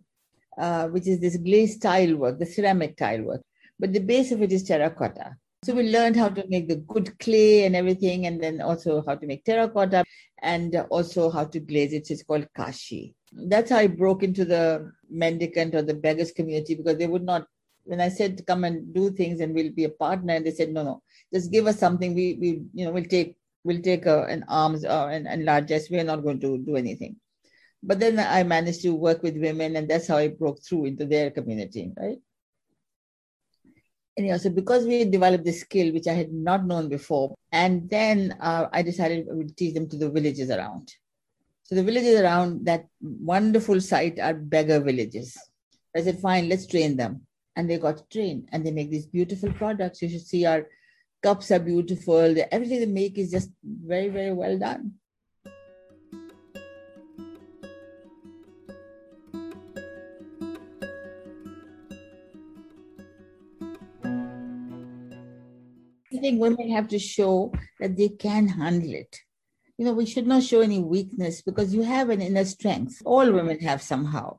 uh, 0.56 0.88
which 0.88 1.08
is 1.08 1.18
this 1.20 1.36
glazed 1.36 1.82
tile 1.82 2.16
work, 2.16 2.38
the 2.38 2.46
ceramic 2.46 2.96
tile 2.96 3.22
work. 3.22 3.42
But 3.78 3.92
the 3.92 3.98
base 3.98 4.30
of 4.30 4.42
it 4.42 4.52
is 4.52 4.62
terracotta. 4.62 5.36
So 5.64 5.74
we 5.74 5.90
learned 5.90 6.16
how 6.16 6.28
to 6.28 6.44
make 6.48 6.68
the 6.68 6.76
good 6.76 7.18
clay 7.18 7.64
and 7.64 7.74
everything, 7.74 8.26
and 8.26 8.40
then 8.40 8.60
also 8.60 9.02
how 9.06 9.16
to 9.16 9.26
make 9.26 9.44
terracotta 9.44 10.04
and 10.40 10.76
also 10.90 11.30
how 11.30 11.44
to 11.46 11.58
glaze 11.58 11.92
it. 11.92 12.06
So 12.06 12.14
it's 12.14 12.22
called 12.22 12.46
kashi. 12.54 13.14
That's 13.32 13.70
how 13.70 13.78
I 13.78 13.88
broke 13.88 14.22
into 14.22 14.44
the 14.44 14.92
mendicant 15.10 15.74
or 15.74 15.82
the 15.82 15.94
beggars 15.94 16.30
community 16.30 16.76
because 16.76 16.98
they 16.98 17.08
would 17.08 17.24
not. 17.24 17.46
When 17.86 18.00
I 18.00 18.08
said 18.08 18.46
come 18.46 18.64
and 18.64 18.94
do 18.94 19.10
things 19.10 19.40
and 19.40 19.54
we'll 19.54 19.72
be 19.72 19.84
a 19.84 19.90
partner, 19.90 20.34
and 20.34 20.46
they 20.46 20.52
said 20.52 20.72
no, 20.72 20.84
no, 20.84 21.02
just 21.32 21.50
give 21.50 21.66
us 21.66 21.78
something. 21.78 22.14
We 22.14 22.38
we 22.40 22.62
you 22.72 22.84
know 22.84 22.92
we'll 22.92 23.04
take 23.04 23.36
we'll 23.64 23.82
take 23.82 24.06
a, 24.06 24.24
an 24.24 24.44
arms 24.48 24.84
uh, 24.84 25.08
and, 25.10 25.26
and 25.26 25.44
largesse. 25.44 25.90
We're 25.90 26.04
not 26.04 26.22
going 26.22 26.40
to 26.40 26.58
do 26.58 26.76
anything. 26.76 27.16
But 27.82 28.00
then 28.00 28.18
I 28.18 28.42
managed 28.44 28.82
to 28.82 28.94
work 28.94 29.22
with 29.22 29.36
women, 29.36 29.76
and 29.76 29.88
that's 29.88 30.06
how 30.06 30.16
I 30.16 30.28
broke 30.28 30.62
through 30.62 30.86
into 30.86 31.04
their 31.04 31.30
community, 31.30 31.92
right? 31.98 32.18
Anyhow, 34.16 34.36
so 34.36 34.48
because 34.48 34.86
we 34.86 35.04
developed 35.04 35.44
this 35.44 35.62
skill, 35.62 35.92
which 35.92 36.06
I 36.06 36.12
had 36.12 36.32
not 36.32 36.64
known 36.66 36.88
before, 36.88 37.34
and 37.50 37.90
then 37.90 38.36
uh, 38.40 38.68
I 38.72 38.82
decided 38.82 39.26
I 39.28 39.34
would 39.34 39.56
teach 39.56 39.74
them 39.74 39.88
to 39.88 39.96
the 39.96 40.08
villages 40.08 40.50
around. 40.50 40.94
So 41.64 41.74
the 41.74 41.82
villages 41.82 42.20
around 42.20 42.66
that 42.66 42.86
wonderful 43.00 43.80
site 43.80 44.20
are 44.20 44.34
beggar 44.34 44.80
villages. 44.80 45.36
I 45.96 46.02
said, 46.02 46.20
fine, 46.20 46.48
let's 46.48 46.66
train 46.66 46.96
them. 46.96 47.22
And 47.56 47.68
they 47.68 47.78
got 47.78 48.10
trained 48.10 48.48
and 48.52 48.64
they 48.64 48.70
make 48.70 48.90
these 48.90 49.06
beautiful 49.06 49.52
products. 49.52 50.02
You 50.02 50.08
should 50.08 50.26
see 50.26 50.44
our 50.44 50.66
cups 51.24 51.50
are 51.50 51.58
beautiful. 51.58 52.34
Everything 52.52 52.80
they 52.80 52.86
make 53.02 53.16
is 53.16 53.30
just 53.30 53.50
very, 53.64 54.10
very 54.10 54.34
well 54.34 54.58
done. 54.58 54.92
I 66.12 66.18
think 66.20 66.40
women 66.40 66.70
have 66.70 66.88
to 66.88 66.98
show 66.98 67.52
that 67.80 67.96
they 67.96 68.10
can 68.10 68.48
handle 68.48 68.94
it. 68.94 69.16
You 69.78 69.86
know, 69.86 69.94
we 69.94 70.06
should 70.06 70.26
not 70.26 70.42
show 70.42 70.60
any 70.60 70.78
weakness 70.78 71.40
because 71.42 71.74
you 71.74 71.82
have 71.82 72.10
an 72.10 72.20
inner 72.20 72.44
strength. 72.44 73.00
All 73.04 73.32
women 73.32 73.58
have 73.60 73.82
somehow. 73.82 74.38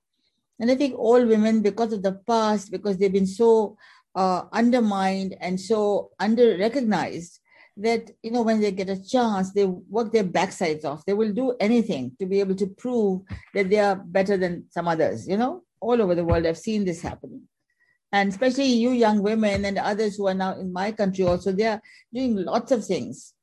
And 0.59 0.71
I 0.71 0.75
think 0.75 0.97
all 0.97 1.25
women, 1.25 1.61
because 1.61 1.91
of 1.93 2.01
the 2.01 2.13
past, 2.13 2.71
because 2.71 2.97
they've 2.97 3.11
been 3.11 3.27
so 3.27 3.77
uh, 4.15 4.43
undermined 4.53 5.35
and 5.41 5.59
so 5.59 6.11
under 6.19 6.57
recognized, 6.57 7.39
that 7.77 8.09
you 8.23 8.31
know 8.31 8.41
when 8.41 8.61
they 8.61 8.71
get 8.71 8.89
a 8.89 9.03
chance 9.03 9.51
they 9.51 9.65
work 9.65 10.11
their 10.11 10.23
backsides 10.23 10.85
off. 10.85 11.05
They 11.05 11.13
will 11.13 11.33
do 11.33 11.55
anything 11.59 12.15
to 12.19 12.25
be 12.25 12.39
able 12.39 12.55
to 12.55 12.67
prove 12.67 13.21
that 13.53 13.69
they 13.69 13.79
are 13.79 13.95
better 13.95 14.37
than 14.37 14.65
some 14.69 14.87
others 14.87 15.27
you 15.27 15.37
know? 15.37 15.63
All 15.81 16.01
over 16.01 16.15
the 16.15 16.23
world 16.23 16.45
i've 16.45 16.57
seen 16.57 16.85
this 16.85 17.01
happening. 17.01 17.41
And 18.11 18.29
especially 18.29 18.67
you 18.67 18.91
young 18.91 19.21
women 19.21 19.65
and 19.65 19.77
others 19.77 20.15
who 20.15 20.27
are 20.27 20.33
now 20.33 20.57
in 20.57 20.71
my 20.71 20.91
country 20.91 21.25
also 21.25 21.51
they 21.51 21.65
are 21.65 21.81
doing 22.13 22.35
lots 22.35 22.71
of 22.71 22.85
things. 22.85 23.33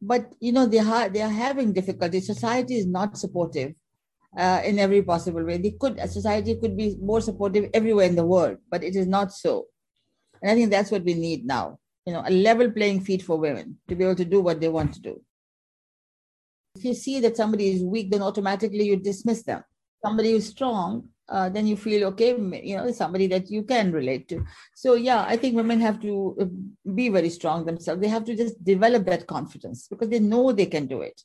But 0.00 0.32
you 0.40 0.52
know 0.52 0.66
they 0.66 0.78
are 0.78 1.08
they 1.08 1.22
are 1.22 1.28
having 1.28 1.72
difficulty. 1.72 2.20
Society 2.20 2.76
is 2.76 2.86
not 2.86 3.18
supportive 3.18 3.74
uh, 4.38 4.62
in 4.64 4.78
every 4.78 5.02
possible 5.02 5.44
way. 5.44 5.58
They 5.58 5.72
could 5.72 5.98
society 6.08 6.54
could 6.54 6.76
be 6.76 6.96
more 7.02 7.20
supportive 7.20 7.70
everywhere 7.74 8.06
in 8.06 8.14
the 8.14 8.24
world 8.24 8.58
but 8.70 8.84
it 8.84 8.94
is 8.94 9.08
not 9.08 9.32
so 9.32 9.66
and 10.40 10.50
i 10.50 10.54
think 10.54 10.70
that's 10.70 10.90
what 10.90 11.04
we 11.04 11.14
need 11.14 11.44
now 11.44 11.78
you 12.06 12.12
know 12.12 12.22
a 12.26 12.30
level 12.30 12.70
playing 12.70 13.00
field 13.00 13.22
for 13.22 13.38
women 13.38 13.76
to 13.88 13.94
be 13.94 14.04
able 14.04 14.16
to 14.16 14.24
do 14.24 14.40
what 14.40 14.60
they 14.60 14.68
want 14.68 14.92
to 14.94 15.00
do. 15.00 15.20
If 16.76 16.84
you 16.84 16.94
see 16.94 17.20
that 17.20 17.36
somebody 17.36 17.70
is 17.74 17.82
weak 17.82 18.10
then 18.10 18.22
automatically 18.22 18.84
you 18.84 18.96
dismiss 18.96 19.42
them. 19.42 19.62
Somebody 20.04 20.32
who's 20.32 20.46
strong 20.46 21.08
uh, 21.28 21.48
then 21.48 21.66
you 21.66 21.76
feel 21.76 22.08
okay 22.08 22.30
you 22.70 22.76
know 22.76 22.90
somebody 22.90 23.26
that 23.28 23.50
you 23.50 23.62
can 23.62 23.92
relate 23.92 24.28
to. 24.28 24.44
So 24.74 24.94
yeah 24.94 25.24
i 25.28 25.36
think 25.36 25.56
women 25.56 25.80
have 25.80 26.00
to 26.02 26.36
uh, 26.40 26.46
be 26.94 27.08
very 27.08 27.30
strong 27.30 27.64
themselves. 27.64 28.00
They 28.00 28.08
have 28.08 28.24
to 28.24 28.36
just 28.36 28.62
develop 28.64 29.04
that 29.06 29.26
confidence 29.26 29.88
because 29.88 30.08
they 30.08 30.20
know 30.20 30.52
they 30.52 30.66
can 30.66 30.86
do 30.86 31.02
it 31.02 31.22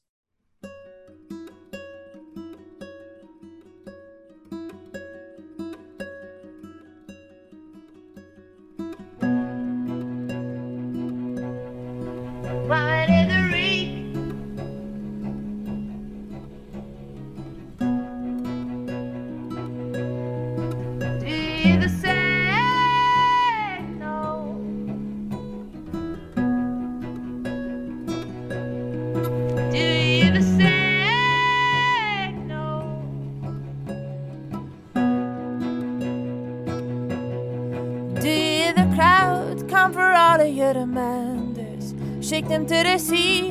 shake 42.36 42.50
them 42.50 42.66
to 42.66 42.84
the 42.84 42.98
sea. 42.98 43.50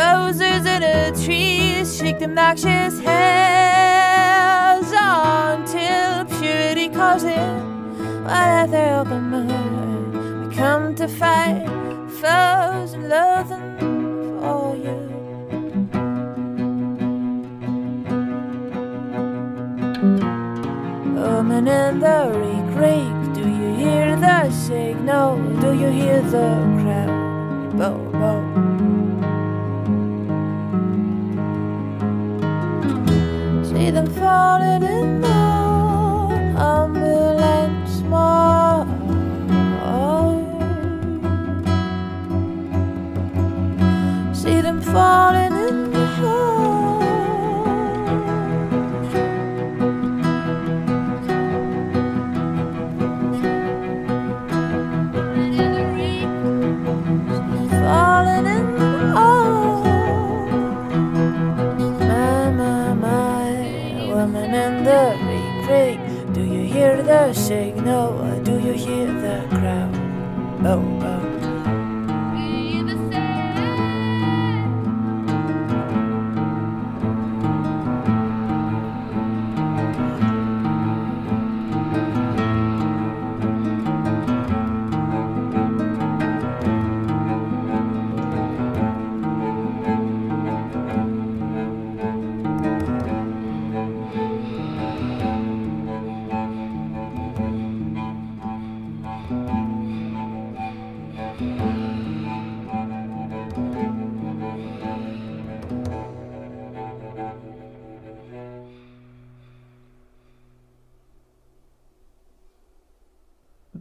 Roses 0.00 0.66
in 0.66 0.80
the 0.82 1.18
trees, 1.24 1.96
shake 1.96 2.18
them 2.18 2.34
noxious 2.34 3.00
hairs 3.00 4.92
until 4.92 6.26
purity 6.38 6.90
calls 6.90 7.24
in. 7.24 7.62
While 8.24 8.52
at 8.62 8.70
the 8.70 8.98
open 8.98 9.30
moon, 9.30 10.46
we 10.46 10.54
come 10.54 10.94
to 10.96 11.08
fight 11.08 11.64
foes 12.20 12.92
and 12.92 13.08
love 13.08 13.48
them 13.48 13.78
for 14.40 14.76
you. 14.84 14.98
Woman 21.16 21.66
in 21.66 22.00
the 22.00 22.18
creek, 22.76 23.16
do 23.32 23.40
you 23.40 23.74
hear 23.74 24.16
the 24.16 24.50
signal? 24.50 25.38
Do 25.62 25.72
you 25.72 25.88
hear 25.88 26.20
the 26.20 26.63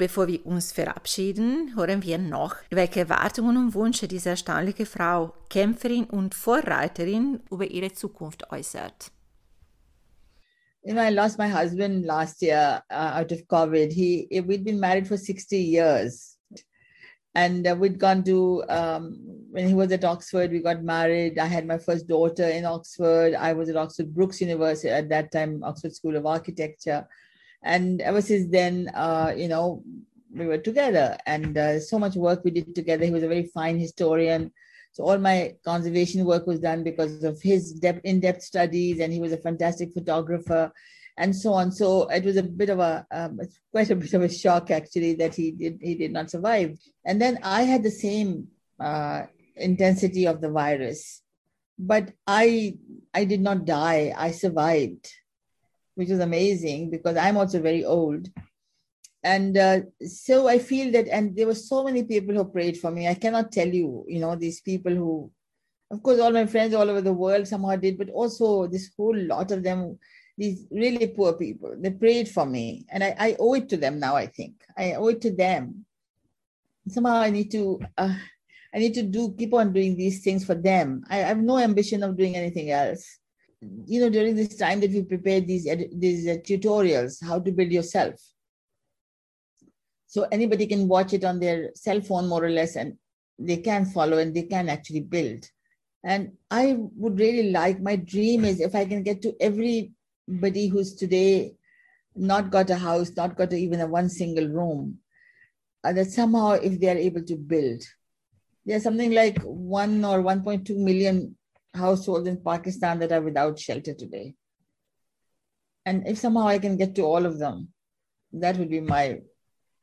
Bevor 0.03 0.27
wir 0.27 0.45
uns 0.45 0.73
verabschieden, 0.73 1.77
hören 1.77 2.03
wir 2.03 2.17
noch, 2.17 2.57
welche 2.69 2.99
Erwartungen 2.99 3.55
und 3.55 3.73
Wünsche 3.73 4.05
diese 4.05 4.31
erstaunliche 4.31 4.85
Frau, 4.85 5.31
Kämpferin 5.49 6.03
und 6.03 6.35
Vorreiterin 6.35 7.39
über 7.49 7.63
ihre 7.71 7.93
Zukunft 7.93 8.51
äußert. 8.51 9.13
You 10.83 10.93
know, 10.93 11.01
I 11.01 11.09
lost 11.09 11.37
my 11.39 11.49
husband 11.49 12.05
last 12.05 12.41
year 12.41 12.83
uh, 12.91 13.17
out 13.17 13.31
of 13.31 13.47
COVID. 13.47 13.93
He 13.93 14.27
we'd 14.45 14.65
been 14.65 14.77
married 14.77 15.07
for 15.07 15.17
60 15.17 15.55
years, 15.55 16.37
and 17.33 17.65
uh, 17.65 17.73
we'd 17.73 17.97
gone 17.97 18.25
to 18.25 18.61
um, 18.67 19.17
when 19.51 19.69
he 19.69 19.73
was 19.73 19.89
at 19.93 20.03
Oxford. 20.03 20.51
We 20.51 20.59
got 20.59 20.83
married. 20.83 21.39
I 21.39 21.45
had 21.45 21.65
my 21.65 21.77
first 21.77 22.09
daughter 22.09 22.49
in 22.49 22.65
Oxford. 22.65 23.35
I 23.35 23.53
was 23.53 23.69
at 23.69 23.77
Oxford 23.77 24.13
Brookes 24.13 24.41
University 24.41 24.89
at 24.89 25.07
that 25.07 25.31
time, 25.31 25.63
Oxford 25.63 25.95
School 25.95 26.17
of 26.17 26.25
Architecture, 26.25 27.07
and 27.63 28.01
ever 28.01 28.21
since 28.21 28.51
then, 28.51 28.91
uh, 28.93 29.33
you 29.35 29.47
know, 29.47 29.83
we 30.35 30.47
were 30.47 30.57
together, 30.57 31.17
and 31.25 31.57
uh, 31.57 31.79
so 31.79 31.99
much 31.99 32.15
work 32.15 32.43
we 32.43 32.51
did 32.51 32.75
together. 32.75 33.05
He 33.05 33.11
was 33.11 33.23
a 33.23 33.27
very 33.27 33.45
fine 33.45 33.79
historian. 33.79 34.51
So 34.91 35.03
all 35.05 35.17
my 35.17 35.55
conservation 35.65 36.23
work 36.25 36.45
was 36.45 36.59
done 36.59 36.83
because 36.83 37.23
of 37.23 37.41
his 37.41 37.73
depth, 37.73 38.01
in-depth 38.03 38.43
studies, 38.43 38.99
and 38.99 39.11
he 39.11 39.19
was 39.19 39.31
a 39.31 39.37
fantastic 39.37 39.91
photographer, 39.93 40.71
and 41.17 41.35
so 41.35 41.53
on. 41.53 41.71
So 41.71 42.07
it 42.09 42.23
was 42.23 42.37
a 42.37 42.43
bit 42.43 42.69
of 42.69 42.79
a 42.79 43.05
um, 43.11 43.39
quite 43.71 43.89
a 43.89 43.95
bit 43.95 44.13
of 44.13 44.21
a 44.21 44.29
shock 44.29 44.71
actually 44.71 45.15
that 45.15 45.35
he 45.35 45.51
did 45.51 45.79
he 45.81 45.95
did 45.95 46.11
not 46.11 46.29
survive. 46.29 46.77
And 47.05 47.21
then 47.21 47.39
I 47.43 47.63
had 47.63 47.83
the 47.83 47.91
same 47.91 48.47
uh, 48.79 49.23
intensity 49.55 50.27
of 50.27 50.41
the 50.41 50.49
virus, 50.49 51.21
but 51.77 52.11
I 52.27 52.77
I 53.13 53.25
did 53.25 53.41
not 53.41 53.65
die. 53.65 54.13
I 54.15 54.31
survived, 54.31 55.11
which 55.95 56.09
is 56.09 56.19
amazing 56.19 56.89
because 56.89 57.17
I'm 57.17 57.37
also 57.37 57.61
very 57.61 57.85
old. 57.85 58.29
And 59.25 59.57
uh, 59.57 59.79
so 60.05 60.49
i 60.49 60.59
feel 60.59 60.91
that 60.91 61.07
and 61.07 61.33
there 61.35 61.47
were 61.47 61.55
so 61.55 61.83
many 61.83 62.03
people 62.03 62.35
who 62.35 62.43
prayed 62.43 62.77
for 62.77 62.91
me. 62.91 63.07
I 63.07 63.13
cannot 63.13 63.51
tell 63.51 63.67
you 63.67 64.05
you 64.07 64.19
know 64.19 64.35
these 64.35 64.59
people 64.59 64.93
who 64.93 65.31
of 65.91 66.03
course 66.03 66.19
all 66.19 66.31
my 66.31 66.45
friends 66.45 66.73
all 66.73 66.89
over 66.89 67.01
the 67.01 67.13
world 67.13 67.47
somehow 67.47 67.77
did 67.77 67.97
but 67.97 68.09
also 68.09 68.67
this 68.67 68.91
whole 68.97 69.15
lot 69.15 69.51
of 69.51 69.63
them 69.63 69.97
these 70.37 70.65
really 70.71 71.07
poor 71.07 71.33
people 71.33 71.75
they 71.79 71.91
prayed 71.91 72.27
for 72.27 72.45
me. 72.45 72.85
And 72.89 73.01
i, 73.01 73.15
I 73.17 73.35
owe 73.39 73.53
it 73.53 73.69
to 73.69 73.77
them 73.77 73.97
now 73.97 74.15
i 74.17 74.27
think. 74.27 74.55
I 74.77 74.93
owe 74.95 75.07
it 75.07 75.21
to 75.21 75.31
them. 75.31 75.85
Somehow 76.89 77.15
i 77.15 77.29
need 77.29 77.49
to 77.51 77.79
uh, 77.97 78.15
i 78.75 78.77
need 78.77 78.93
to 78.95 79.03
do 79.03 79.33
keep 79.37 79.53
on 79.53 79.71
doing 79.71 79.95
these 79.95 80.21
things 80.21 80.43
for 80.43 80.55
them. 80.55 81.05
I, 81.09 81.19
I 81.19 81.27
have 81.31 81.39
no 81.39 81.59
ambition 81.59 82.03
of 82.03 82.17
doing 82.17 82.35
anything 82.35 82.71
else 82.71 83.19
you 83.85 84.01
know 84.01 84.09
during 84.09 84.35
this 84.35 84.55
time 84.55 84.79
that 84.81 84.91
we 84.91 85.03
prepared 85.03 85.47
these 85.47 85.67
these 85.93 86.27
uh, 86.27 86.37
tutorials 86.47 87.23
how 87.23 87.39
to 87.39 87.51
build 87.51 87.71
yourself. 87.71 88.15
So 90.07 90.27
anybody 90.31 90.67
can 90.67 90.87
watch 90.87 91.13
it 91.13 91.23
on 91.23 91.39
their 91.39 91.71
cell 91.73 91.99
phone 92.01 92.27
more 92.27 92.43
or 92.43 92.49
less 92.49 92.75
and 92.75 92.97
they 93.39 93.57
can 93.57 93.85
follow 93.85 94.19
and 94.19 94.33
they 94.35 94.43
can 94.43 94.69
actually 94.69 95.01
build. 95.01 95.45
And 96.03 96.33
i 96.51 96.77
would 96.77 97.19
really 97.19 97.51
like 97.51 97.79
my 97.79 97.95
dream 97.95 98.43
is 98.43 98.59
if 98.59 98.75
i 98.75 98.83
can 98.85 99.03
get 99.03 99.21
to 99.21 99.33
everybody 99.39 100.67
who's 100.67 100.95
today 100.95 101.55
not 102.15 102.51
got 102.51 102.69
a 102.69 102.75
house 102.75 103.11
not 103.15 103.37
got 103.37 103.53
even 103.53 103.79
a 103.79 103.87
one 103.87 104.09
single 104.09 104.47
room 104.49 104.99
uh, 105.83 105.93
that 105.93 106.11
somehow 106.11 106.51
if 106.51 106.79
they 106.79 106.89
are 106.89 106.97
able 106.97 107.23
to 107.23 107.35
build. 107.35 107.83
There's 108.65 108.83
something 108.83 109.11
like 109.11 109.41
1 109.41 110.05
or 110.05 110.23
1.2 110.23 110.77
million 110.77 111.35
households 111.73 112.27
in 112.27 112.37
pakistan 112.37 112.99
that 112.99 113.11
are 113.11 113.21
without 113.21 113.59
shelter 113.59 113.93
today 113.93 114.33
and 115.85 116.07
if 116.07 116.17
somehow 116.17 116.47
i 116.47 116.59
can 116.59 116.77
get 116.77 116.95
to 116.95 117.03
all 117.03 117.25
of 117.25 117.39
them 117.39 117.69
that 118.31 118.57
would 118.57 118.69
be 118.69 118.79
my 118.79 119.19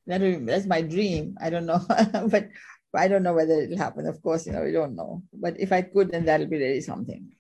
that 0.06 0.20
would, 0.20 0.46
that's 0.46 0.66
my 0.66 0.82
dream. 0.82 1.36
I 1.40 1.50
don't 1.50 1.66
know, 1.66 1.80
but 2.28 2.48
I 2.94 3.08
don't 3.08 3.22
know 3.22 3.34
whether 3.34 3.60
it'll 3.60 3.78
happen. 3.78 4.06
Of 4.06 4.20
course, 4.22 4.46
you 4.46 4.52
know, 4.52 4.62
we 4.62 4.72
don't 4.72 4.96
know. 4.96 5.22
But 5.32 5.60
if 5.60 5.72
I 5.72 5.82
could, 5.82 6.10
then 6.10 6.24
that'll 6.24 6.48
be 6.48 6.58
really 6.58 6.80
something. 6.80 7.30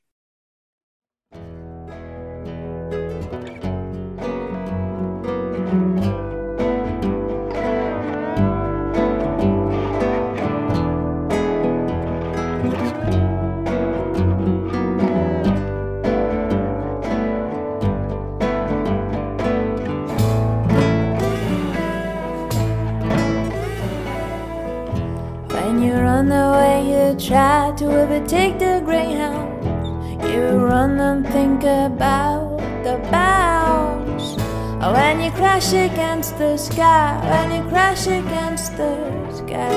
When 5.70 6.19
try 27.20 27.72
to 27.76 27.84
overtake 27.84 28.58
the 28.58 28.80
greyhound. 28.84 29.62
You 30.24 30.56
run 30.56 30.98
and 30.98 31.26
think 31.28 31.62
about 31.64 32.58
the 32.82 32.98
bounce. 33.10 34.36
Oh, 34.82 34.92
when 34.94 35.20
you 35.20 35.30
crash 35.32 35.72
against 35.74 36.38
the 36.38 36.56
sky, 36.56 37.20
when 37.30 37.52
you 37.52 37.68
crash 37.68 38.06
against 38.06 38.76
the 38.78 38.94
sky. 39.30 39.70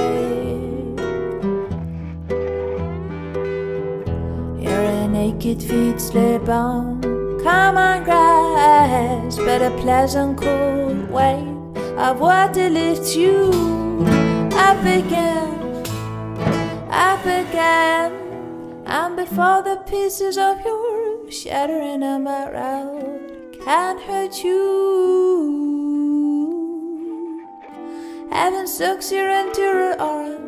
Your 4.64 5.08
naked 5.10 5.62
feet 5.62 6.00
slip 6.00 6.48
on 6.48 7.02
common 7.44 8.06
grass, 8.06 9.36
but 9.36 9.62
a 9.62 9.72
pleasant 9.82 10.38
cool 10.38 10.96
wave 11.12 11.78
of 11.98 12.22
water 12.22 12.70
lifts 12.70 13.16
you 13.18 13.52
up 14.54 14.80
again, 14.86 15.63
up 16.94 17.26
again. 17.26 18.14
And 18.86 19.16
before 19.16 19.64
the 19.64 19.78
pieces 19.88 20.38
of 20.38 20.64
your 20.64 21.32
shattering 21.32 22.04
am 22.04 22.28
around 22.28 23.32
can't 23.66 24.02
hurt 24.02 24.44
you. 24.44 25.74
Heaven 28.30 28.68
sucks 28.68 29.12
you 29.12 29.24
into 29.24 29.62
her 29.62 29.96
arms. 30.00 30.40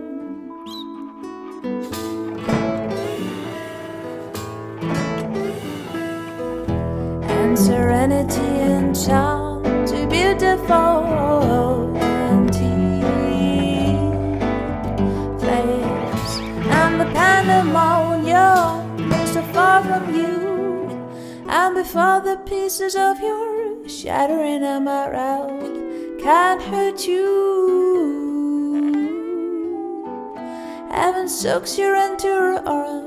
And 7.31 7.57
serenity 7.57 8.41
and 8.41 8.95
charm 8.95 9.63
too 9.87 10.07
beautiful 10.07 11.34
before 21.95 22.19
the 22.19 22.35
pieces 22.45 22.93
of 22.93 23.21
your 23.21 23.87
shattering 23.87 24.63
am 24.65 24.85
around 24.85 26.19
can't 26.19 26.61
hurt 26.63 27.07
you. 27.07 27.23
Heaven 30.91 31.29
soaks 31.29 31.77
you 31.77 31.95
into 31.95 32.27
her 32.27 32.61
arms 32.67 33.04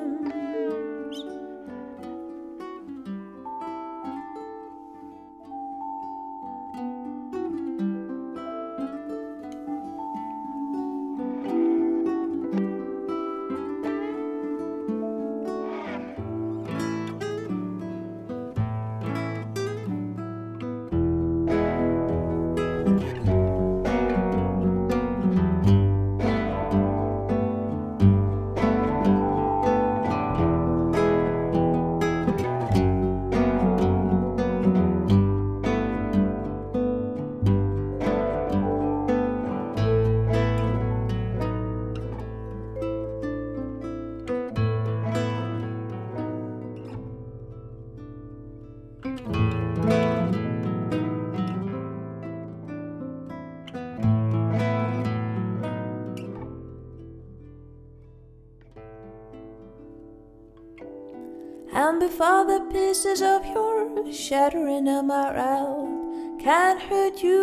shattering 64.78 64.86
am 64.86 65.10
around 65.10 66.38
can't 66.38 66.80
hurt 66.80 67.20
you. 67.20 67.34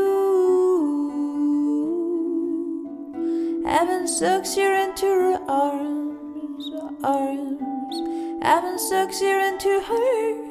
Heaven 3.65 4.07
sucks 4.07 4.55
you 4.55 4.71
into 4.71 5.05
her 5.05 5.41
arms, 5.49 6.71
arms. 7.03 8.41
Heaven 8.41 8.79
sucks 8.79 9.21
you 9.21 9.37
into 9.47 9.81
her 9.81 10.45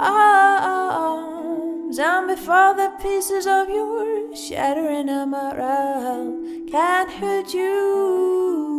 arms. 0.00 1.98
And 1.98 2.28
before 2.28 2.74
the 2.74 2.92
pieces 3.00 3.46
of 3.46 3.70
your 3.70 4.36
shattering 4.36 5.08
am 5.08 5.34
around 5.34 6.68
can't 6.70 7.10
hurt 7.10 7.54
you. 7.54 8.71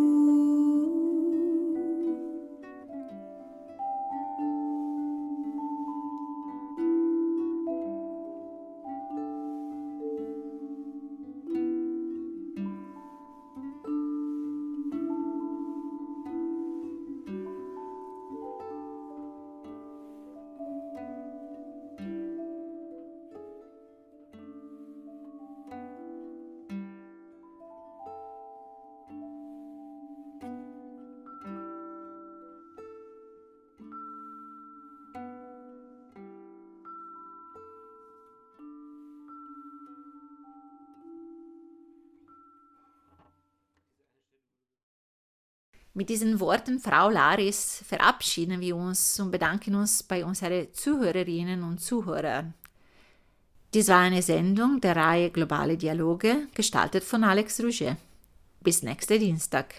Mit 46.03 46.09
diesen 46.09 46.41
Worten, 46.41 46.81
Frau 46.81 47.09
Laris, 47.09 47.81
verabschieden 47.87 48.59
wir 48.59 48.75
uns 48.75 49.17
und 49.21 49.31
bedanken 49.31 49.73
uns 49.73 50.03
bei 50.03 50.25
unseren 50.25 50.67
Zuhörerinnen 50.73 51.63
und 51.63 51.79
Zuhörern. 51.79 52.53
Dies 53.73 53.87
war 53.87 53.99
eine 53.99 54.21
Sendung 54.21 54.81
der 54.81 54.97
Reihe 54.97 55.29
Globale 55.29 55.77
Dialoge, 55.77 56.49
gestaltet 56.53 57.05
von 57.05 57.23
Alex 57.23 57.61
Rouget. 57.61 57.95
Bis 58.59 58.83
nächsten 58.83 59.17
Dienstag. 59.17 59.75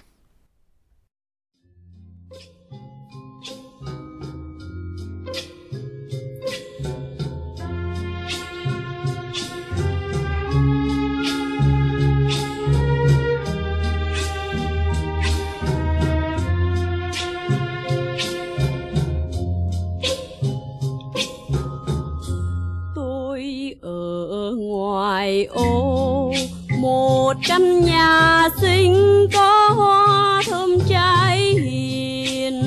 Trăm 27.55 27.85
nhà 27.85 28.49
xinh 28.61 29.27
có 29.35 29.71
hoa 29.77 30.43
thơm 30.47 30.79
trái 30.89 31.39
hiền. 31.39 32.63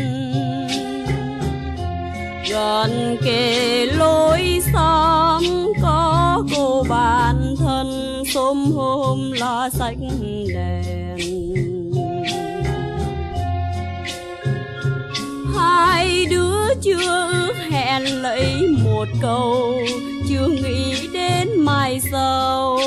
Gần 2.49 3.17
kề 3.25 3.85
lối 3.85 4.61
xóm 4.73 5.43
có 5.81 6.43
cô 6.55 6.83
bạn 6.89 7.55
thân 7.59 8.23
xôm 8.33 8.71
hôm 8.75 9.31
lo 9.31 9.69
sạch 9.69 9.97
đèn. 10.47 11.17
Hai 15.55 16.25
đứa 16.29 16.73
chưa 16.81 17.29
ước 17.33 17.55
hẹn 17.71 18.03
lấy 18.03 18.67
một 18.83 19.05
câu, 19.21 19.73
chưa 20.29 20.47
nghĩ 20.47 21.07
đến 21.13 21.47
mai 21.57 22.01
sau. 22.11 22.79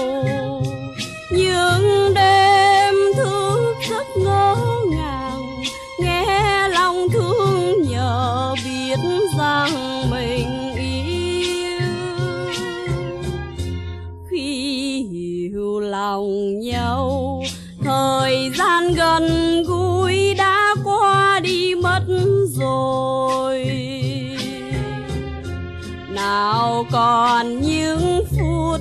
Còn 27.40 27.60
những 27.60 28.24
phút 28.30 28.80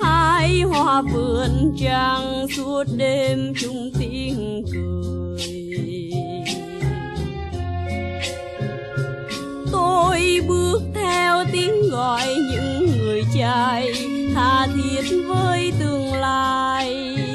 hai 0.00 0.60
hoa 0.60 1.02
vườn 1.02 1.76
trăng 1.80 2.46
suốt 2.56 2.84
đêm 2.96 3.52
chung 3.60 3.90
tiếng 3.98 4.62
cười. 4.72 6.10
Tôi 9.72 10.40
bước 10.48 10.80
theo 10.94 11.44
tiếng 11.52 11.90
gọi 11.90 12.26
những 12.52 12.86
người 12.98 13.22
trai 13.34 13.92
tha 14.34 14.66
thiết 14.66 15.24
với 15.28 15.72
tương 15.80 16.12
lai. 16.12 17.27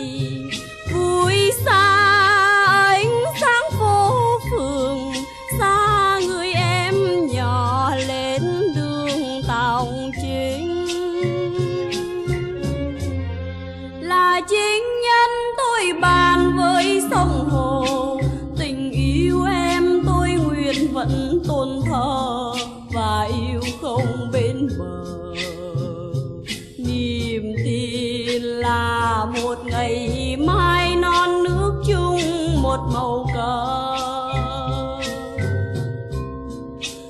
một 29.54 29.66
ngày 29.66 30.38
mai 30.40 30.96
non 30.96 31.44
nước 31.44 31.84
chung 31.88 32.22
một 32.62 32.80
màu 32.94 33.28
cờ. 33.34 33.66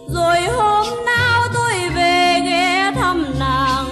Rồi 0.07 0.41
hôm 0.41 0.87
nào 1.05 1.41
tôi 1.53 1.89
về 1.95 2.41
ghé 2.45 2.91
thăm 2.95 3.25
nàng, 3.39 3.85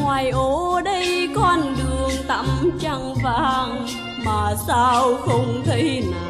ngoài 0.00 0.30
ô 0.30 0.80
đây 0.84 1.28
con 1.34 1.60
đường 1.78 2.10
tắm 2.28 2.46
trăng 2.80 3.14
vàng, 3.24 3.86
mà 4.24 4.54
sao 4.66 5.16
không 5.26 5.62
thấy 5.64 6.04
nàng? 6.10 6.29